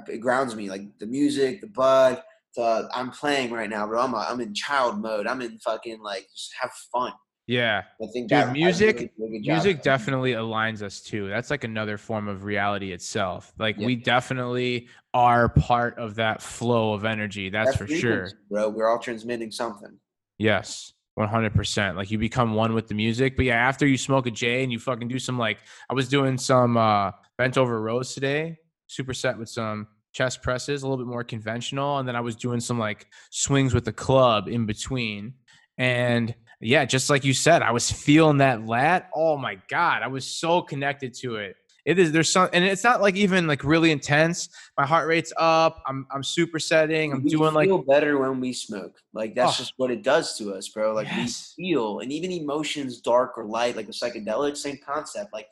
It 0.08 0.20
grounds 0.20 0.56
me. 0.56 0.70
Like 0.70 0.82
the 1.00 1.06
music, 1.06 1.62
the 1.62 1.68
bud. 1.68 2.22
The, 2.56 2.88
I'm 2.94 3.10
playing 3.10 3.52
right 3.52 3.70
now, 3.70 3.88
bro. 3.88 4.02
I'm, 4.02 4.14
a, 4.14 4.28
I'm 4.30 4.40
in 4.40 4.54
child 4.54 5.02
mode. 5.02 5.26
I'm 5.26 5.42
in 5.42 5.58
fucking 5.60 6.02
like 6.02 6.28
just 6.36 6.54
have 6.62 6.72
fun. 6.92 7.12
Yeah, 7.48 7.84
I 8.02 8.06
think 8.08 8.30
Dude, 8.30 8.52
music- 8.52 8.96
really 8.96 9.08
did 9.08 9.26
a 9.26 9.30
good 9.40 9.44
job. 9.44 9.54
music 9.56 9.82
definitely 9.84 10.32
aligns 10.34 10.82
us 10.82 11.02
too. 11.02 11.28
That's 11.28 11.50
like 11.50 11.64
another 11.64 11.98
form 11.98 12.28
of 12.28 12.44
reality 12.46 12.92
itself. 12.94 13.52
Like 13.60 13.78
Yeah. 13.78 13.86
we 13.86 13.96
definitely 13.98 14.88
are 15.14 15.50
part 15.50 15.98
of 15.98 16.16
that 16.16 16.42
flow 16.42 16.94
of 16.94 17.04
energy. 17.06 17.50
That's 17.50 17.72
That 17.72 17.78
for 17.78 17.88
sure. 17.88 18.30
bro. 18.50 18.70
We're 18.70 18.88
all 18.90 19.00
transmitting 19.00 19.52
something. 19.52 19.98
Yes. 20.38 20.94
100%. 21.20 21.96
Like 21.96 22.10
you 22.10 22.18
become 22.18 22.54
one 22.56 22.74
with 22.74 22.88
the 22.88 22.96
music. 22.96 23.36
But 23.36 23.46
yeah, 23.46 23.56
after 23.58 23.86
you 23.86 23.98
smoke 23.98 24.26
a 24.26 24.32
J 24.32 24.64
and 24.64 24.72
you 24.72 24.80
fucking 24.80 25.08
do 25.08 25.20
some 25.20 25.38
like 25.38 25.60
I 25.90 25.94
was 25.94 26.08
doing 26.10 26.38
some 26.38 26.76
uh 26.78 27.12
bent 27.38 27.58
over 27.58 27.82
rows 27.82 28.14
today, 28.14 28.58
superset 28.90 29.38
with 29.38 29.50
some 29.50 29.88
chest 30.14 30.42
presses, 30.42 30.82
a 30.84 30.88
little 30.88 31.04
bit 31.04 31.10
more 31.10 31.24
conventional, 31.24 31.98
and 32.00 32.08
then 32.08 32.16
I 32.16 32.22
was 32.22 32.36
doing 32.36 32.60
some 32.60 32.80
like 32.80 33.08
swings 33.32 33.74
with 33.76 33.86
the 33.86 33.94
club 33.94 34.48
in 34.48 34.66
between. 34.66 35.34
And 35.78 36.34
yeah, 36.62 36.86
just 36.86 37.10
like 37.10 37.24
you 37.24 37.34
said, 37.34 37.62
I 37.62 37.72
was 37.72 37.92
feeling 38.06 38.38
that 38.38 38.66
lat. 38.66 39.10
Oh 39.16 39.38
my 39.38 39.60
god, 39.70 40.02
I 40.04 40.08
was 40.08 40.26
so 40.26 40.62
connected 40.62 41.14
to 41.16 41.36
it. 41.38 41.56
It 41.86 42.00
is 42.00 42.14
there's 42.14 42.32
some 42.32 42.48
and 42.54 42.64
it's 42.64 42.84
not 42.86 43.02
like 43.02 43.16
even 43.18 43.46
like 43.46 43.64
really 43.66 43.92
intense. 43.92 44.48
My 44.78 44.86
heart 44.86 45.06
rate's 45.08 45.34
up. 45.36 45.84
I'm 45.86 46.08
I'm 46.12 46.22
supersetting. 46.22 47.12
I'm 47.14 47.24
we 47.24 47.30
doing 47.30 47.54
like 47.54 47.68
feel 47.68 47.84
better 47.84 48.18
when 48.18 48.40
we 48.40 48.54
smoke. 48.54 48.96
Like 49.14 49.36
that's 49.36 49.56
Oh. 49.56 49.58
just 49.58 49.74
what 49.76 49.92
it 49.92 50.02
does 50.02 50.38
to 50.38 50.54
us, 50.54 50.70
bro. 50.70 50.94
Like 50.94 51.08
Yes. 51.08 51.54
we 51.58 51.66
feel, 51.72 52.00
and 52.00 52.10
even 52.12 52.32
emotions, 52.32 53.02
dark 53.02 53.38
or 53.38 53.44
light, 53.44 53.76
like 53.76 53.88
the 53.88 53.92
psychedelic, 53.92 54.56
same 54.56 54.80
concept. 54.86 55.34
Like 55.34 55.48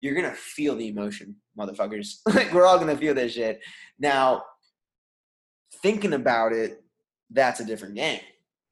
you're 0.00 0.14
gonna 0.14 0.32
feel 0.34 0.74
the 0.74 0.88
emotion, 0.88 1.36
motherfuckers. 1.58 2.20
like 2.34 2.50
we're 2.54 2.64
all 2.64 2.78
gonna 2.78 2.96
feel 2.96 3.12
this 3.12 3.34
shit. 3.34 3.60
Now, 3.98 4.44
thinking 5.82 6.14
about 6.14 6.52
it, 6.54 6.82
that's 7.30 7.60
a 7.60 7.64
different 7.66 7.94
game. 7.94 8.20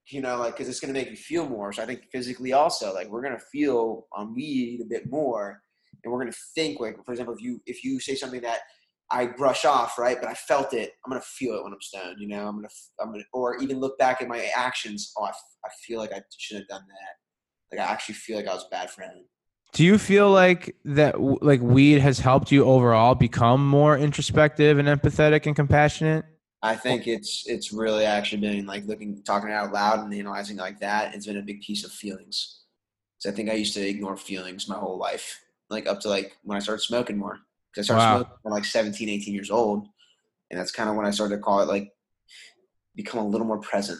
You 0.09 0.21
know, 0.21 0.37
like 0.37 0.53
because 0.53 0.69
it's 0.69 0.79
gonna 0.79 0.93
make 0.93 1.09
you 1.09 1.17
feel 1.17 1.47
more. 1.47 1.73
So 1.73 1.83
I 1.83 1.85
think 1.85 2.05
physically 2.11 2.53
also, 2.53 2.93
like 2.93 3.09
we're 3.09 3.21
gonna 3.21 3.39
feel 3.51 4.07
on 4.13 4.33
weed 4.33 4.81
a 4.81 4.85
bit 4.85 5.09
more, 5.09 5.61
and 6.03 6.13
we're 6.13 6.19
gonna 6.19 6.31
think. 6.55 6.79
Like 6.79 6.97
for 7.05 7.11
example, 7.11 7.35
if 7.35 7.41
you 7.41 7.61
if 7.65 7.83
you 7.83 7.99
say 7.99 8.15
something 8.15 8.41
that 8.41 8.61
I 9.09 9.27
brush 9.27 9.65
off, 9.65 9.97
right? 9.97 10.17
But 10.19 10.29
I 10.29 10.33
felt 10.33 10.73
it. 10.73 10.93
I'm 11.05 11.11
gonna 11.11 11.21
feel 11.21 11.55
it 11.55 11.63
when 11.63 11.73
I'm 11.73 11.81
stoned. 11.81 12.19
You 12.19 12.27
know, 12.27 12.47
I'm 12.47 12.55
gonna, 12.55 12.67
I'm 13.01 13.11
gonna, 13.11 13.23
or 13.33 13.57
even 13.57 13.79
look 13.79 13.97
back 13.97 14.21
at 14.21 14.27
my 14.27 14.49
actions. 14.55 15.11
Oh, 15.17 15.23
I, 15.25 15.29
I 15.29 15.69
feel 15.85 15.99
like 15.99 16.11
I 16.13 16.21
should 16.37 16.57
have 16.57 16.67
done 16.67 16.83
that. 16.87 17.77
Like 17.77 17.87
I 17.87 17.91
actually 17.91 18.15
feel 18.15 18.37
like 18.37 18.47
I 18.47 18.53
was 18.53 18.65
a 18.65 18.69
bad 18.69 18.89
friend. 18.89 19.25
Do 19.73 19.83
you 19.83 19.97
feel 19.97 20.31
like 20.31 20.75
that 20.85 21.19
like 21.21 21.61
weed 21.61 21.99
has 21.99 22.19
helped 22.19 22.51
you 22.51 22.63
overall 22.63 23.15
become 23.15 23.67
more 23.67 23.97
introspective 23.97 24.77
and 24.77 24.87
empathetic 24.87 25.45
and 25.45 25.55
compassionate? 25.55 26.25
I 26.63 26.75
think 26.75 27.07
it's 27.07 27.43
it's 27.45 27.71
really 27.71 28.05
actually 28.05 28.41
been 28.41 28.65
like 28.65 28.85
looking, 28.85 29.21
talking 29.23 29.51
out 29.51 29.71
loud 29.71 29.99
and 29.99 30.13
analyzing 30.13 30.57
like 30.57 30.79
that. 30.79 31.13
It's 31.13 31.27
been 31.27 31.37
a 31.37 31.41
big 31.41 31.61
piece 31.61 31.85
of 31.85 31.91
feelings. 31.91 32.61
So 33.19 33.29
I 33.29 33.33
think 33.33 33.49
I 33.49 33.53
used 33.53 33.73
to 33.75 33.87
ignore 33.87 34.17
feelings 34.17 34.67
my 34.67 34.75
whole 34.75 34.97
life, 34.97 35.39
like 35.69 35.87
up 35.87 35.99
to 36.01 36.09
like 36.09 36.37
when 36.43 36.55
I 36.55 36.59
started 36.59 36.81
smoking 36.81 37.17
more. 37.17 37.39
Because 37.71 37.89
I 37.89 37.93
started 37.93 38.03
Wow. 38.03 38.15
smoking 38.17 38.33
when 38.41 38.53
like 38.53 38.65
17, 38.65 39.09
18 39.09 39.33
years 39.33 39.51
old, 39.51 39.87
and 40.49 40.59
that's 40.59 40.71
kind 40.71 40.89
of 40.89 40.95
when 40.95 41.05
I 41.05 41.11
started 41.11 41.35
to 41.35 41.41
call 41.41 41.61
it 41.61 41.67
like 41.67 41.91
become 42.95 43.19
a 43.19 43.27
little 43.27 43.45
more 43.47 43.59
present. 43.59 43.99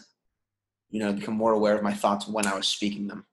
You 0.90 1.00
know, 1.00 1.12
become 1.12 1.34
more 1.34 1.52
aware 1.52 1.76
of 1.76 1.82
my 1.82 1.92
thoughts 1.92 2.26
when 2.26 2.46
I 2.46 2.56
was 2.56 2.66
speaking 2.66 3.06
them. 3.06 3.24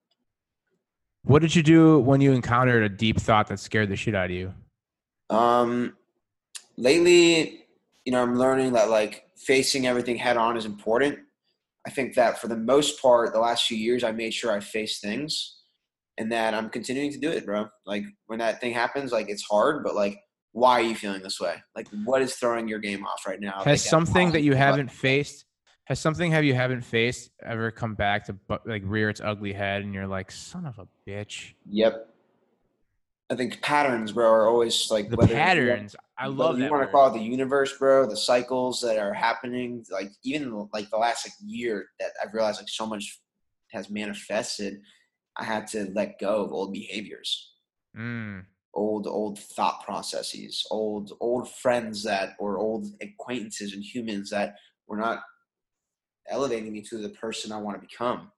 What 1.24 1.42
did 1.42 1.56
you 1.56 1.64
do 1.64 2.00
when 2.00 2.22
you 2.22 2.34
encountered 2.34 2.84
a 2.84 2.90
deep 2.90 3.20
thought 3.20 3.48
that 3.48 3.60
scared 3.60 3.90
the 3.90 3.96
shit 3.96 4.14
out 4.14 4.26
of 4.26 4.32
you? 4.32 4.54
Um, 5.32 5.96
lately, 6.78 7.65
you 8.06 8.12
know, 8.12 8.22
I'm 8.22 8.38
learning 8.38 8.74
that 8.74 8.90
like 8.90 9.26
facing 9.36 9.88
everything 9.88 10.16
head 10.16 10.38
on 10.38 10.56
is 10.56 10.66
important. 10.66 11.20
I 11.86 11.90
think 11.90 12.16
that 12.16 12.40
for 12.40 12.48
the 12.48 12.58
most 12.58 13.02
part, 13.02 13.34
the 13.34 13.40
last 13.40 13.66
few 13.66 13.78
years, 13.78 14.04
I 14.04 14.12
made 14.12 14.34
sure 14.34 14.52
I 14.52 14.60
faced 14.60 15.02
things, 15.02 15.58
and 16.18 16.32
that 16.32 16.54
I'm 16.54 16.70
continuing 16.70 17.12
to 17.12 17.20
do 17.20 17.30
it, 17.30 17.46
bro. 17.46 17.68
Like 17.86 18.04
when 18.28 18.40
that 18.40 18.62
thing 18.62 18.74
happens, 18.74 19.12
like 19.12 19.30
it's 19.30 19.44
hard, 19.44 19.84
but 19.84 19.96
like, 19.96 20.20
why 20.54 20.80
are 20.80 20.84
you 20.84 20.96
feeling 20.96 21.22
this 21.22 21.40
way? 21.40 21.56
Like, 21.76 21.88
what 22.06 22.22
is 22.22 22.36
throwing 22.36 22.68
your 22.68 22.80
game 22.80 23.06
off 23.06 23.28
right 23.28 23.40
now? 23.40 23.62
Has 23.64 23.84
something 23.84 24.32
that 24.32 24.42
you 24.42 24.54
haven't 24.54 24.90
faced 24.92 25.46
has 25.86 26.00
something 26.00 26.32
have 26.32 26.44
you 26.44 26.56
haven't 26.56 26.82
faced 26.82 27.30
ever 27.44 27.70
come 27.70 27.94
back 27.94 28.26
to 28.26 28.36
like 28.66 28.82
rear 28.86 29.08
its 29.08 29.22
ugly 29.24 29.54
head 29.54 29.84
and 29.84 29.94
you're 29.94 30.08
like 30.08 30.32
son 30.32 30.66
of 30.66 30.80
a 30.80 30.88
bitch 31.08 31.54
Yep. 31.70 32.10
I 33.30 33.36
think 33.36 33.62
patterns, 33.62 34.12
bro, 34.12 34.30
are 34.30 34.48
always 34.48 34.92
like 34.92 35.10
the 35.10 35.18
patterns 35.18 35.96
i 36.18 36.28
love 36.28 36.58
you 36.58 36.70
want 36.70 36.84
to 36.84 36.92
call 36.92 37.08
it 37.08 37.18
the 37.18 37.24
universe 37.24 37.78
bro 37.78 38.08
the 38.08 38.16
cycles 38.16 38.82
that 38.82 38.98
are 38.98 39.14
happening 39.14 39.84
like 39.92 40.12
even 40.24 40.68
like 40.74 40.90
the 40.90 40.98
last 40.98 41.26
like 41.26 41.34
year 41.46 41.88
that 42.00 42.12
i've 42.24 42.34
realized 42.34 42.60
like 42.60 42.70
so 42.70 42.86
much 42.86 43.20
has 43.72 43.90
manifested 43.90 44.80
i 45.38 45.44
had 45.44 45.68
to 45.68 45.92
let 45.94 46.20
go 46.20 46.44
of 46.44 46.52
old 46.52 46.72
behaviors. 46.74 47.54
Mm, 47.98 48.44
old 48.74 49.08
old 49.08 49.40
thought 49.40 49.84
processes 49.86 50.66
old 50.70 51.14
old 51.22 51.50
friends 51.50 52.04
that 52.04 52.34
or 52.40 52.58
old 52.58 52.88
acquaintances 53.02 53.74
and 53.74 53.84
humans 53.84 54.30
that 54.30 54.56
were 54.88 54.98
not 54.98 55.22
elevating 56.28 56.74
me 56.74 56.82
to 56.82 56.98
the 56.98 57.10
person 57.10 57.52
i 57.52 57.58
want 57.58 57.80
to 57.80 57.88
become. 57.88 58.32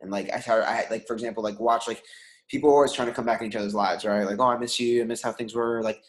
And 0.00 0.10
like 0.10 0.30
i 0.32 0.40
started 0.40 0.68
i 0.68 0.86
like 0.90 1.06
for 1.06 1.14
example 1.14 1.42
like 1.42 1.60
watch 1.60 1.86
like 1.86 2.02
people 2.48 2.70
are 2.70 2.74
always 2.74 2.92
trying 2.92 3.08
to 3.08 3.14
come 3.14 3.26
back 3.26 3.40
in 3.40 3.46
each 3.46 3.56
other's 3.56 3.74
lives 3.74 4.04
right? 4.04 4.24
Like 4.24 4.40
oh 4.40 4.48
i 4.48 4.58
miss 4.58 4.78
you 4.80 5.02
i 5.02 5.04
miss 5.04 5.22
how 5.22 5.32
things 5.32 5.54
were 5.54 5.82
like 5.82 6.02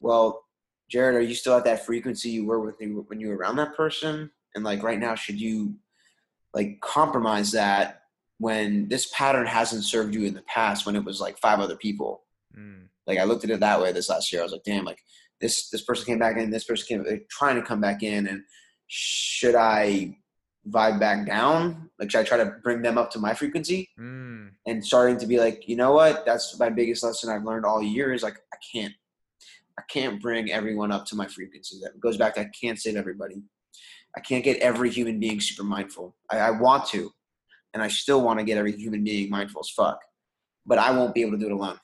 well 0.00 0.42
jarrod 0.92 1.14
are 1.14 1.20
you 1.20 1.34
still 1.34 1.56
at 1.56 1.64
that 1.64 1.84
frequency 1.84 2.30
you 2.30 2.46
were 2.46 2.60
with 2.60 2.80
you 2.80 3.04
when 3.08 3.20
you 3.20 3.28
were 3.28 3.36
around 3.36 3.56
that 3.56 3.76
person 3.76 4.30
and 4.54 4.64
like 4.64 4.82
right 4.82 4.98
now 4.98 5.14
should 5.14 5.40
you 5.40 5.74
like 6.54 6.80
compromise 6.80 7.52
that 7.52 8.02
when 8.38 8.88
this 8.88 9.10
pattern 9.12 9.46
hasn't 9.46 9.84
served 9.84 10.14
you 10.14 10.24
in 10.24 10.34
the 10.34 10.42
past 10.42 10.86
when 10.86 10.96
it 10.96 11.04
was 11.04 11.20
like 11.20 11.38
five 11.38 11.60
other 11.60 11.76
people 11.76 12.22
mm. 12.56 12.82
like 13.06 13.18
I 13.18 13.24
looked 13.24 13.44
at 13.44 13.50
it 13.50 13.60
that 13.60 13.80
way 13.80 13.92
this 13.92 14.08
last 14.08 14.32
year. 14.32 14.42
I 14.42 14.44
was 14.44 14.52
like, 14.52 14.64
damn, 14.64 14.84
like 14.84 15.00
this 15.40 15.68
this 15.70 15.82
person 15.82 16.06
came 16.06 16.18
back 16.18 16.36
in, 16.36 16.50
this 16.50 16.64
person 16.64 16.86
came 16.86 17.04
like, 17.04 17.28
trying 17.28 17.56
to 17.56 17.62
come 17.62 17.80
back 17.80 18.02
in, 18.02 18.26
and 18.26 18.42
should 18.86 19.54
I 19.54 20.16
vibe 20.68 21.00
back 21.00 21.26
down? 21.26 21.90
Like 21.98 22.10
should 22.10 22.20
I 22.20 22.24
try 22.24 22.38
to 22.38 22.56
bring 22.62 22.82
them 22.82 22.98
up 22.98 23.10
to 23.12 23.18
my 23.18 23.34
frequency? 23.34 23.88
Mm. 23.98 24.50
And 24.66 24.84
starting 24.84 25.18
to 25.18 25.26
be 25.26 25.38
like, 25.38 25.68
you 25.68 25.76
know 25.76 25.92
what? 25.92 26.24
That's 26.26 26.58
my 26.58 26.70
biggest 26.70 27.02
lesson 27.02 27.30
I've 27.30 27.44
learned 27.44 27.64
all 27.64 27.82
year 27.82 28.12
is 28.12 28.22
like 28.22 28.36
I 28.52 28.56
can't 28.72 28.94
I 29.78 29.82
can't 29.88 30.20
bring 30.20 30.50
everyone 30.50 30.90
up 30.90 31.06
to 31.06 31.16
my 31.16 31.26
frequency. 31.26 31.78
That 31.82 31.98
goes 32.00 32.16
back 32.16 32.34
to 32.34 32.40
I 32.40 32.50
can't 32.60 32.78
save 32.78 32.96
everybody. 32.96 33.42
I 34.16 34.20
can't 34.20 34.42
get 34.42 34.58
every 34.58 34.90
human 34.90 35.20
being 35.20 35.40
super 35.40 35.62
mindful. 35.62 36.16
I, 36.30 36.38
I 36.38 36.50
want 36.50 36.86
to, 36.86 37.10
and 37.74 37.82
I 37.82 37.88
still 37.88 38.22
want 38.22 38.40
to 38.40 38.44
get 38.44 38.58
every 38.58 38.72
human 38.72 39.04
being 39.04 39.30
mindful 39.30 39.60
as 39.60 39.70
fuck. 39.70 40.00
But 40.66 40.78
I 40.78 40.90
won't 40.90 41.14
be 41.14 41.22
able 41.22 41.32
to 41.32 41.38
do 41.38 41.46
it 41.46 41.52
alone. 41.52 41.78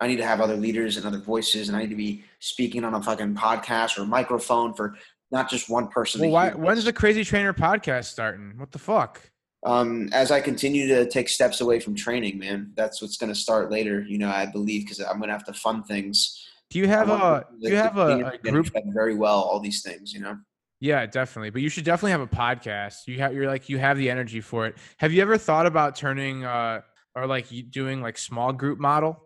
I 0.00 0.08
need 0.08 0.16
to 0.16 0.26
have 0.26 0.40
other 0.40 0.56
leaders 0.56 0.96
and 0.96 1.06
other 1.06 1.18
voices, 1.18 1.68
and 1.68 1.76
I 1.76 1.82
need 1.82 1.90
to 1.90 1.96
be 1.96 2.22
speaking 2.38 2.84
on 2.84 2.94
a 2.94 3.02
fucking 3.02 3.34
podcast 3.34 3.98
or 3.98 4.04
microphone 4.04 4.74
for 4.74 4.94
not 5.30 5.48
just 5.48 5.70
one 5.70 5.88
person. 5.88 6.20
well 6.20 6.30
why 6.30 6.50
when's 6.50 6.84
the 6.84 6.92
crazy 6.92 7.24
trainer 7.24 7.54
podcast 7.54 8.06
starting 8.06 8.52
what 8.56 8.72
the 8.72 8.78
fuck 8.78 9.30
um, 9.64 10.08
as 10.12 10.30
I 10.30 10.40
continue 10.40 10.88
to 10.88 11.06
take 11.06 11.28
steps 11.28 11.60
away 11.60 11.80
from 11.80 11.94
training, 11.94 12.38
man, 12.38 12.72
that's 12.76 13.02
what's 13.02 13.18
going 13.18 13.32
to 13.32 13.38
start 13.38 13.70
later. 13.70 14.00
You 14.00 14.16
know, 14.16 14.30
I 14.30 14.46
believe 14.46 14.84
because 14.84 15.00
I'm 15.00 15.18
going 15.18 15.28
to 15.28 15.34
have 15.34 15.44
to 15.44 15.52
fund 15.52 15.86
things. 15.86 16.48
Do 16.70 16.78
you 16.78 16.88
have 16.88 17.10
a 17.10 17.44
do 17.60 17.68
you 17.68 17.76
have 17.76 17.98
a, 17.98 18.32
a 18.44 18.50
group 18.50 18.70
very 18.86 19.14
well. 19.14 19.40
All 19.40 19.60
these 19.60 19.82
things, 19.82 20.12
you 20.12 20.20
know. 20.20 20.36
Yeah, 20.80 21.04
definitely. 21.04 21.50
But 21.50 21.60
you 21.62 21.68
should 21.68 21.84
definitely 21.84 22.12
have 22.12 22.20
a 22.22 22.26
podcast. 22.26 23.06
You 23.06 23.18
have 23.18 23.34
you're 23.34 23.46
like 23.46 23.68
you 23.68 23.78
have 23.78 23.98
the 23.98 24.08
energy 24.08 24.40
for 24.40 24.66
it. 24.66 24.76
Have 24.98 25.12
you 25.12 25.20
ever 25.20 25.36
thought 25.36 25.66
about 25.66 25.96
turning 25.96 26.44
uh 26.44 26.80
or 27.14 27.26
like 27.26 27.46
doing 27.70 28.00
like 28.00 28.16
small 28.16 28.52
group 28.52 28.78
model? 28.78 29.20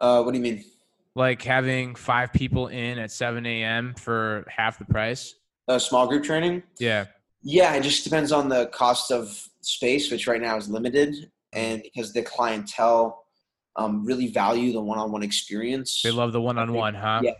Uh, 0.00 0.22
what 0.22 0.32
do 0.32 0.38
you 0.38 0.42
mean? 0.42 0.64
Like 1.14 1.42
having 1.42 1.94
five 1.94 2.32
people 2.32 2.68
in 2.68 2.98
at 2.98 3.10
7 3.10 3.44
a.m. 3.44 3.94
for 3.98 4.46
half 4.48 4.78
the 4.78 4.84
price? 4.84 5.34
Uh, 5.66 5.78
small 5.78 6.06
group 6.06 6.24
training? 6.24 6.62
Yeah. 6.78 7.06
Yeah, 7.42 7.74
it 7.74 7.82
just 7.82 8.04
depends 8.04 8.30
on 8.32 8.48
the 8.48 8.66
cost 8.66 9.10
of 9.10 9.48
space, 9.60 10.10
which 10.10 10.26
right 10.26 10.40
now 10.40 10.56
is 10.56 10.68
limited, 10.68 11.14
Mm. 11.14 11.30
and 11.54 11.82
because 11.82 12.12
the 12.12 12.22
clientele 12.22 13.24
um, 13.78 14.04
really 14.04 14.26
value 14.26 14.72
the 14.72 14.82
one-on-one 14.82 15.22
experience. 15.22 16.02
They 16.02 16.10
love 16.10 16.32
the 16.32 16.40
one 16.40 16.58
on 16.58 16.72
one, 16.72 16.94
huh? 16.94 17.20
yeah. 17.22 17.32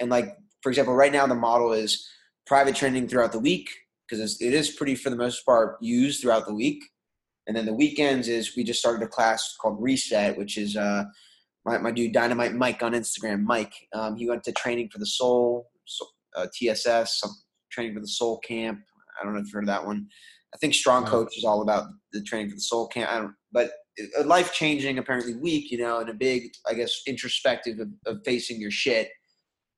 and 0.00 0.08
like 0.08 0.36
for 0.62 0.70
example 0.70 0.94
right 0.94 1.12
now 1.12 1.26
the 1.26 1.34
model 1.34 1.72
is 1.72 2.08
private 2.46 2.74
training 2.74 3.08
throughout 3.08 3.32
the 3.32 3.38
week 3.38 3.70
because 4.08 4.40
it 4.40 4.54
is 4.54 4.70
pretty 4.70 4.94
for 4.94 5.10
the 5.10 5.16
most 5.16 5.44
part 5.44 5.76
used 5.80 6.22
throughout 6.22 6.46
the 6.46 6.54
week 6.54 6.82
and 7.46 7.56
then 7.56 7.66
the 7.66 7.74
weekends 7.74 8.28
is 8.28 8.56
we 8.56 8.64
just 8.64 8.80
started 8.80 9.04
a 9.04 9.08
class 9.08 9.56
called 9.60 9.76
reset 9.80 10.36
which 10.36 10.56
is 10.56 10.76
uh 10.76 11.04
my, 11.64 11.78
my 11.78 11.90
dude 11.90 12.12
dynamite 12.12 12.54
mike 12.54 12.82
on 12.82 12.92
instagram 12.92 13.42
mike 13.42 13.72
um, 13.92 14.16
he 14.16 14.28
went 14.28 14.42
to 14.42 14.52
training 14.52 14.88
for 14.92 14.98
the 14.98 15.06
soul 15.06 15.70
so, 15.86 16.06
uh, 16.36 16.46
tss 16.60 17.18
some 17.18 17.30
training 17.70 17.94
for 17.94 18.00
the 18.00 18.08
soul 18.08 18.38
camp 18.38 18.80
i 19.20 19.24
don't 19.24 19.34
know 19.34 19.40
if 19.40 19.46
you've 19.46 19.52
heard 19.52 19.64
of 19.64 19.68
that 19.68 19.84
one 19.84 20.06
i 20.54 20.58
think 20.58 20.74
strong 20.74 21.04
coach 21.04 21.36
is 21.36 21.44
all 21.44 21.62
about 21.62 21.86
the 22.12 22.22
training 22.22 22.48
for 22.48 22.56
the 22.56 22.62
soul 22.62 22.88
camp 22.88 23.10
i 23.10 23.18
don't 23.18 23.34
but 23.52 23.70
a 24.18 24.24
life 24.24 24.52
changing 24.52 24.98
apparently 24.98 25.34
week 25.34 25.70
you 25.70 25.78
know 25.78 25.98
and 26.00 26.08
a 26.08 26.14
big 26.14 26.50
i 26.68 26.74
guess 26.74 27.02
introspective 27.06 27.78
of, 27.80 27.88
of 28.06 28.20
facing 28.24 28.60
your 28.60 28.70
shit 28.70 29.10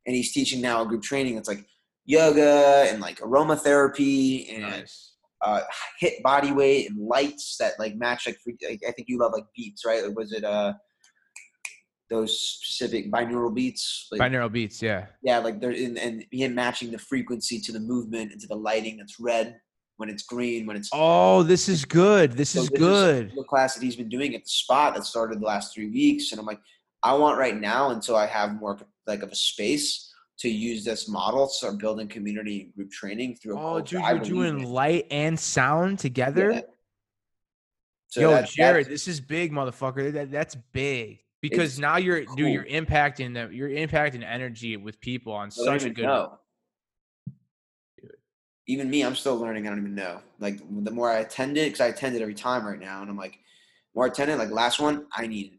and 0.07 0.15
he's 0.15 0.33
teaching 0.33 0.61
now 0.61 0.83
a 0.83 0.87
group 0.87 1.03
training 1.03 1.35
that's 1.35 1.49
like 1.49 1.65
yoga 2.05 2.87
and 2.91 3.01
like 3.01 3.19
aromatherapy 3.21 4.53
and 4.53 4.63
Nice. 4.63 5.15
uh, 5.43 5.61
hit 5.99 6.23
body 6.23 6.53
weight 6.53 6.91
and 6.91 6.99
lights 6.99 7.57
that 7.59 7.79
like 7.79 7.95
match 7.95 8.27
like, 8.27 8.39
like 8.69 8.81
I 8.87 8.93
think 8.93 9.09
you 9.09 9.19
love 9.19 9.33
like 9.33 9.45
beats 9.57 9.85
right 9.85 10.03
or 10.03 10.11
was 10.11 10.33
it 10.33 10.45
uh 10.45 10.75
those 12.11 12.39
specific 12.39 13.11
binaural 13.11 13.55
beats 13.55 14.09
like, 14.13 14.21
Binaural 14.21 14.53
beats, 14.53 14.83
yeah. 14.83 15.07
yeah 15.23 15.39
like 15.39 15.61
they're 15.61 15.71
in 15.71 15.97
and 15.97 16.25
him 16.31 16.55
matching 16.55 16.91
the 16.91 16.99
frequency 16.99 17.59
to 17.61 17.73
the 17.73 17.81
movement 17.81 18.33
and 18.33 18.41
to 18.41 18.47
the 18.47 18.55
lighting 18.55 18.99
that's 18.99 19.19
red 19.19 19.57
when 20.03 20.11
it's 20.11 20.25
green 20.25 20.67
when 20.67 20.77
it's 20.77 20.91
Oh, 20.93 21.45
this 21.45 21.69
is 21.69 21.85
good. 21.85 22.33
This 22.33 22.51
so 22.51 22.63
is 22.63 22.69
this 22.71 22.79
good. 22.81 23.33
the 23.37 23.45
class 23.45 23.75
that 23.77 23.85
he's 23.85 23.95
been 23.95 24.09
doing 24.09 24.35
at 24.35 24.43
the 24.43 24.51
spot 24.51 24.97
that 24.97 25.05
started 25.05 25.41
the 25.41 25.47
last 25.47 25.73
three 25.73 25.89
weeks, 25.89 26.33
and 26.33 26.41
I'm 26.41 26.45
like, 26.47 26.59
I 27.05 27.15
want 27.15 27.39
right 27.39 27.57
now 27.59 27.91
until 27.91 28.17
I 28.17 28.27
have 28.27 28.59
more 28.61 28.77
like 29.07 29.23
of 29.23 29.31
a 29.31 29.37
space 29.37 30.13
to 30.41 30.49
use 30.49 30.85
this 30.85 31.09
model 31.09 31.47
to 31.47 31.53
start 31.55 31.79
building 31.79 32.09
community 32.09 32.63
and 32.63 32.75
group 32.75 32.91
training 32.91 33.37
through. 33.37 33.57
a 33.57 33.75
Oh, 33.75 33.81
dude, 33.81 34.01
you're 34.03 34.19
doing 34.19 34.59
in. 34.61 34.65
light 34.65 35.07
and 35.13 35.39
sound 35.39 36.01
together? 36.01 36.51
Yeah. 36.51 36.61
So 38.09 38.21
Yo, 38.23 38.31
that- 38.33 38.49
Jarrod, 38.49 38.89
this 38.89 39.07
is 39.07 39.21
big, 39.21 39.53
motherfucker. 39.53 40.13
That, 40.13 40.33
that's 40.33 40.57
big. 40.73 41.21
Because 41.43 41.79
now 41.79 41.97
you're 41.97 42.25
dude, 42.37 42.53
you're 42.53 42.65
impacting 42.65 43.35
them. 43.35 43.53
You're 43.53 43.69
impacting 43.71 44.25
energy 44.25 44.77
with 44.77 45.01
people 45.01 45.33
on 45.33 45.47
I 45.47 45.51
such 45.51 45.85
a 45.85 45.91
good. 45.91 46.05
know. 46.05 46.39
Even 48.69 48.89
me, 48.91 49.03
I'm 49.03 49.17
still 49.17 49.37
learning. 49.37 49.67
I 49.67 49.71
don't 49.71 49.81
even 49.81 49.95
know. 49.95 50.21
Like 50.39 50.61
the 50.85 50.91
more 50.91 51.11
I 51.11 51.19
attend 51.19 51.57
it, 51.57 51.67
because 51.67 51.81
I 51.81 51.89
attend 51.89 52.17
it 52.17 52.23
every 52.23 52.35
time 52.35 52.67
right 52.67 52.79
now, 52.79 53.03
and 53.03 53.11
I'm 53.11 53.17
like, 53.17 53.39
more 53.95 54.07
attended. 54.07 54.39
Like 54.39 54.51
last 54.51 54.81
one, 54.81 55.07
I 55.15 55.27
needed, 55.27 55.59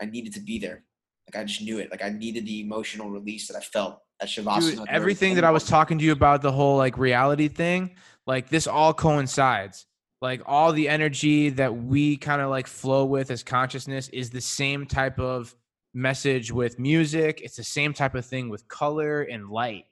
I 0.00 0.06
needed 0.06 0.34
to 0.34 0.40
be 0.40 0.58
there. 0.58 0.84
Like 1.26 1.42
I 1.42 1.44
just 1.44 1.62
knew 1.62 1.78
it. 1.78 1.90
Like 1.90 2.02
I 2.04 2.10
needed 2.10 2.46
the 2.46 2.60
emotional 2.60 3.10
release 3.10 3.48
that 3.48 3.56
I 3.56 3.60
felt 3.60 3.98
at 4.20 4.28
Shavasana. 4.28 4.76
Dude, 4.78 4.88
everything 4.88 5.34
that 5.34 5.44
I 5.44 5.50
was 5.50 5.66
talking 5.66 5.98
to 5.98 6.04
you 6.04 6.12
about 6.12 6.42
the 6.42 6.52
whole 6.52 6.76
like 6.76 6.96
reality 6.96 7.48
thing, 7.48 7.96
like 8.26 8.48
this 8.48 8.66
all 8.66 8.94
coincides. 8.94 9.86
Like 10.20 10.42
all 10.46 10.72
the 10.72 10.88
energy 10.88 11.50
that 11.50 11.76
we 11.76 12.16
kind 12.16 12.42
of 12.42 12.50
like 12.50 12.66
flow 12.66 13.04
with 13.04 13.30
as 13.30 13.44
consciousness 13.44 14.08
is 14.08 14.30
the 14.30 14.40
same 14.40 14.84
type 14.84 15.20
of 15.20 15.54
message 15.94 16.50
with 16.50 16.76
music. 16.78 17.40
It's 17.44 17.54
the 17.54 17.62
same 17.62 17.92
type 17.92 18.16
of 18.16 18.26
thing 18.26 18.48
with 18.48 18.66
color 18.66 19.22
and 19.22 19.48
light, 19.48 19.84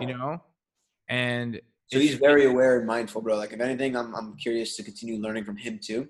you 0.00 0.06
know? 0.06 0.40
And 1.08 1.60
So 1.88 2.00
he's 2.00 2.14
very 2.16 2.46
aware 2.46 2.78
and 2.78 2.86
mindful, 2.86 3.22
bro. 3.22 3.36
Like 3.36 3.52
if 3.52 3.60
anything, 3.60 3.96
I'm 3.96 4.14
I'm 4.14 4.36
curious 4.36 4.76
to 4.76 4.82
continue 4.82 5.20
learning 5.20 5.44
from 5.44 5.56
him 5.56 5.78
too, 5.82 6.08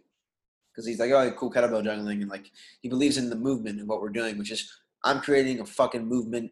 because 0.72 0.86
he's 0.86 0.98
like, 0.98 1.10
oh, 1.10 1.30
cool 1.32 1.50
kettlebell 1.50 1.84
juggling, 1.84 2.22
and 2.22 2.30
like 2.30 2.50
he 2.80 2.88
believes 2.88 3.18
in 3.18 3.28
the 3.28 3.36
movement 3.36 3.78
and 3.78 3.88
what 3.88 4.00
we're 4.00 4.08
doing, 4.08 4.38
which 4.38 4.50
is 4.50 4.70
I'm 5.04 5.20
creating 5.20 5.60
a 5.60 5.66
fucking 5.66 6.06
movement, 6.06 6.50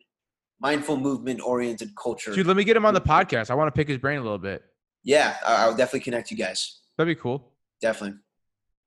mindful 0.60 0.96
movement 0.96 1.40
oriented 1.40 1.96
culture. 1.96 2.34
Dude, 2.34 2.46
let 2.46 2.56
me 2.56 2.64
get 2.64 2.76
him 2.76 2.84
on 2.84 2.94
the 2.94 3.00
podcast. 3.00 3.50
I 3.50 3.54
want 3.54 3.74
to 3.74 3.78
pick 3.78 3.88
his 3.88 3.98
brain 3.98 4.18
a 4.18 4.22
little 4.22 4.38
bit. 4.38 4.62
Yeah, 5.02 5.36
I, 5.46 5.68
will 5.68 5.74
definitely 5.74 6.00
connect 6.00 6.30
you 6.30 6.36
guys. 6.36 6.80
That'd 6.96 7.14
be 7.14 7.20
cool. 7.20 7.52
Definitely. 7.80 8.18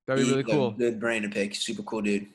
That'd 0.07 0.25
be 0.25 0.31
really 0.31 0.43
cool. 0.43 0.71
Good 0.71 0.99
brain 0.99 1.21
to 1.23 1.29
pick. 1.29 1.53
Super 1.53 1.83
cool 1.83 2.01
dude. 2.01 2.27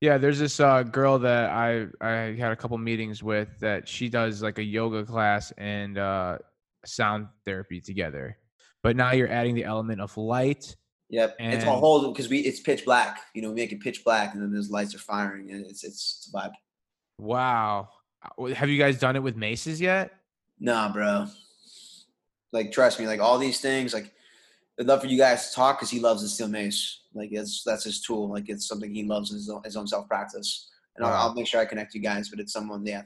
Yeah, 0.00 0.18
there's 0.18 0.38
this 0.38 0.60
uh, 0.60 0.82
girl 0.82 1.18
that 1.20 1.50
I 1.50 1.86
I 2.00 2.34
had 2.34 2.52
a 2.52 2.56
couple 2.56 2.76
meetings 2.76 3.22
with 3.22 3.48
that 3.60 3.88
she 3.88 4.08
does 4.08 4.42
like 4.42 4.58
a 4.58 4.62
yoga 4.62 5.04
class 5.04 5.52
and 5.56 5.96
uh, 5.96 6.38
sound 6.86 7.28
therapy 7.44 7.80
together. 7.80 8.38
But 8.82 8.96
now 8.96 9.12
you're 9.12 9.30
adding 9.30 9.54
the 9.54 9.64
element 9.64 10.00
of 10.00 10.16
light. 10.16 10.76
Yep, 11.10 11.36
and 11.38 11.54
it's 11.54 11.64
a 11.64 11.70
whole 11.70 12.12
because 12.12 12.28
we 12.28 12.40
it's 12.40 12.60
pitch 12.60 12.84
black. 12.84 13.20
You 13.34 13.42
know, 13.42 13.48
we 13.48 13.54
make 13.54 13.72
it 13.72 13.80
pitch 13.80 14.04
black, 14.04 14.34
and 14.34 14.42
then 14.42 14.52
those 14.52 14.70
lights 14.70 14.94
are 14.94 14.98
firing, 14.98 15.50
and 15.50 15.64
it's 15.66 15.84
it's, 15.84 16.26
it's 16.26 16.30
a 16.32 16.36
vibe. 16.36 16.52
Wow, 17.18 17.88
uh, 18.38 18.46
have 18.46 18.68
you 18.68 18.78
guys 18.78 18.98
done 18.98 19.16
it 19.16 19.22
with 19.22 19.36
maces 19.36 19.80
yet? 19.80 20.12
Nah, 20.58 20.92
bro. 20.92 21.26
Like, 22.52 22.72
trust 22.72 22.98
me, 22.98 23.06
like 23.06 23.20
all 23.20 23.38
these 23.38 23.60
things, 23.60 23.92
like 23.92 24.12
I'd 24.78 24.86
love 24.86 25.02
for 25.02 25.06
you 25.06 25.18
guys 25.18 25.48
to 25.48 25.54
talk 25.54 25.78
because 25.78 25.90
he 25.90 26.00
loves 26.00 26.22
the 26.22 26.28
steel 26.28 26.48
mace. 26.48 27.00
Like 27.14 27.30
it's 27.32 27.62
that's 27.64 27.84
his 27.84 28.00
tool. 28.00 28.28
Like 28.28 28.48
it's 28.48 28.66
something 28.66 28.94
he 28.94 29.04
loves 29.04 29.30
his 29.30 29.48
own, 29.48 29.62
his 29.64 29.76
own 29.76 29.86
self 29.86 30.08
practice. 30.08 30.70
And 30.96 31.04
wow. 31.04 31.12
I'll, 31.12 31.28
I'll, 31.28 31.34
make 31.34 31.46
sure 31.46 31.60
I 31.60 31.64
connect 31.64 31.94
you 31.94 32.00
guys. 32.00 32.28
But 32.28 32.40
it's 32.40 32.52
someone, 32.52 32.84
yeah, 32.84 33.02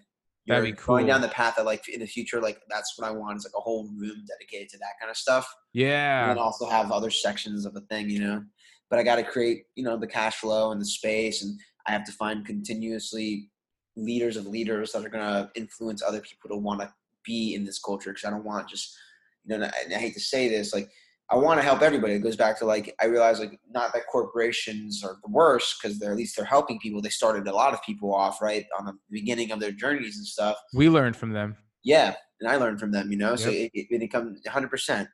that'd 0.49 0.65
be 0.65 0.73
cool. 0.73 0.97
Going 0.97 1.07
down 1.07 1.21
the 1.21 1.29
path 1.29 1.55
that 1.57 1.65
like 1.65 1.89
in 1.89 2.01
the 2.01 2.07
future, 2.07 2.41
like 2.41 2.61
that's 2.69 2.95
what 2.97 3.07
I 3.07 3.11
want. 3.11 3.37
Is 3.37 3.45
like 3.45 3.57
a 3.57 3.61
whole 3.61 3.89
room 3.97 4.25
dedicated 4.27 4.69
to 4.71 4.79
that 4.79 4.99
kind 5.01 5.11
of 5.11 5.17
stuff. 5.17 5.49
Yeah. 5.73 6.31
And 6.31 6.39
also 6.39 6.69
have 6.69 6.91
other 6.91 7.11
sections 7.11 7.67
of 7.67 7.77
a 7.77 7.81
thing, 7.83 8.09
you 8.11 8.21
know. 8.21 8.45
But 8.91 8.99
I 8.99 9.03
got 9.03 9.17
to 9.17 9.23
create, 9.23 9.65
you 9.75 9.85
know, 9.85 9.97
the 9.97 10.07
cash 10.07 10.37
flow 10.37 10.73
and 10.73 10.81
the 10.81 10.87
space, 10.87 11.43
and 11.43 11.59
I 11.87 11.93
have 11.93 12.05
to 12.05 12.13
find 12.13 12.47
continuously 12.47 13.51
leaders 13.97 14.37
of 14.37 14.47
leaders 14.47 14.93
that 14.93 15.05
are 15.05 15.11
gonna 15.11 15.51
influence 15.55 16.03
other 16.03 16.21
people 16.21 16.51
to 16.51 16.57
want 16.57 16.81
to 16.81 16.93
be 17.25 17.55
in 17.55 17.65
this 17.65 17.79
culture. 17.79 18.11
Because 18.11 18.25
I 18.25 18.31
don't 18.31 18.45
want 18.45 18.69
just, 18.69 18.97
you 19.45 19.59
know, 19.59 19.67
I, 19.67 19.95
I 19.95 19.99
hate 19.99 20.15
to 20.15 20.21
say 20.21 20.49
this, 20.49 20.73
like 20.73 20.91
I 21.31 21.37
want 21.37 21.61
to 21.61 21.65
help 21.65 21.83
everybody. 21.83 22.15
It 22.15 22.21
goes 22.21 22.37
back 22.37 22.59
to 22.59 22.65
like 22.65 22.95
I 23.01 23.07
realize 23.07 23.39
like 23.39 23.61
not 23.71 23.93
that 23.93 24.07
corporations 24.11 25.05
are 25.05 25.19
the 25.23 25.31
worst 25.31 25.77
because 25.81 25.99
they're 25.99 26.13
at 26.13 26.17
least 26.17 26.37
they're 26.37 26.47
helping 26.47 26.79
people. 26.79 27.03
They 27.03 27.11
started 27.11 27.47
a 27.47 27.55
lot 27.55 27.75
of 27.75 27.83
people 27.83 28.15
off 28.15 28.41
right 28.41 28.65
on 28.79 28.87
the 28.87 28.95
beginning 29.11 29.53
of 29.53 29.61
their 29.61 29.73
journeys 29.73 30.17
and 30.17 30.27
stuff. 30.27 30.57
We 30.73 30.89
learned 30.89 31.17
from 31.17 31.33
them. 31.33 31.57
Yeah, 31.85 32.15
and 32.41 32.51
I 32.51 32.57
learned 32.57 32.81
from 32.81 32.93
them. 32.93 33.11
You 33.11 33.19
know, 33.19 33.31
yep. 33.31 33.39
so 33.41 33.51
it, 33.51 33.71
it, 33.75 34.03
it 34.03 34.09
comes 34.09 34.41
100. 34.45 34.71
percent 34.71 35.09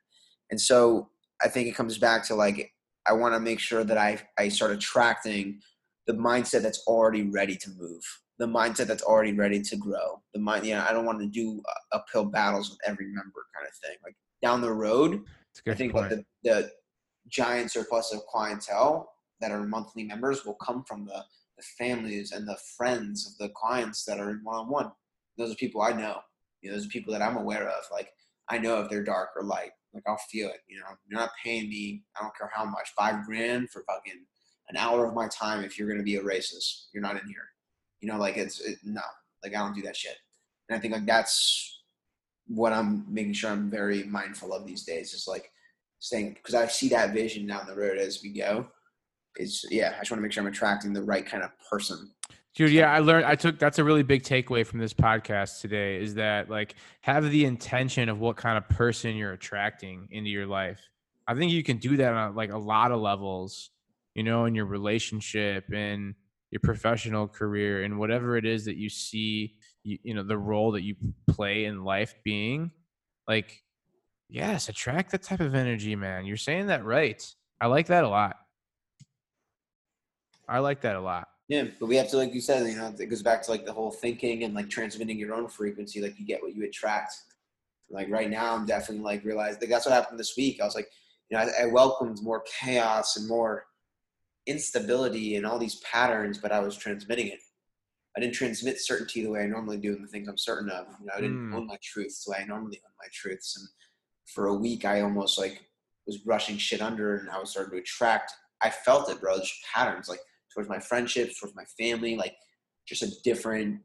And 0.51 0.61
so 0.61 1.11
I 1.43 1.49
think 1.49 1.67
it 1.67 1.75
comes 1.75 1.99
back 1.99 2.25
to 2.27 2.37
like 2.37 2.71
I 3.07 3.13
want 3.13 3.35
to 3.35 3.41
make 3.41 3.59
sure 3.59 3.83
that 3.83 3.99
I 3.99 4.21
I 4.39 4.49
start 4.49 4.71
attracting 4.71 5.61
the 6.07 6.15
mindset 6.15 6.63
that's 6.63 6.85
already 6.87 7.23
ready 7.23 7.57
to 7.57 7.71
move, 7.71 8.03
the 8.39 8.47
mindset 8.47 8.87
that's 8.87 9.03
already 9.03 9.33
ready 9.33 9.61
to 9.63 9.77
grow. 9.77 10.23
The 10.33 10.41
mind, 10.41 10.65
yeah, 10.65 10.77
you 10.77 10.81
know, 10.81 10.89
I 10.89 10.93
don't 10.93 11.07
want 11.07 11.21
to 11.21 11.27
do 11.27 11.61
uh, 11.69 11.97
uphill 11.97 12.27
battles 12.27 12.71
with 12.71 12.79
every 12.87 13.07
member 13.07 13.47
kind 13.53 13.67
of 13.67 13.75
thing. 13.83 13.97
Like 14.05 14.15
down 14.43 14.61
the 14.61 14.73
road 14.73 15.25
I 15.67 15.75
think 15.75 15.93
point. 15.93 16.11
the, 16.11 16.25
the 16.43 16.71
giant 17.29 17.71
surplus 17.71 18.13
of 18.13 18.27
clientele 18.27 19.11
that 19.41 19.51
are 19.51 19.65
monthly 19.65 20.05
members 20.05 20.45
will 20.45 20.55
come 20.55 20.85
from 20.85 21.05
the, 21.07 21.25
the 21.57 21.65
families 21.79 22.33
and 22.33 22.47
the 22.47 22.59
friends 22.77 23.27
of 23.27 23.39
the 23.39 23.53
clients 23.55 24.05
that 24.05 24.19
are 24.19 24.31
in 24.31 24.41
one-on-one. 24.43 24.91
Those 25.39 25.53
are 25.53 25.57
people 25.57 25.83
I 25.83 25.93
know. 25.93 26.19
You 26.61 26.71
know, 26.71 26.77
those 26.77 26.87
are 26.87 26.91
people 26.91 27.13
that 27.13 27.23
I'm 27.23 27.37
aware 27.37 27.69
of. 27.69 27.85
Like 27.93 28.09
I 28.49 28.59
know 28.59 28.81
if 28.81 28.91
they're 28.91 29.05
dark 29.05 29.31
or 29.37 29.43
light. 29.43 29.71
Like 29.93 30.05
I'll 30.07 30.21
feel 30.31 30.49
it. 30.49 30.61
You 30.69 30.79
know, 30.79 30.87
you're 31.09 31.21
not 31.21 31.31
paying 31.43 31.69
me. 31.69 32.03
I 32.19 32.23
don't 32.23 32.37
care 32.37 32.51
how 32.53 32.65
much. 32.65 32.93
Five 32.97 33.25
grand 33.25 33.71
for 33.71 33.85
fucking 33.87 34.25
an 34.69 34.77
hour 34.77 35.07
of 35.07 35.15
my 35.15 35.29
time. 35.29 35.63
If 35.63 35.79
you're 35.79 35.89
gonna 35.89 36.03
be 36.03 36.17
a 36.17 36.23
racist, 36.23 36.87
you're 36.93 37.03
not 37.03 37.21
in 37.21 37.27
here. 37.29 37.49
You 38.01 38.09
know, 38.09 38.19
like 38.19 38.37
it's 38.37 38.61
it, 38.61 38.79
no. 38.85 39.03
Like 39.43 39.55
I 39.55 39.59
don't 39.59 39.75
do 39.75 39.83
that 39.83 39.97
shit. 39.97 40.17
And 40.69 40.77
I 40.77 40.81
think 40.81 40.95
like 40.95 41.07
that's 41.07 41.84
what 42.47 42.73
I'm 42.73 43.05
making 43.13 43.33
sure 43.35 43.51
I'm 43.51 43.71
very 43.71 44.05
mindful 44.05 44.53
of 44.53 44.67
these 44.67 44.85
days 44.85 45.13
is 45.13 45.27
like 45.27 45.51
saying 45.99 46.35
because 46.35 46.55
I 46.55 46.67
see 46.67 46.89
that 46.91 47.15
vision 47.15 47.47
down 47.47 47.67
the 47.67 47.75
road 47.75 47.99
as 47.99 48.23
we 48.23 48.33
go. 48.33 48.67
Is 49.37 49.65
yeah, 49.71 49.95
I 49.97 50.01
just 50.01 50.11
want 50.11 50.19
to 50.19 50.23
make 50.23 50.33
sure 50.33 50.43
I'm 50.43 50.49
attracting 50.49 50.93
the 50.93 51.03
right 51.03 51.27
kind 51.27 51.43
of 51.43 51.51
person. 51.71 52.13
Dude, 52.55 52.71
yeah, 52.71 52.93
I 52.93 53.01
learned. 53.01 53.27
I 53.27 53.35
took 53.35 53.59
that's 53.59 53.81
a 53.81 53.85
really 53.85 54.05
big 54.05 54.23
takeaway 54.23 54.65
from 54.65 54.79
this 54.79 54.95
podcast 54.95 55.61
today 55.61 56.01
is 56.01 56.15
that 56.15 56.49
like 56.49 56.77
have 57.01 57.29
the 57.29 57.45
intention 57.45 58.09
of 58.09 58.21
what 58.21 58.37
kind 58.37 58.57
of 58.57 58.69
person 58.69 59.17
you're 59.17 59.33
attracting 59.33 60.07
into 60.13 60.31
your 60.31 60.47
life. 60.47 60.81
I 61.27 61.35
think 61.35 61.51
you 61.51 61.65
can 61.65 61.79
do 61.79 61.97
that 61.97 62.13
on 62.13 62.37
like 62.37 62.53
a 62.53 62.59
lot 62.59 62.93
of 62.93 63.01
levels, 63.01 63.71
you 64.15 64.23
know, 64.23 64.45
in 64.45 64.55
your 64.55 64.67
relationship 64.67 65.65
and 65.73 66.15
your 66.53 66.61
professional 66.61 67.27
career 67.27 67.83
and 67.83 67.99
whatever 67.99 68.37
it 68.37 68.45
is 68.45 68.67
that 68.67 68.77
you 68.77 68.89
see 68.89 69.57
you, 69.85 69.99
you 70.03 70.15
know 70.15 70.23
the 70.23 70.39
role 70.39 70.73
that 70.73 70.83
you 70.83 70.97
play 71.29 71.67
in 71.67 71.85
life 71.85 72.15
being 72.25 72.71
like 73.29 73.63
yes 74.29 74.69
attract 74.69 75.13
that 75.13 75.23
type 75.23 75.41
of 75.41 75.55
energy 75.55 75.95
man. 75.95 76.25
You're 76.25 76.37
saying 76.37 76.67
that 76.67 76.85
right. 76.85 77.23
I 77.61 77.67
like 77.67 77.87
that 77.87 78.05
a 78.05 78.09
lot. 78.09 78.37
I 80.49 80.59
like 80.59 80.81
that 80.81 80.97
a 80.97 81.01
lot. 81.01 81.29
Yeah 81.49 81.65
but 81.79 81.87
we 81.87 81.97
have 81.97 82.09
to 82.11 82.17
like 82.17 82.35
you 82.35 82.41
said 82.41 82.67
you 82.67 82.77
know 82.77 82.95
it 82.99 83.07
goes 83.07 83.23
back 83.23 83.43
to 83.43 83.51
like 83.51 83.67
the 83.67 83.73
whole 83.73 83.91
thinking 83.91 84.45
and 84.45 84.55
like 84.55 84.69
transmitting 84.71 85.19
your 85.19 85.35
own 85.35 85.49
frequency 85.49 86.01
like 86.01 86.19
you 86.19 86.27
get 86.27 86.43
what 86.43 86.55
you 86.55 86.65
attract. 86.65 87.15
Like 87.91 88.09
right 88.11 88.31
now 88.31 88.55
i'm 88.55 88.67
definitely 88.67 89.05
like 89.05 89.25
realized 89.25 89.61
like 89.61 89.71
that's 89.71 89.87
what 89.87 89.95
happened 89.95 90.19
this 90.19 90.35
week. 90.37 90.61
I 90.61 90.65
was 90.65 90.75
like 90.75 90.89
you 91.29 91.37
know 91.37 91.45
I, 91.45 91.65
I 91.65 91.67
welcomed 91.67 92.23
more 92.23 92.43
chaos 92.61 93.17
and 93.17 93.29
more 93.29 93.67
instability 94.47 95.37
and 95.37 95.47
all 95.47 95.59
these 95.59 95.77
patterns 95.77 96.39
but 96.39 96.53
i 96.53 96.61
was 96.61 96.77
transmitting 96.77 97.29
it 97.29 97.41
I 98.17 98.21
didn't 98.21 98.35
transmit 98.35 98.81
certainty 98.81 99.23
the 99.23 99.31
way 99.31 99.43
I 99.43 99.47
normally 99.47 99.79
do 99.79 99.95
in 99.95 100.03
the 100.03 100.09
things 100.09 100.29
I'm 100.29 100.39
certain 100.39 100.71
of. 100.71 100.87
You 101.01 101.07
know, 101.07 101.13
I 101.17 101.21
didn't 101.21 101.51
mm. 101.51 101.55
own 101.55 101.67
my 101.67 101.79
truths 101.83 102.25
the 102.25 102.31
way 102.31 102.39
I 102.41 102.45
normally 102.45 102.81
own 102.85 102.93
my 103.01 103.09
truths. 103.13 103.57
And 103.59 103.69
for 104.33 104.47
a 104.47 104.55
week, 104.55 104.85
I 104.85 105.01
almost 105.01 105.39
like 105.39 105.63
was 106.07 106.19
brushing 106.19 106.57
shit 106.57 106.81
under, 106.81 107.17
and 107.17 107.31
I 107.31 107.39
was 107.39 107.51
starting 107.51 107.73
to 107.73 107.79
attract. 107.79 108.33
I 108.63 108.71
felt 108.71 109.11
it, 109.11 109.21
bro. 109.21 109.39
Just 109.39 109.55
patterns, 109.75 110.09
like 110.09 110.21
towards 110.53 110.69
my 110.69 110.79
friendships, 110.79 111.41
towards 111.41 111.57
my 111.57 111.65
family, 111.79 112.17
like 112.17 112.37
just 112.87 113.03
a 113.03 113.11
different 113.23 113.81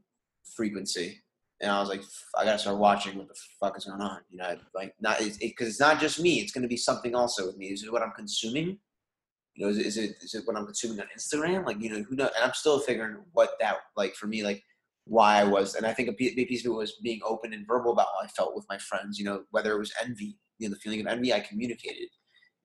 frequency. 0.56 1.20
And 1.62 1.72
I 1.72 1.80
was 1.80 1.90
like, 1.90 2.02
I 2.38 2.46
gotta 2.46 2.60
start 2.60 2.78
watching 2.78 3.18
what 3.18 3.28
the 3.28 3.36
fuck 3.60 3.78
is 3.78 3.86
going 3.86 4.02
on. 4.02 4.20
You 4.30 4.38
know, 4.38 4.56
like 4.76 4.94
not 5.02 5.20
because 5.20 5.68
it, 5.68 5.72
it's 5.72 5.80
not 5.80 6.00
just 6.00 6.20
me. 6.20 6.40
It's 6.40 6.52
gonna 6.52 6.68
be 6.68 6.78
something 6.78 7.16
also 7.16 7.48
with 7.48 7.58
me. 7.58 7.68
Is 7.68 7.84
it 7.84 7.92
what 7.92 8.04
I'm 8.04 8.14
consuming? 8.16 8.78
You 9.60 9.66
know, 9.66 9.72
is, 9.74 9.98
it 9.98 10.16
is 10.22 10.34
it 10.36 10.44
what 10.46 10.56
I'm 10.56 10.66
consuming 10.66 11.02
on 11.02 11.08
Instagram? 11.18 11.66
Like, 11.66 11.82
you 11.82 11.90
know, 11.90 12.02
who 12.04 12.16
knows? 12.16 12.32
And 12.34 12.46
I'm 12.46 12.54
still 12.54 12.80
figuring 12.80 13.18
what 13.34 13.58
that 13.60 13.76
like 13.98 14.16
for 14.16 14.26
me, 14.26 14.42
like 14.42 14.64
why 15.04 15.42
I 15.42 15.44
was. 15.44 15.76
And 15.76 15.86
I 15.86 15.92
think 15.92 16.08
a 16.08 16.14
big 16.18 16.48
piece 16.48 16.66
of 16.66 16.72
it 16.72 16.76
was 16.76 16.96
being 17.04 17.20
open 17.26 17.52
and 17.52 17.68
verbal 17.68 17.92
about 17.92 18.08
how 18.08 18.26
I 18.26 18.30
felt 18.30 18.56
with 18.56 18.66
my 18.70 18.78
friends. 18.78 19.20
You 19.20 19.26
know, 19.26 19.44
whether 19.52 19.74
it 19.74 19.78
was 19.78 19.92
envy, 20.02 20.38
you 20.60 20.70
know, 20.70 20.74
the 20.74 20.80
feeling 20.80 21.02
of 21.02 21.08
envy, 21.08 21.34
I 21.34 21.42
communicated, 21.42 22.08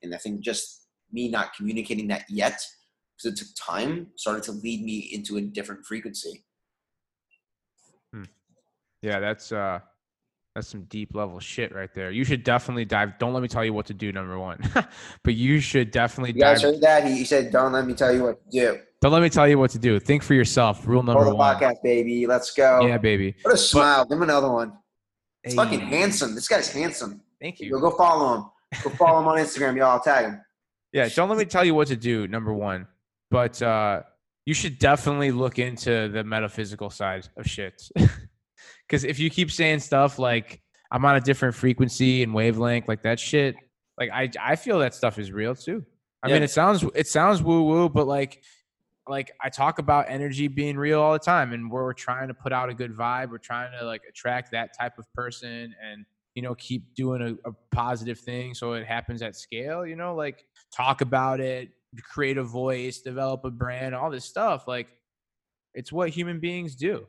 and 0.04 0.14
I 0.14 0.18
think 0.18 0.40
just 0.40 0.86
me 1.10 1.28
not 1.28 1.52
communicating 1.56 2.06
that 2.08 2.26
yet 2.28 2.60
because 3.16 3.32
it 3.32 3.44
took 3.44 3.48
time 3.58 4.06
started 4.14 4.44
to 4.44 4.52
lead 4.52 4.84
me 4.84 5.10
into 5.12 5.36
a 5.36 5.40
different 5.40 5.84
frequency. 5.84 6.44
Hmm. 8.12 8.22
Yeah, 9.02 9.18
that's 9.18 9.50
uh 9.50 9.80
that's 10.54 10.68
some 10.68 10.84
deep 10.84 11.14
level 11.14 11.40
shit 11.40 11.74
right 11.74 11.92
there. 11.94 12.12
You 12.12 12.24
should 12.24 12.44
definitely 12.44 12.84
dive. 12.84 13.18
Don't 13.18 13.32
let 13.32 13.42
me 13.42 13.48
tell 13.48 13.64
you 13.64 13.72
what 13.72 13.86
to 13.86 13.94
do, 13.94 14.12
number 14.12 14.38
one. 14.38 14.58
but 15.24 15.34
you 15.34 15.58
should 15.58 15.90
definitely 15.90 16.32
you 16.32 16.40
dive. 16.40 16.62
heard 16.62 16.80
that? 16.80 17.04
He 17.04 17.24
said, 17.24 17.50
"Don't 17.50 17.72
let 17.72 17.86
me 17.86 17.94
tell 17.94 18.14
you 18.14 18.22
what 18.22 18.44
to 18.44 18.50
do." 18.50 18.78
Don't 19.00 19.12
let 19.12 19.20
me 19.20 19.28
tell 19.28 19.48
you 19.48 19.58
what 19.58 19.70
to 19.72 19.78
do. 19.78 19.98
Think 19.98 20.22
for 20.22 20.34
yourself. 20.34 20.86
Rule 20.86 21.02
number 21.02 21.34
one. 21.34 21.56
podcast, 21.56 21.82
baby. 21.82 22.26
Let's 22.26 22.52
go. 22.52 22.86
Yeah, 22.86 22.98
baby. 22.98 23.34
What 23.42 23.54
a 23.54 23.56
smile. 23.58 24.04
But, 24.04 24.10
Give 24.10 24.18
him 24.18 24.22
another 24.22 24.50
one. 24.50 24.72
It's 25.42 25.54
hey. 25.54 25.56
fucking 25.56 25.80
handsome. 25.80 26.34
This 26.34 26.48
guy's 26.48 26.70
handsome. 26.70 27.20
Thank 27.40 27.60
you. 27.60 27.70
Go, 27.70 27.80
go 27.80 27.90
follow 27.90 28.36
him. 28.36 28.44
Go 28.82 28.90
follow 28.90 29.20
him 29.20 29.28
on 29.28 29.38
Instagram, 29.38 29.76
y'all. 29.76 29.90
I'll 29.90 30.00
tag 30.00 30.26
him. 30.26 30.40
Yeah, 30.92 31.08
don't 31.08 31.28
let 31.28 31.36
me 31.36 31.44
tell 31.44 31.64
you 31.64 31.74
what 31.74 31.88
to 31.88 31.96
do. 31.96 32.28
Number 32.28 32.54
one, 32.54 32.86
but 33.30 33.60
uh, 33.60 34.02
you 34.46 34.54
should 34.54 34.78
definitely 34.78 35.32
look 35.32 35.58
into 35.58 36.08
the 36.08 36.22
metaphysical 36.22 36.88
side 36.88 37.28
of 37.36 37.46
shit. 37.46 37.90
Because 38.86 39.04
if 39.04 39.18
you 39.18 39.30
keep 39.30 39.50
saying 39.50 39.80
stuff 39.80 40.18
like 40.18 40.62
I'm 40.90 41.04
on 41.04 41.16
a 41.16 41.20
different 41.20 41.54
frequency 41.54 42.22
and 42.22 42.32
wavelength, 42.32 42.88
like 42.88 43.02
that 43.02 43.18
shit. 43.18 43.56
Like 43.98 44.10
I 44.12 44.30
I 44.40 44.56
feel 44.56 44.78
that 44.80 44.94
stuff 44.94 45.18
is 45.18 45.32
real 45.32 45.54
too. 45.54 45.84
I 46.22 46.28
yeah. 46.28 46.34
mean, 46.34 46.42
it 46.42 46.50
sounds 46.50 46.84
it 46.94 47.06
sounds 47.06 47.42
woo 47.42 47.64
woo, 47.64 47.88
but 47.88 48.06
like 48.06 48.42
like 49.08 49.32
I 49.42 49.50
talk 49.50 49.78
about 49.78 50.06
energy 50.08 50.48
being 50.48 50.76
real 50.76 51.00
all 51.00 51.12
the 51.12 51.18
time, 51.18 51.52
and 51.52 51.70
we're, 51.70 51.84
we're 51.84 51.92
trying 51.92 52.28
to 52.28 52.34
put 52.34 52.52
out 52.52 52.70
a 52.70 52.74
good 52.74 52.92
vibe. 52.96 53.30
We're 53.30 53.38
trying 53.38 53.70
to 53.78 53.84
like 53.84 54.02
attract 54.08 54.52
that 54.52 54.70
type 54.78 54.98
of 54.98 55.12
person, 55.14 55.74
and 55.82 56.06
you 56.34 56.42
know 56.42 56.54
keep 56.54 56.94
doing 56.94 57.22
a, 57.22 57.48
a 57.48 57.52
positive 57.72 58.18
thing 58.18 58.54
so 58.54 58.72
it 58.72 58.86
happens 58.86 59.22
at 59.22 59.36
scale. 59.36 59.86
You 59.86 59.96
know, 59.96 60.14
like 60.14 60.46
talk 60.74 61.00
about 61.00 61.40
it, 61.40 61.70
create 62.02 62.38
a 62.38 62.44
voice, 62.44 63.00
develop 63.00 63.44
a 63.44 63.50
brand, 63.50 63.94
all 63.94 64.10
this 64.10 64.24
stuff. 64.24 64.66
Like 64.66 64.88
it's 65.74 65.92
what 65.92 66.10
human 66.10 66.40
beings 66.40 66.74
do. 66.74 67.06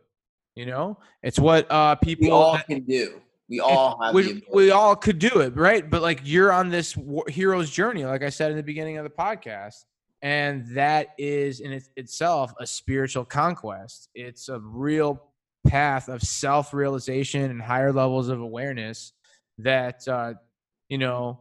You 0.55 0.65
know, 0.65 0.97
it's 1.21 1.37
what 1.37 1.69
uh 1.69 1.95
people 1.95 2.27
we 2.27 2.31
all 2.31 2.57
can 2.57 2.83
do. 2.83 3.21
We 3.47 3.59
all 3.59 4.01
have 4.01 4.15
we, 4.15 4.43
we 4.51 4.71
all 4.71 4.95
could 4.95 5.19
do 5.19 5.41
it, 5.41 5.55
right? 5.55 5.87
But 5.87 6.01
like 6.01 6.21
you're 6.23 6.51
on 6.51 6.69
this 6.69 6.97
hero's 7.27 7.69
journey, 7.69 8.05
like 8.05 8.23
I 8.23 8.29
said 8.29 8.51
in 8.51 8.57
the 8.57 8.63
beginning 8.63 8.97
of 8.97 9.03
the 9.03 9.09
podcast, 9.09 9.85
and 10.21 10.65
that 10.75 11.09
is 11.17 11.59
in 11.59 11.73
it, 11.73 11.87
itself 11.95 12.53
a 12.59 12.65
spiritual 12.65 13.25
conquest. 13.25 14.09
It's 14.15 14.49
a 14.49 14.59
real 14.59 15.21
path 15.67 16.09
of 16.09 16.21
self-realization 16.21 17.41
and 17.41 17.61
higher 17.61 17.91
levels 17.91 18.29
of 18.29 18.39
awareness 18.39 19.13
that 19.59 20.07
uh, 20.07 20.33
you 20.89 20.97
know 20.97 21.39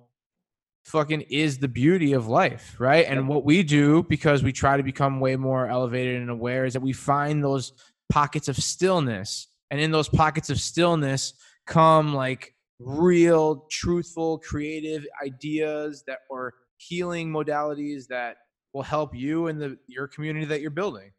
fucking 0.85 1.23
is 1.23 1.59
the 1.59 1.69
beauty 1.69 2.13
of 2.13 2.29
life, 2.29 2.77
right? 2.79 3.07
And 3.07 3.27
what 3.29 3.45
we 3.45 3.63
do 3.63 4.03
because 4.03 4.43
we 4.43 4.53
try 4.53 4.77
to 4.77 4.83
become 4.83 5.19
way 5.21 5.37
more 5.37 5.67
elevated 5.67 6.21
and 6.21 6.31
aware 6.31 6.67
is 6.67 6.75
that 6.75 6.83
we 6.83 6.93
find 6.93 7.43
those 7.43 7.73
pockets 8.15 8.49
of 8.49 8.57
stillness. 8.57 9.49
And 9.71 9.81
in 9.81 9.91
those 9.91 10.09
pockets 10.09 10.49
of 10.51 10.61
stillness 10.61 11.35
come 11.67 12.15
like 12.15 12.55
real, 12.79 13.67
truthful, 13.71 14.39
creative 14.39 15.05
ideas 15.25 16.05
that 16.07 16.21
are 16.31 16.55
healing 16.77 17.33
modalities 17.33 18.07
that 18.09 18.37
will 18.73 18.83
help 18.83 19.15
you 19.15 19.49
and 19.49 19.61
the 19.61 19.79
your 19.87 20.07
community 20.07 20.47
that 20.47 20.61
you're 20.61 20.71
building. 20.71 21.11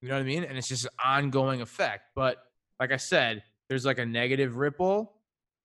You 0.00 0.08
know 0.08 0.14
what 0.14 0.22
I 0.22 0.24
mean? 0.24 0.42
And 0.42 0.58
it's 0.58 0.68
just 0.68 0.84
an 0.84 0.90
ongoing 1.04 1.60
effect. 1.60 2.10
But 2.16 2.38
like 2.80 2.90
I 2.90 2.96
said, 2.96 3.42
there's 3.68 3.84
like 3.84 3.98
a 3.98 4.06
negative 4.06 4.56
ripple 4.56 5.12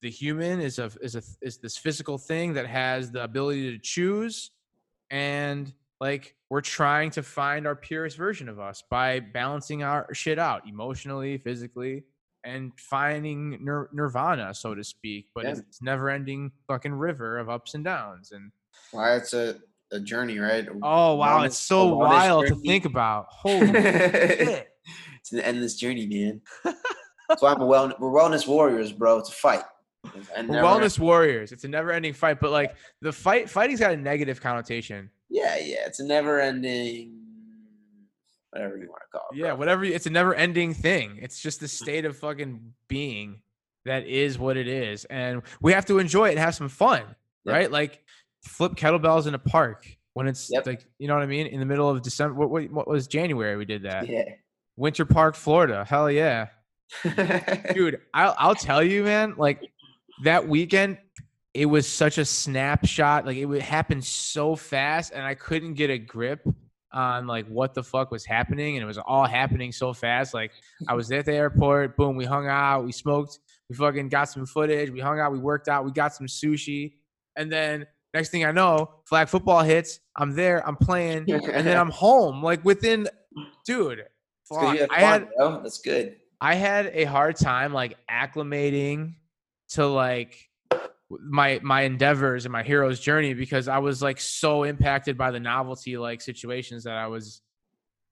the 0.01 0.09
human 0.09 0.61
is 0.61 0.80
a 0.80 0.91
is 1.01 1.15
a 1.15 1.23
is 1.41 1.57
this 1.57 1.78
physical 1.78 2.17
thing 2.17 2.53
that 2.53 2.67
has 2.67 3.11
the 3.11 3.23
ability 3.23 3.71
to 3.71 3.80
choose 3.80 4.51
and 5.09 5.73
like 5.99 6.35
we're 6.49 6.61
trying 6.61 7.09
to 7.11 7.23
find 7.23 7.65
our 7.67 7.75
purest 7.75 8.17
version 8.17 8.47
of 8.49 8.59
us 8.59 8.83
by 8.89 9.19
balancing 9.19 9.83
our 9.83 10.13
shit 10.13 10.37
out 10.39 10.67
emotionally 10.67 11.37
physically 11.37 12.03
and 12.43 12.71
finding 12.79 13.57
nir- 13.63 13.89
nirvana 13.93 14.53
so 14.53 14.75
to 14.75 14.83
speak 14.83 15.27
but 15.33 15.43
Yeah. 15.43 15.51
it's, 15.51 15.59
it's 15.61 15.81
never 15.81 16.09
ending 16.09 16.51
fucking 16.67 16.93
river 16.93 17.37
of 17.39 17.49
ups 17.49 17.73
and 17.73 17.83
downs 17.83 18.31
and 18.31 18.51
Why 18.91 19.15
it's 19.15 19.33
a, 19.33 19.55
a 19.91 19.99
journey, 19.99 20.37
right? 20.39 20.67
oh 20.83 21.15
wow 21.15 21.41
it's 21.43 21.57
so 21.57 21.95
wild 21.95 22.47
to 22.47 22.55
think 22.55 22.85
about 22.85 23.25
holy 23.29 23.67
shit 23.71 24.67
it's 25.19 25.33
an 25.33 25.39
endless 25.39 25.75
journey, 25.75 26.07
man. 26.07 26.39
That's 27.27 27.41
why 27.41 27.51
I'm 27.51 27.59
a 27.59 27.65
well. 27.65 27.91
We're 27.99 28.09
wellness 28.11 28.47
warriors, 28.47 28.93
bro. 28.93 29.17
It's 29.17 29.27
a 29.27 29.33
fight. 29.33 29.63
Wellness 30.37 30.97
warriors 30.99 31.51
it's 31.51 31.65
a 31.65 31.67
never 31.67 31.91
ending 31.91 32.13
fight 32.13 32.39
but 32.39 32.51
like 32.51 32.75
the 33.01 33.11
fight 33.11 33.49
fighting's 33.49 33.81
got 33.81 33.91
a 33.91 33.97
negative 33.97 34.39
connotation 34.39 35.09
Yeah, 35.47 35.63
yeah. 35.65 35.85
It's 35.85 35.99
a 35.99 36.05
never-ending, 36.05 37.13
whatever 38.51 38.77
you 38.77 38.87
want 38.89 39.01
to 39.11 39.17
call 39.17 39.27
it. 39.31 39.37
Yeah, 39.37 39.47
bro. 39.47 39.55
whatever. 39.55 39.85
you- 39.85 39.93
It's 39.93 40.05
a 40.05 40.09
never 40.09 40.33
ending 40.35 40.73
thing. 40.73 41.19
It's 41.21 41.39
just 41.41 41.59
the 41.59 41.67
mm. 41.67 41.69
state 41.69 42.05
of 42.05 42.17
fucking 42.17 42.73
being 42.87 43.41
that 43.85 44.05
is 44.05 44.37
what 44.37 44.57
it 44.57 44.67
is. 44.67 45.05
And 45.05 45.41
we 45.61 45.71
have 45.73 45.85
to 45.85 45.99
enjoy 45.99 46.27
it 46.27 46.31
and 46.31 46.39
have 46.39 46.55
some 46.55 46.69
fun, 46.69 47.03
Yep. 47.45 47.55
right? 47.55 47.71
Like 47.71 48.03
flip 48.43 48.73
kettlebells 48.75 49.27
in 49.27 49.33
a 49.33 49.39
park 49.39 49.87
when 50.13 50.27
it's 50.27 50.49
Yep. 50.51 50.65
like, 50.67 50.85
you 50.99 51.07
know 51.07 51.13
what 51.13 51.23
I 51.23 51.27
mean? 51.27 51.47
In 51.47 51.59
the 51.59 51.65
middle 51.65 51.89
of 51.89 52.01
December. 52.01 52.33
What, 52.35 52.49
what, 52.49 52.69
what 52.71 52.87
was 52.87 53.07
January? 53.07 53.55
We 53.55 53.65
did 53.65 53.83
that. 53.83 54.07
Yeah. 54.09 54.25
Winter 54.75 55.05
Park, 55.05 55.35
Florida. 55.35 55.85
Hell 55.87 56.11
yeah. 56.11 56.47
Dude, 57.73 57.99
I'll, 58.13 58.35
I'll 58.37 58.55
tell 58.55 58.83
you, 58.83 59.03
man, 59.03 59.35
like 59.37 59.71
that 60.23 60.47
weekend, 60.47 60.97
it 61.57 61.65
was 61.65 61.87
such 61.87 62.19
a 62.19 62.25
snapshot. 62.25 63.25
Like 63.25 63.37
it 63.37 63.45
would 63.45 63.63
happen 63.63 63.99
so 63.99 64.55
fast, 64.55 65.11
and 65.11 65.25
I 65.25 65.33
couldn't 65.33 65.73
get 65.73 65.89
a 65.89 65.97
grip 65.97 66.47
on 66.93 67.25
like 67.25 67.47
what 67.47 67.73
the 67.73 67.81
fuck 67.81 68.11
was 68.11 68.25
happening, 68.25 68.77
and 68.77 68.83
it 68.83 68.85
was 68.85 68.99
all 68.99 69.25
happening 69.25 69.71
so 69.71 69.91
fast. 69.91 70.35
Like 70.35 70.51
I 70.87 70.93
was 70.93 71.11
at 71.11 71.25
the 71.25 71.33
airport, 71.33 71.97
boom, 71.97 72.15
we 72.15 72.25
hung 72.25 72.47
out, 72.47 72.85
we 72.85 72.91
smoked, 72.91 73.39
we 73.69 73.75
fucking 73.75 74.09
got 74.09 74.25
some 74.25 74.45
footage, 74.45 74.91
we 74.91 74.99
hung 74.99 75.19
out, 75.19 75.31
we 75.31 75.39
worked 75.39 75.67
out, 75.67 75.83
we 75.83 75.91
got 75.91 76.13
some 76.13 76.27
sushi, 76.27 76.93
and 77.35 77.51
then 77.51 77.87
next 78.13 78.29
thing 78.29 78.45
I 78.45 78.51
know, 78.51 78.91
flag 79.05 79.27
football 79.27 79.63
hits. 79.63 79.99
I'm 80.15 80.35
there, 80.35 80.65
I'm 80.67 80.75
playing, 80.75 81.27
and 81.31 81.65
then 81.65 81.75
I'm 81.75 81.89
home. 82.05 82.43
Like 82.43 82.63
within, 82.63 83.07
dude, 83.65 84.03
fuck, 84.47 84.77
I 84.91 84.99
had 84.99 85.29
bro. 85.35 85.63
That's 85.63 85.79
good. 85.79 86.17
I 86.39 86.53
had 86.53 86.91
a 86.93 87.05
hard 87.05 87.35
time 87.35 87.73
like 87.73 87.97
acclimating 88.11 89.15
to 89.69 89.87
like 89.87 90.47
my 91.09 91.59
my 91.63 91.81
endeavors 91.83 92.45
and 92.45 92.51
my 92.51 92.63
hero's 92.63 92.99
journey 92.99 93.33
because 93.33 93.67
I 93.67 93.77
was 93.77 94.01
like 94.01 94.19
so 94.19 94.63
impacted 94.63 95.17
by 95.17 95.31
the 95.31 95.39
novelty 95.39 95.97
like 95.97 96.21
situations 96.21 96.83
that 96.83 96.95
I 96.95 97.07
was 97.07 97.41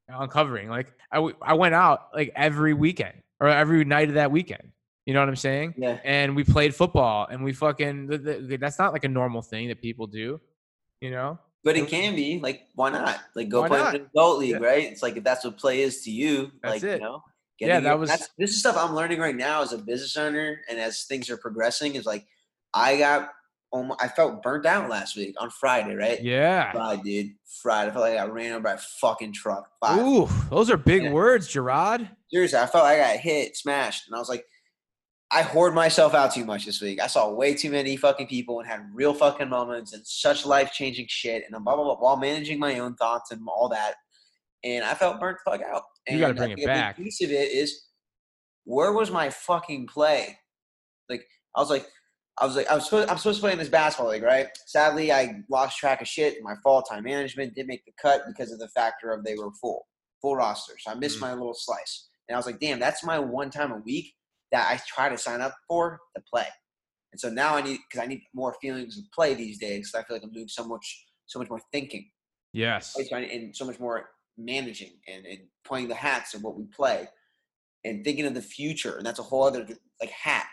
uncovering. 0.08 0.70
Like 0.70 0.88
I 1.12 1.18
w- 1.18 1.36
I 1.42 1.54
went 1.54 1.76
out 1.76 2.08
like 2.14 2.32
every 2.36 2.74
weekend 2.74 3.14
or 3.40 3.50
every 3.50 3.84
night 3.86 4.10
of 4.10 4.16
that 4.16 4.32
weekend. 4.32 4.72
You 5.06 5.14
know 5.14 5.20
what 5.20 5.30
I'm 5.30 5.36
saying? 5.36 5.76
Yeah. 5.78 6.00
And 6.04 6.36
we 6.36 6.44
played 6.44 6.74
football 6.74 7.28
and 7.30 7.44
we 7.44 7.54
fucking 7.54 8.08
th- 8.10 8.24
th- 8.24 8.60
that's 8.60 8.80
not 8.80 8.92
like 8.94 9.04
a 9.04 9.08
normal 9.10 9.42
thing 9.42 9.68
that 9.68 9.82
people 9.82 10.08
do. 10.08 10.40
You 11.02 11.12
know? 11.12 11.38
But 11.64 11.76
it 11.78 11.88
can 11.88 12.16
be 12.16 12.40
like, 12.40 12.68
why 12.76 12.92
not? 12.92 13.20
Like, 13.36 13.50
go 13.50 13.62
Why 13.62 13.68
play 13.68 13.80
not? 13.80 13.96
in 13.96 14.02
an 14.02 14.08
adult 14.16 14.40
league, 14.40 14.52
Yeah. 14.52 14.58
right? 14.68 14.84
It's 14.84 15.04
like 15.04 15.18
if 15.18 15.24
that's 15.24 15.44
what 15.44 15.58
play 15.58 15.82
is 15.82 16.04
to 16.04 16.12
you, 16.12 16.52
That's 16.64 16.76
like 16.76 16.84
it. 16.84 17.00
you 17.02 17.06
know. 17.06 17.24
Yeah, 17.60 17.80
that 17.80 17.90
your- 17.90 17.98
was- 17.98 18.10
that's- 18.10 18.30
this 18.38 18.52
is 18.52 18.60
stuff 18.60 18.78
I'm 18.78 18.96
learning 18.96 19.20
right 19.20 19.36
now 19.36 19.62
as 19.64 19.74
a 19.74 19.78
business 19.80 20.16
owner, 20.18 20.62
and 20.70 20.80
as 20.80 21.04
things 21.06 21.30
are 21.30 21.38
progressing, 21.38 21.96
is 21.96 22.06
like 22.06 22.26
I 22.76 22.98
got, 22.98 23.30
almo- 23.74 23.96
I 24.00 24.10
felt 24.10 24.44
burnt 24.44 24.66
out 24.66 24.90
last 24.90 25.16
week 25.16 25.36
on 25.40 25.50
Friday, 25.50 25.96
right? 25.96 26.22
Yeah. 26.22 26.72
Friday, 26.74 27.02
dude. 27.24 27.32
Friday, 27.62 27.90
I 27.90 27.94
felt 27.94 28.04
like 28.04 28.14
I 28.14 28.26
got 28.26 28.34
ran 28.34 28.52
over 28.52 28.64
by 28.64 28.74
a 28.74 28.78
fucking 28.78 29.34
truck. 29.34 29.70
Five. 29.80 30.00
Ooh, 30.06 30.28
those 30.50 30.70
are 30.70 30.78
big 30.78 31.12
words, 31.12 31.48
Gerard. 31.48 32.10
Seriously, 32.32 32.60
I 32.60 32.68
felt 32.68 32.84
like 32.84 33.00
I 33.00 33.14
got 33.14 33.20
hit, 33.22 33.56
smashed, 33.56 34.08
and 34.08 34.16
I 34.16 34.20
was 34.20 34.30
like, 34.30 34.46
I 35.32 35.42
hoard 35.42 35.74
myself 35.74 36.14
out 36.14 36.34
too 36.34 36.46
much 36.46 36.66
this 36.66 36.82
week. 36.82 37.02
I 37.02 37.08
saw 37.08 37.32
way 37.32 37.56
too 37.56 37.72
many 37.72 37.98
fucking 37.98 38.28
people 38.28 38.60
and 38.60 38.70
had 38.70 38.86
real 38.94 39.14
fucking 39.14 39.50
moments 39.50 39.94
and 39.94 40.06
such 40.06 40.46
life 40.46 40.72
changing 40.72 41.08
shit, 41.10 41.44
and 41.44 41.64
blah, 41.64 41.76
blah, 41.76 41.84
blah, 41.84 41.96
while 41.96 42.18
managing 42.18 42.60
my 42.60 42.80
own 42.80 42.96
thoughts 42.96 43.32
and 43.32 43.42
all 43.48 43.70
that. 43.70 43.96
And 44.64 44.84
I 44.84 44.94
felt 44.94 45.20
burnt 45.20 45.38
the 45.44 45.52
fuck 45.52 45.62
out. 45.62 45.84
You 46.08 46.20
gotta 46.20 46.30
And 46.30 46.38
bring 46.38 46.52
it 46.52 46.56
think 46.56 46.60
a 46.60 46.62
big 46.62 46.76
back. 46.76 46.98
Piece 46.98 47.22
of 47.24 47.32
it 47.32 47.52
is 47.52 47.86
where 48.66 48.92
was 48.92 49.12
my 49.12 49.30
fucking 49.30 49.88
play? 49.88 50.38
Like 51.10 51.26
I 51.56 51.60
was 51.60 51.70
like, 51.70 51.88
I 52.38 52.46
was 52.46 52.56
like, 52.56 52.68
I 52.70 52.76
was 52.76 52.86
supposed, 52.86 53.10
I'm 53.10 53.18
supposed 53.18 53.38
to 53.38 53.42
play 53.44 53.54
in 53.54 53.58
this 53.60 53.70
basketball 53.70 54.12
league, 54.12 54.24
right? 54.24 54.48
Sadly, 54.66 55.12
I 55.12 55.42
lost 55.50 55.78
track 55.78 56.02
of 56.02 56.08
shit. 56.08 56.42
My 56.44 56.56
fall 56.64 56.82
Time 56.82 57.04
management 57.04 57.56
didn't 57.56 57.70
make 57.70 57.86
the 57.86 57.94
cut 58.02 58.24
because 58.28 58.52
of 58.52 58.60
the 58.60 58.68
factor 58.70 59.12
of 59.12 59.24
they 59.24 59.36
were 59.36 59.52
full, 59.62 59.88
full 60.22 60.36
roster. 60.36 60.74
So 60.80 60.92
I 60.92 60.96
missed 60.96 61.18
Mm. 61.18 61.22
my 61.22 61.34
little 61.34 61.54
slice, 61.56 62.10
and 62.28 62.36
I 62.36 62.38
was 62.40 62.46
like, 62.46 62.60
damn, 62.60 62.80
that's 62.80 63.04
my 63.06 63.20
one 63.20 63.50
time 63.52 63.72
a 63.72 63.78
week 63.78 64.14
that 64.52 64.70
I 64.70 64.80
try 64.86 65.08
to 65.10 65.18
sign 65.18 65.40
up 65.42 65.56
for 65.68 66.00
to 66.16 66.22
play. 66.32 66.48
And 67.14 67.20
so 67.20 67.30
now 67.30 67.56
I 67.56 67.62
need 67.62 67.80
because 67.90 68.04
I 68.04 68.08
need 68.08 68.22
more 68.34 68.54
feelings 68.62 68.98
of 68.98 69.06
play 69.14 69.34
these 69.34 69.58
days. 69.58 69.94
I 69.96 70.04
feel 70.04 70.18
like 70.18 70.24
I'm 70.24 70.34
doing 70.34 70.50
so 70.50 70.68
much, 70.68 71.06
so 71.28 71.40
much 71.40 71.50
more 71.50 71.62
thinking 71.72 72.10
Yes. 72.52 72.94
right? 72.98 73.08
So 73.08 73.16
I- 73.16 73.22
and 73.22 73.56
so 73.56 73.64
much 73.66 73.80
more 73.80 74.10
managing 74.38 75.00
and, 75.08 75.26
and 75.26 75.40
playing 75.66 75.88
the 75.88 75.96
hats 75.96 76.34
of 76.34 76.44
what 76.44 76.58
we 76.58 76.66
play 76.66 77.08
and 77.86 78.04
thinking 78.04 78.26
of 78.26 78.34
the 78.34 78.42
future 78.42 78.98
and 78.98 79.06
that's 79.06 79.20
a 79.20 79.24
whole 79.24 79.44
other 79.44 79.66
like 80.02 80.10
hat 80.10 80.46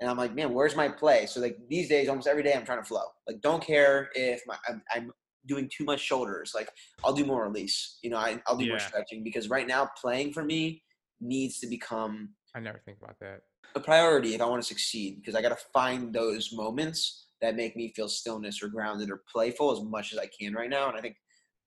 and 0.00 0.10
i'm 0.10 0.16
like 0.16 0.34
man 0.34 0.52
where's 0.52 0.76
my 0.76 0.88
play? 0.88 1.26
So 1.26 1.40
like 1.40 1.58
these 1.68 1.88
days 1.88 2.08
almost 2.08 2.28
every 2.28 2.42
day 2.42 2.54
i'm 2.54 2.64
trying 2.64 2.82
to 2.82 2.88
flow. 2.88 3.04
Like 3.26 3.40
don't 3.40 3.62
care 3.62 4.10
if 4.14 4.42
my, 4.46 4.56
I'm, 4.68 4.82
I'm 4.94 5.12
doing 5.46 5.70
too 5.74 5.84
much 5.84 6.00
shoulders. 6.00 6.52
Like 6.54 6.70
i'll 7.04 7.14
do 7.14 7.24
more 7.24 7.44
release. 7.44 7.98
You 8.02 8.10
know 8.10 8.18
I, 8.18 8.40
i'll 8.46 8.56
do 8.56 8.68
more 8.68 8.78
stretching 8.78 9.24
because 9.24 9.48
right 9.48 9.66
now 9.66 9.88
playing 10.00 10.32
for 10.32 10.44
me 10.44 10.82
needs 11.20 11.58
to 11.60 11.66
become 11.66 12.30
I 12.54 12.60
never 12.60 12.80
think 12.84 12.98
about 13.02 13.16
that. 13.20 13.40
a 13.74 13.80
priority 13.80 14.34
if 14.34 14.40
I 14.40 14.46
want 14.46 14.62
to 14.62 14.68
succeed 14.68 15.16
because 15.16 15.34
I 15.34 15.42
got 15.42 15.50
to 15.50 15.64
find 15.72 16.14
those 16.14 16.52
moments 16.52 17.26
that 17.40 17.56
make 17.56 17.76
me 17.76 17.92
feel 17.94 18.08
stillness 18.08 18.62
or 18.62 18.68
grounded 18.68 19.10
or 19.10 19.22
playful 19.30 19.70
as 19.70 19.82
much 19.82 20.12
as 20.12 20.18
I 20.18 20.26
can 20.26 20.54
right 20.54 20.70
now. 20.70 20.88
And 20.88 20.96
I 20.96 21.00
think 21.00 21.16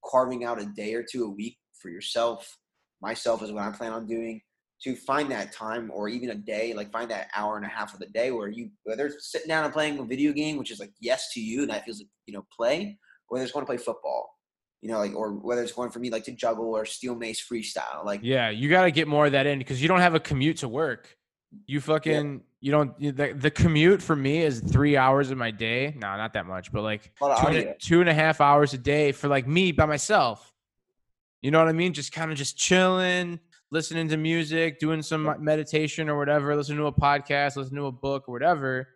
carving 0.04 0.44
out 0.44 0.60
a 0.60 0.66
day 0.66 0.94
or 0.94 1.02
two 1.02 1.24
a 1.24 1.30
week 1.30 1.56
for 1.80 1.88
yourself, 1.88 2.58
myself 3.00 3.42
is 3.42 3.52
what 3.52 3.62
I 3.62 3.70
plan 3.70 3.92
on 3.92 4.06
doing 4.06 4.42
to 4.84 4.96
find 4.96 5.30
that 5.30 5.52
time 5.52 5.90
or 5.92 6.08
even 6.08 6.30
a 6.30 6.34
day, 6.34 6.74
like 6.74 6.90
find 6.90 7.10
that 7.10 7.28
hour 7.36 7.56
and 7.56 7.64
a 7.64 7.68
half 7.68 7.94
of 7.94 8.00
the 8.00 8.06
day 8.06 8.30
where 8.32 8.48
you, 8.48 8.70
whether 8.84 9.06
it's 9.06 9.30
sitting 9.30 9.48
down 9.48 9.64
and 9.64 9.72
playing 9.72 9.98
a 9.98 10.04
video 10.04 10.32
game, 10.32 10.56
which 10.56 10.70
is 10.70 10.80
like 10.80 10.92
yes 11.00 11.32
to 11.32 11.40
you 11.40 11.62
and 11.62 11.70
that 11.70 11.84
feels 11.84 12.00
like, 12.00 12.08
you 12.26 12.34
know, 12.34 12.44
play, 12.54 12.98
or 13.28 13.36
whether 13.36 13.44
it's 13.44 13.52
going 13.52 13.64
to 13.64 13.70
play 13.70 13.76
football, 13.76 14.36
you 14.80 14.90
know, 14.90 14.98
like, 14.98 15.14
or 15.14 15.32
whether 15.32 15.62
it's 15.62 15.72
going 15.72 15.90
for 15.90 16.00
me 16.00 16.10
like 16.10 16.24
to 16.24 16.32
juggle 16.32 16.74
or 16.76 16.84
steel 16.84 17.14
mace 17.14 17.44
freestyle. 17.46 18.04
Like, 18.04 18.20
Yeah, 18.22 18.50
you 18.50 18.68
got 18.68 18.84
to 18.84 18.90
get 18.90 19.06
more 19.06 19.26
of 19.26 19.32
that 19.32 19.46
in 19.46 19.58
because 19.58 19.80
you 19.80 19.88
don't 19.88 20.00
have 20.00 20.14
a 20.14 20.20
commute 20.20 20.58
to 20.58 20.68
work. 20.68 21.16
You 21.66 21.80
fucking 21.80 22.42
you 22.60 22.72
don't 22.72 22.98
the, 22.98 23.34
the 23.34 23.50
commute 23.50 24.00
for 24.00 24.16
me 24.16 24.42
is 24.42 24.60
three 24.60 24.96
hours 24.96 25.30
of 25.30 25.36
my 25.36 25.50
day. 25.50 25.94
No, 25.96 26.16
not 26.16 26.32
that 26.32 26.46
much, 26.46 26.72
but 26.72 26.82
like 26.82 27.12
A 27.20 27.26
lot 27.26 27.44
of 27.44 27.52
two 27.52 27.58
and, 27.58 27.74
two 27.78 28.00
and 28.00 28.08
a 28.08 28.14
half 28.14 28.40
hours 28.40 28.72
a 28.72 28.78
day 28.78 29.12
for 29.12 29.28
like 29.28 29.46
me 29.46 29.70
by 29.70 29.84
myself. 29.84 30.52
You 31.42 31.50
know 31.50 31.58
what 31.58 31.68
I 31.68 31.72
mean? 31.72 31.92
Just 31.92 32.12
kind 32.12 32.30
of 32.30 32.38
just 32.38 32.56
chilling, 32.56 33.38
listening 33.72 34.06
to 34.08 34.16
music, 34.18 34.78
doing 34.78 35.02
some 35.02 35.34
meditation 35.40 36.08
or 36.08 36.16
whatever, 36.18 36.54
listening 36.54 36.78
to 36.78 36.84
a 36.86 36.92
podcast, 36.92 37.56
listening 37.56 37.80
to 37.80 37.86
a 37.86 37.92
book 37.92 38.28
or 38.28 38.32
whatever. 38.32 38.86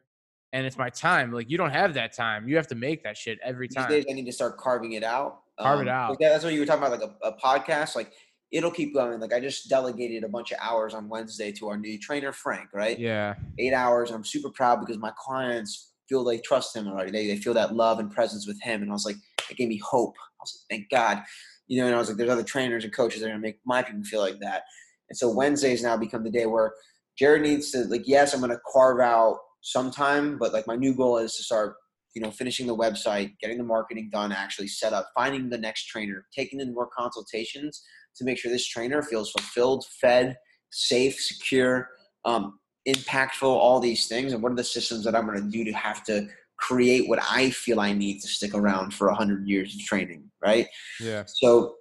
And 0.53 0.65
it's 0.67 0.79
my 0.79 0.91
time. 0.91 1.33
Like 1.33 1.51
you 1.51 1.59
don't 1.59 1.71
have 1.73 1.95
that 1.95 2.13
time. 2.15 2.47
You 2.49 2.57
have 2.57 2.69
to 2.69 2.75
make 2.77 3.03
that 3.03 3.17
shit 3.17 3.39
every 3.43 3.69
time. 3.69 3.89
these 3.91 4.05
days 4.05 4.07
I 4.09 4.15
need 4.15 4.27
to 4.27 4.33
start 4.33 4.59
carving 4.59 4.93
it 4.93 5.03
out. 5.03 5.41
Carve 5.59 5.81
it 5.81 5.89
Um, 5.89 5.95
out. 5.95 6.11
like 6.11 6.19
that- 6.21 6.29
that's 6.29 6.45
what 6.45 6.53
you 6.53 6.61
were 6.61 6.67
talking 6.67 6.85
about, 6.87 7.01
like 7.01 7.11
a, 7.23 7.29
a 7.29 7.37
podcast. 7.39 7.97
Like 7.97 8.13
it'll 8.53 8.71
keep 8.71 8.95
going. 8.95 9.19
Like 9.19 9.33
I 9.33 9.41
just 9.41 9.69
delegated 9.69 10.23
a 10.25 10.29
bunch 10.29 10.53
of 10.53 10.59
hours 10.61 10.95
on 10.95 11.09
Wednesday 11.09 11.51
to 11.53 11.69
our 11.69 11.77
new 11.79 11.99
trainer 11.99 12.33
Frank. 12.33 12.69
Right, 12.73 12.99
Yeah. 12.99 13.35
eight 13.59 13.73
hours. 13.73 14.11
I'm 14.11 14.25
super 14.25 14.51
proud 14.51 14.81
because 14.81 14.99
my 14.99 15.13
clients 15.19 15.93
feel 16.09 16.23
they 16.23 16.39
trust 16.39 16.77
him 16.77 16.87
already. 16.87 17.11
They 17.11 17.27
they 17.27 17.37
feel 17.39 17.55
that 17.55 17.75
love 17.75 17.99
and 17.99 18.11
presence 18.11 18.47
with 18.47 18.61
him, 18.63 18.83
and 18.83 18.91
I 18.91 18.93
was 18.95 19.05
like, 19.07 19.17
it 19.51 19.57
gave 19.57 19.69
me 19.69 19.79
hope. 19.79 20.15
I 20.19 20.43
was 20.43 20.63
like, 20.71 20.79
thank 20.79 20.91
God. 20.91 21.23
You 21.69 21.81
know, 21.81 21.87
and 21.87 21.95
I 21.95 21.99
was 21.99 22.09
like, 22.09 22.17
there's 22.17 22.31
other 22.31 22.43
trainers 22.43 22.85
and 22.85 22.93
coaches 22.93 23.21
that 23.21 23.27
are 23.27 23.31
gonna 23.31 23.41
make 23.41 23.61
my 23.65 23.83
people 23.83 24.05
feel 24.05 24.21
like 24.21 24.39
that. 24.41 24.63
And 25.09 25.17
so 25.17 25.31
Wednesdays 25.31 25.83
now 25.83 25.97
become 25.97 26.25
the 26.25 26.31
day 26.31 26.47
where 26.47 26.73
Jarrod 27.21 27.43
needs 27.43 27.71
to 27.73 27.85
like, 27.85 28.07
yes, 28.07 28.35
I'm 28.35 28.41
gonna 28.41 28.59
carve 28.73 29.01
out 29.01 29.39
sometime, 29.63 30.39
but 30.39 30.53
like 30.53 30.67
my 30.67 30.77
new 30.77 30.95
goal 30.95 31.19
is 31.19 31.35
to 31.37 31.43
start, 31.43 31.75
you 32.15 32.23
know, 32.23 32.31
finishing 32.31 32.67
the 32.67 32.77
website, 32.77 33.33
getting 33.41 33.59
the 33.59 33.65
marketing 33.65 34.11
done, 34.13 34.33
actually 34.33 34.69
set 34.69 34.93
up, 34.93 35.09
finding 35.15 35.49
the 35.49 35.59
next 35.59 35.87
trainer, 35.87 36.27
taking 36.35 36.61
in 36.61 36.75
more 36.75 36.89
consultations 36.97 37.83
to 38.17 38.25
make 38.25 38.39
sure 38.39 38.51
this 38.51 38.67
trainer 38.67 39.03
feels 39.03 39.31
fulfilled, 39.33 39.85
fed, 40.01 40.37
safe, 40.71 41.17
secure, 41.17 41.89
um, 42.25 42.59
impactful, 42.89 43.43
all 43.43 43.81
these 43.81 44.07
things. 44.07 44.33
And 44.33 44.43
what 44.43 44.53
are 44.53 44.57
the 44.57 44.65
systems 44.65 45.05
that 45.05 45.15
I'm 45.15 45.27
going 45.27 45.43
to 45.43 45.51
do 45.51 45.65
to 45.65 45.73
have 45.73 46.05
to 46.05 46.29
create 46.59 47.09
what 47.09 47.19
I 47.23 47.51
feel 47.51 47.81
I 47.81 47.93
need 47.93 48.21
to 48.21 48.29
stick 48.29 48.55
around 48.55 48.93
for 48.95 49.09
100 49.09 49.47
years 49.47 49.75
of 49.75 49.81
training, 49.81 50.31
right? 50.43 50.67
Yeah. 51.01 51.25
So, 51.27 51.77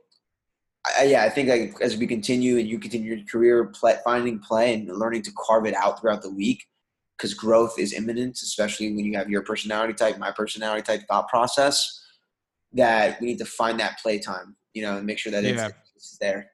I, 1.00 1.06
yeah, 1.06 1.24
I 1.24 1.30
think 1.30 1.50
like 1.50 1.82
as 1.82 1.98
we 1.98 2.06
continue 2.08 2.58
and 2.58 2.68
you 2.68 2.78
continue 2.80 3.16
your 3.16 3.26
career, 3.26 3.66
play, 3.66 3.98
finding 4.04 4.40
play 4.40 4.74
and 4.74 4.88
learning 4.88 5.24
to 5.24 5.32
carve 5.38 5.66
it 5.66 5.76
out 5.76 6.00
throughout 6.00 6.22
the 6.22 6.30
week, 6.30 6.64
because 7.18 7.34
growth 7.34 7.80
is 7.80 7.94
imminent, 7.94 8.36
especially 8.42 8.94
when 8.94 9.06
you 9.06 9.18
have 9.18 9.30
your 9.30 9.42
personality 9.42 9.94
type, 9.94 10.18
my 10.18 10.32
personality 10.32 10.82
type 10.82 11.02
thought 11.08 11.28
process. 11.30 12.02
That 12.74 13.22
we 13.22 13.28
need 13.28 13.38
to 13.38 13.46
find 13.46 13.80
that 13.80 14.00
play 14.00 14.20
time, 14.20 14.58
you 14.74 14.82
know, 14.82 14.98
and 14.98 15.06
make 15.06 15.18
sure 15.18 15.32
that 15.32 15.44
Yeah. 15.46 15.68
it's, 15.68 15.76
it's 15.96 16.18
there. 16.20 16.52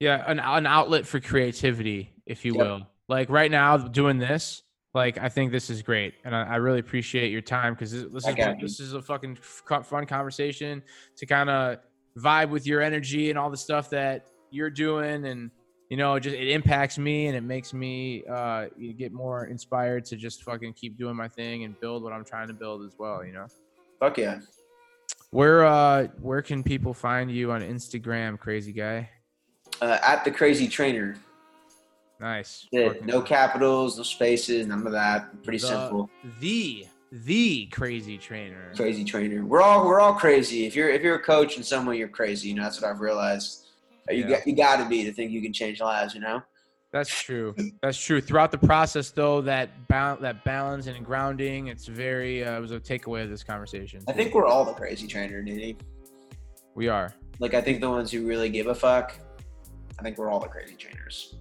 Yeah, 0.00 0.24
an 0.26 0.38
an 0.40 0.66
outlet 0.66 1.06
for 1.06 1.20
creativity, 1.20 2.14
if 2.24 2.44
you 2.46 2.54
Yep. 2.54 2.62
will. 2.66 2.86
Like 3.06 3.28
right 3.28 3.50
now, 3.50 3.76
doing 3.76 4.16
this, 4.18 4.62
like 4.98 5.16
I 5.18 5.28
think 5.28 5.52
this 5.52 5.70
is 5.70 5.80
great, 5.80 6.14
and 6.24 6.34
I, 6.34 6.42
I 6.42 6.56
really 6.56 6.80
appreciate 6.80 7.30
your 7.30 7.40
time 7.40 7.74
because 7.74 7.92
this, 7.92 8.04
this 8.12 8.26
is 8.26 8.34
got 8.34 8.48
what- 8.48 8.56
you. 8.60 8.66
this 8.66 8.80
is 8.80 8.92
a 8.92 9.00
fucking 9.00 9.36
fun 9.36 10.04
conversation 10.06 10.82
to 11.16 11.24
kind 11.26 11.48
of 11.48 11.78
vibe 12.18 12.50
with 12.50 12.66
your 12.66 12.82
energy 12.82 13.30
and 13.30 13.38
all 13.38 13.48
the 13.50 13.56
stuff 13.56 13.88
that 13.90 14.26
you're 14.50 14.70
doing, 14.70 15.26
and 15.26 15.50
you 15.88 15.96
know, 15.96 16.16
it 16.16 16.20
just 16.20 16.36
it 16.36 16.48
impacts 16.48 16.98
me 16.98 17.28
and 17.28 17.36
it 17.36 17.42
makes 17.42 17.72
me 17.72 18.24
uh 18.30 18.66
get 18.98 19.12
more 19.12 19.46
inspired 19.46 20.04
to 20.06 20.16
just 20.16 20.42
fucking 20.42 20.72
keep 20.74 20.98
doing 20.98 21.16
my 21.16 21.28
thing 21.28 21.64
and 21.64 21.78
build 21.80 22.02
what 22.02 22.12
I'm 22.12 22.24
trying 22.24 22.48
to 22.48 22.54
build 22.54 22.84
as 22.84 22.94
well. 22.98 23.24
You 23.24 23.32
know, 23.32 23.46
Fuck 24.00 24.18
yeah. 24.18 24.40
where 25.30 25.64
uh 25.64 26.08
where 26.20 26.42
can 26.42 26.62
people 26.62 26.92
find 26.92 27.30
you 27.30 27.52
on 27.52 27.62
Instagram, 27.62 28.38
crazy 28.38 28.72
guy? 28.72 29.08
Uh, 29.80 29.98
at 30.02 30.24
the 30.24 30.30
crazy 30.30 30.66
trainer. 30.66 31.16
Nice. 32.20 32.66
No 32.72 33.22
capitals, 33.22 33.96
no 33.96 34.02
spaces, 34.02 34.66
none 34.66 34.86
of 34.86 34.92
that. 34.92 35.42
Pretty 35.44 35.58
The- 35.58 35.66
simple. 35.68 36.10
The 36.40 36.86
the 37.10 37.66
crazy 37.66 38.18
trainer. 38.18 38.70
Crazy 38.76 39.02
trainer. 39.04 39.42
We're 39.44 39.62
all 39.62 39.86
we're 39.86 40.00
all 40.00 40.12
crazy. 40.14 40.66
If 40.66 40.76
you're 40.76 40.90
if 40.90 41.00
you're 41.02 41.14
a 41.14 41.22
coach 41.22 41.56
and 41.56 41.64
someone 41.64 41.96
you're 41.96 42.08
crazy, 42.08 42.48
you 42.48 42.54
know 42.54 42.64
that's 42.64 42.80
what 42.80 42.90
I've 42.90 43.00
realized. 43.00 43.66
Uh, 44.08 44.12
You 44.12 44.24
Yeah. 44.24 44.28
got 44.30 44.46
you 44.46 44.56
got 44.56 44.76
to 44.82 44.88
be 44.88 45.04
to 45.04 45.12
think 45.12 45.30
you 45.30 45.40
can 45.40 45.52
change 45.52 45.80
lives. 45.80 46.14
You 46.14 46.20
know. 46.20 46.42
That's 46.90 47.08
true. 47.22 47.54
That's 47.82 48.02
true. 48.02 48.20
Throughout 48.22 48.50
the 48.50 48.56
process, 48.58 49.10
though, 49.10 49.42
that 49.42 49.86
ba- 49.88 50.16
that 50.22 50.42
balance 50.44 50.86
and 50.86 51.04
grounding, 51.04 51.66
it's 51.68 51.86
very. 51.86 52.42
Uh, 52.44 52.56
it 52.56 52.60
was 52.60 52.72
a 52.72 52.80
takeaway 52.80 53.22
of 53.24 53.30
this 53.30 53.44
conversation. 53.44 54.00
I 54.08 54.12
think 54.12 54.34
we're 54.34 54.46
all 54.46 54.64
the 54.64 54.72
crazy 54.72 55.06
trainer, 55.06 55.42
Nitty. 55.42 55.78
we 56.74 56.88
are. 56.88 57.14
Like 57.40 57.54
I 57.54 57.60
think 57.60 57.80
the 57.80 57.88
ones 57.90 58.10
who 58.10 58.26
really 58.26 58.48
give 58.48 58.66
a 58.66 58.74
fuck. 58.74 59.14
I 59.98 60.02
think 60.02 60.16
we're 60.18 60.30
all 60.30 60.40
the 60.40 60.48
crazy 60.48 60.74
trainers. 60.76 61.36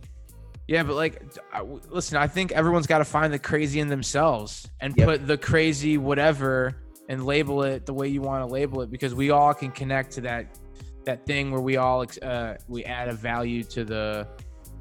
Yeah, 0.68 0.84
but 0.84 0.95
like, 0.95 1.34
d- 1.34 1.39
I- 1.53 1.59
w- 1.59 1.80
listen, 1.89 2.18
I 2.18 2.28
think 2.28 2.51
everyone's 2.51 2.88
got 2.88 2.97
to 2.97 3.05
find 3.05 3.32
the 3.32 3.39
crazy 3.39 3.80
in 3.80 3.88
themselves 3.88 4.70
and 4.82 4.93
Yep. 4.97 5.07
put 5.07 5.28
the 5.28 5.38
crazy 5.38 5.97
whatever 5.97 6.76
and 7.09 7.26
label 7.26 7.63
it 7.63 7.86
the 7.86 7.93
way 7.93 8.07
you 8.09 8.22
want 8.22 8.45
to 8.45 8.51
label 8.53 8.82
it 8.82 8.91
because 8.91 9.15
we 9.15 9.30
all 9.30 9.53
can 9.53 9.72
connect 9.72 10.11
to 10.13 10.22
that 10.22 10.57
that 11.05 11.26
thing 11.26 11.51
where 11.51 11.61
we 11.61 11.78
all 11.78 12.05
uh, 12.22 12.55
we 12.68 12.84
add 12.84 13.07
a 13.07 13.13
value 13.13 13.63
to 13.63 13.86
the 13.86 14.28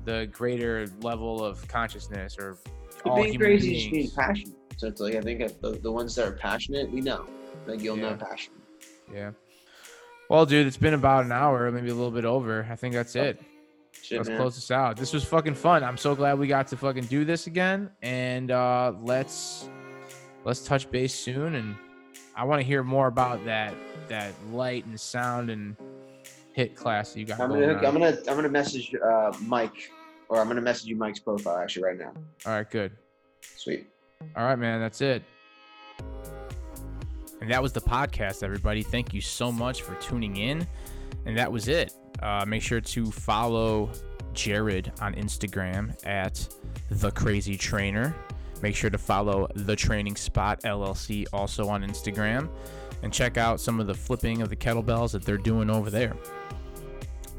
the 0.05 0.29
greater 0.33 0.87
level 1.01 1.45
of 1.45 1.67
consciousness 1.69 2.37
or 2.37 2.57
But 3.05 3.11
all 3.11 3.17
being 3.17 3.33
human 3.35 3.47
crazy 3.49 3.77
is 3.77 3.89
being 3.89 4.11
passionate. 4.11 4.57
So 4.77 4.89
it's 4.89 5.01
like 5.01 5.15
I 5.15 5.21
think 5.21 5.41
if 5.41 5.61
the, 5.61 5.71
the 5.71 5.91
ones 5.93 6.17
that 6.17 6.27
are 6.27 6.33
passionate, 6.33 6.91
we 6.91 7.01
know. 7.01 7.27
Like 7.67 7.81
you'll 7.81 7.97
know 7.97 8.15
passion. 8.17 8.55
Yeah. 9.13 9.31
Well, 10.29 10.47
dude, 10.47 10.67
it's 10.67 10.77
been 10.77 10.95
about 10.95 11.25
an 11.25 11.33
hour, 11.33 11.71
maybe 11.71 11.91
a 11.91 11.95
little 11.95 12.11
bit 12.11 12.25
over. 12.25 12.67
I 12.69 12.75
think 12.75 12.93
that's 12.95 13.15
it. 13.15 13.41
Shit, 14.07 14.19
let's 14.19 14.29
man. 14.29 14.39
close 14.39 14.55
this 14.55 14.71
out. 14.71 14.97
This 14.97 15.13
was 15.13 15.25
fucking 15.25 15.55
fun. 15.55 15.83
I'm 15.83 15.97
so 15.97 16.15
glad 16.15 16.39
we 16.39 16.47
got 16.47 16.69
to 16.69 16.77
fucking 16.77 17.05
do 17.05 17.25
this 17.25 17.47
again. 17.49 17.91
And 18.03 18.51
uh 18.51 18.93
let's 19.03 19.69
let's 20.45 20.65
touch 20.65 20.89
base 20.91 21.13
soon 21.15 21.57
and 21.57 21.75
I 22.37 22.45
want 22.45 22.61
to 22.61 22.67
hear 22.67 22.85
more 22.85 23.09
about 23.09 23.45
that 23.47 23.75
that 24.09 24.33
light 24.53 24.85
and 24.87 24.99
sound 25.01 25.51
and 25.51 25.77
hit 26.53 26.77
class 26.77 27.13
that 27.13 27.21
you 27.21 27.27
got 27.27 27.41
I'm 27.41 27.49
going 27.49 27.63
gonna 27.63 27.79
on. 27.79 27.85
I'm 27.85 27.93
gonna 27.95 28.17
I'm 28.29 28.37
gonna 28.37 28.49
message 28.49 28.95
uh, 28.95 29.33
Mike, 29.41 29.91
or 30.29 30.41
I'm 30.41 30.47
gonna 30.47 30.61
message 30.61 30.87
you 30.87 30.97
Mike's 30.97 31.19
profile 31.19 31.59
actually 31.59 31.83
right 31.85 31.99
now. 31.99 32.13
All 32.47 32.53
right, 32.53 32.71
good. 32.71 32.93
Sweet. 33.57 33.89
All 34.37 34.45
right, 34.45 34.57
man. 34.57 34.81
That's 34.81 35.01
it. 35.01 35.23
And 37.41 37.51
that 37.51 37.63
was 37.63 37.73
the 37.73 37.81
podcast, 37.81 38.43
everybody. 38.43 38.83
Thank 38.83 39.13
you 39.13 39.21
so 39.21 39.51
much 39.51 39.83
for 39.83 39.95
tuning 39.97 40.37
in. 40.37 40.67
And 41.27 41.37
that 41.37 41.51
was 41.51 41.69
it. 41.69 41.93
Uh, 42.23 42.45
make 42.47 42.63
sure 42.63 42.81
to 42.81 43.11
follow 43.11 43.91
Jarrod 44.33 44.91
on 45.01 45.15
Instagram 45.15 45.95
at 46.07 46.49
the 46.91 47.11
Crazy 47.11 47.57
Trainer. 47.57 48.15
Make 48.63 48.75
sure 48.75 48.91
to 48.91 48.99
follow 48.99 49.49
the 49.55 49.77
Training 49.77 50.17
Spot 50.17 50.61
LLC 50.63 51.27
also 51.33 51.69
on 51.69 51.83
Instagram, 51.83 52.49
and 53.03 53.13
check 53.13 53.37
out 53.37 53.61
some 53.61 53.81
of 53.81 53.87
the 53.87 53.95
flipping 53.95 54.41
of 54.43 54.49
the 54.49 54.57
kettlebells 54.57 55.13
that 55.13 55.25
they're 55.25 55.37
doing 55.37 55.71
over 55.71 55.91
there. 55.91 56.17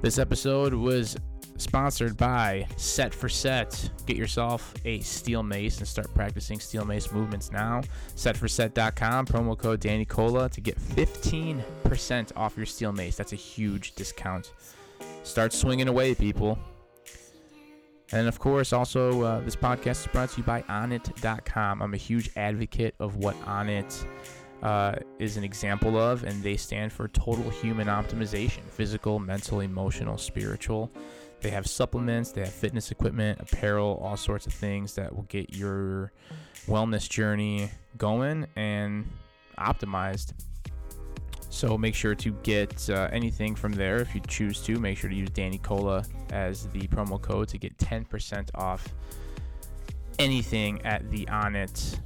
This 0.02 0.20
episode 0.20 0.74
was 0.74 1.18
sponsored 1.58 2.16
by 2.18 2.68
Set 2.78 3.14
for 3.14 3.30
Set. 3.30 3.90
Get 4.06 4.18
yourself 4.18 4.74
a 4.86 5.00
steel 5.02 5.44
mace 5.44 5.80
and 5.80 5.88
start 5.88 6.14
practicing 6.14 6.60
steel 6.60 6.86
mace 6.86 7.12
movements 7.12 7.52
now. 7.52 7.82
Setforset.com, 8.16 9.26
promo 9.26 9.58
code 9.58 9.80
Danny 9.80 10.06
Cola 10.06 10.50
to 10.50 10.62
get 10.62 10.80
15% 10.80 12.32
off 12.36 12.56
your 12.56 12.66
steel 12.66 12.92
mace. 12.92 13.16
That's 13.16 13.34
a 13.34 13.38
huge 13.38 13.96
discount. 13.96 14.54
Start 15.24 15.54
swinging 15.54 15.88
away, 15.88 16.16
people. 16.16 16.58
And 18.14 18.28
of 18.28 18.40
course, 18.40 18.72
also, 18.72 19.22
uh, 19.24 19.42
this 19.42 19.56
podcast 19.56 20.02
is 20.02 20.08
brought 20.08 20.30
to 20.30 20.38
you 20.38 20.44
by 20.44 20.62
Onnit.com. 20.64 21.82
I'm 21.82 21.94
a 21.94 21.98
huge 21.98 22.30
advocate 22.38 22.96
of 23.00 23.18
what 23.18 23.36
Onnit 23.42 24.06
uh, 24.64 24.96
is 25.20 25.36
an 25.38 25.44
example 25.44 25.98
of, 25.98 26.24
and 26.24 26.42
they 26.42 26.56
stand 26.56 26.94
for 26.94 27.10
total 27.10 27.50
human 27.50 27.88
optimization 27.88 28.64
physical, 28.70 29.20
mental, 29.20 29.60
emotional, 29.60 30.18
spiritual. 30.18 30.90
They 31.42 31.52
have 31.52 31.68
supplements, 31.68 32.32
they 32.32 32.42
have 32.42 32.54
fitness 32.54 32.92
equipment, 32.92 33.40
apparel, 33.40 34.00
all 34.04 34.18
sorts 34.18 34.48
of 34.48 34.54
things 34.54 34.96
that 34.96 35.16
will 35.16 35.24
get 35.24 35.56
your 35.56 36.12
wellness 36.66 37.08
journey 37.08 37.70
going 37.98 38.48
and 38.56 39.08
optimized. 39.58 40.34
So 41.50 41.78
make 41.78 41.96
sure 41.96 42.16
to 42.16 42.32
get 42.44 42.90
uh, 42.90 43.10
anything 43.12 43.56
from 43.56 43.72
there 43.72 43.98
if 43.98 44.14
you 44.14 44.22
choose 44.28 44.62
to. 44.62 44.80
Make 44.80 44.98
sure 44.98 45.10
to 45.10 45.16
use 45.16 45.30
Danny 45.30 45.58
Cola 45.58 46.04
as 46.32 46.68
the 46.68 46.82
promo 46.88 47.22
code 47.22 47.48
to 47.50 47.58
get 47.58 47.78
10% 47.78 48.50
off 48.56 48.88
anything 50.20 50.82
at 50.86 51.10
the 51.12 51.26
Onnit 51.26 52.00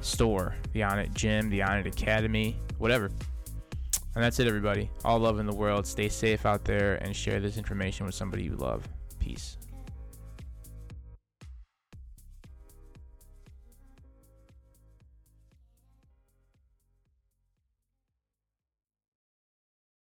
store, 0.00 0.54
the 0.72 0.80
Onnit 0.80 1.12
gym, 1.14 1.50
the 1.50 1.60
Onnit 1.60 1.86
Academy, 1.86 2.56
whatever. 2.78 3.10
And 4.14 4.22
that's 4.22 4.38
it, 4.38 4.46
everybody. 4.46 4.90
All 5.04 5.18
love 5.18 5.38
in 5.38 5.46
the 5.46 5.54
world. 5.54 5.86
Stay 5.86 6.08
safe 6.08 6.46
out 6.46 6.64
there 6.64 6.96
and 6.96 7.14
share 7.14 7.40
this 7.40 7.56
information 7.56 8.06
with 8.06 8.14
somebody 8.14 8.44
you 8.44 8.56
love. 8.56 8.86
Peace. 9.18 9.58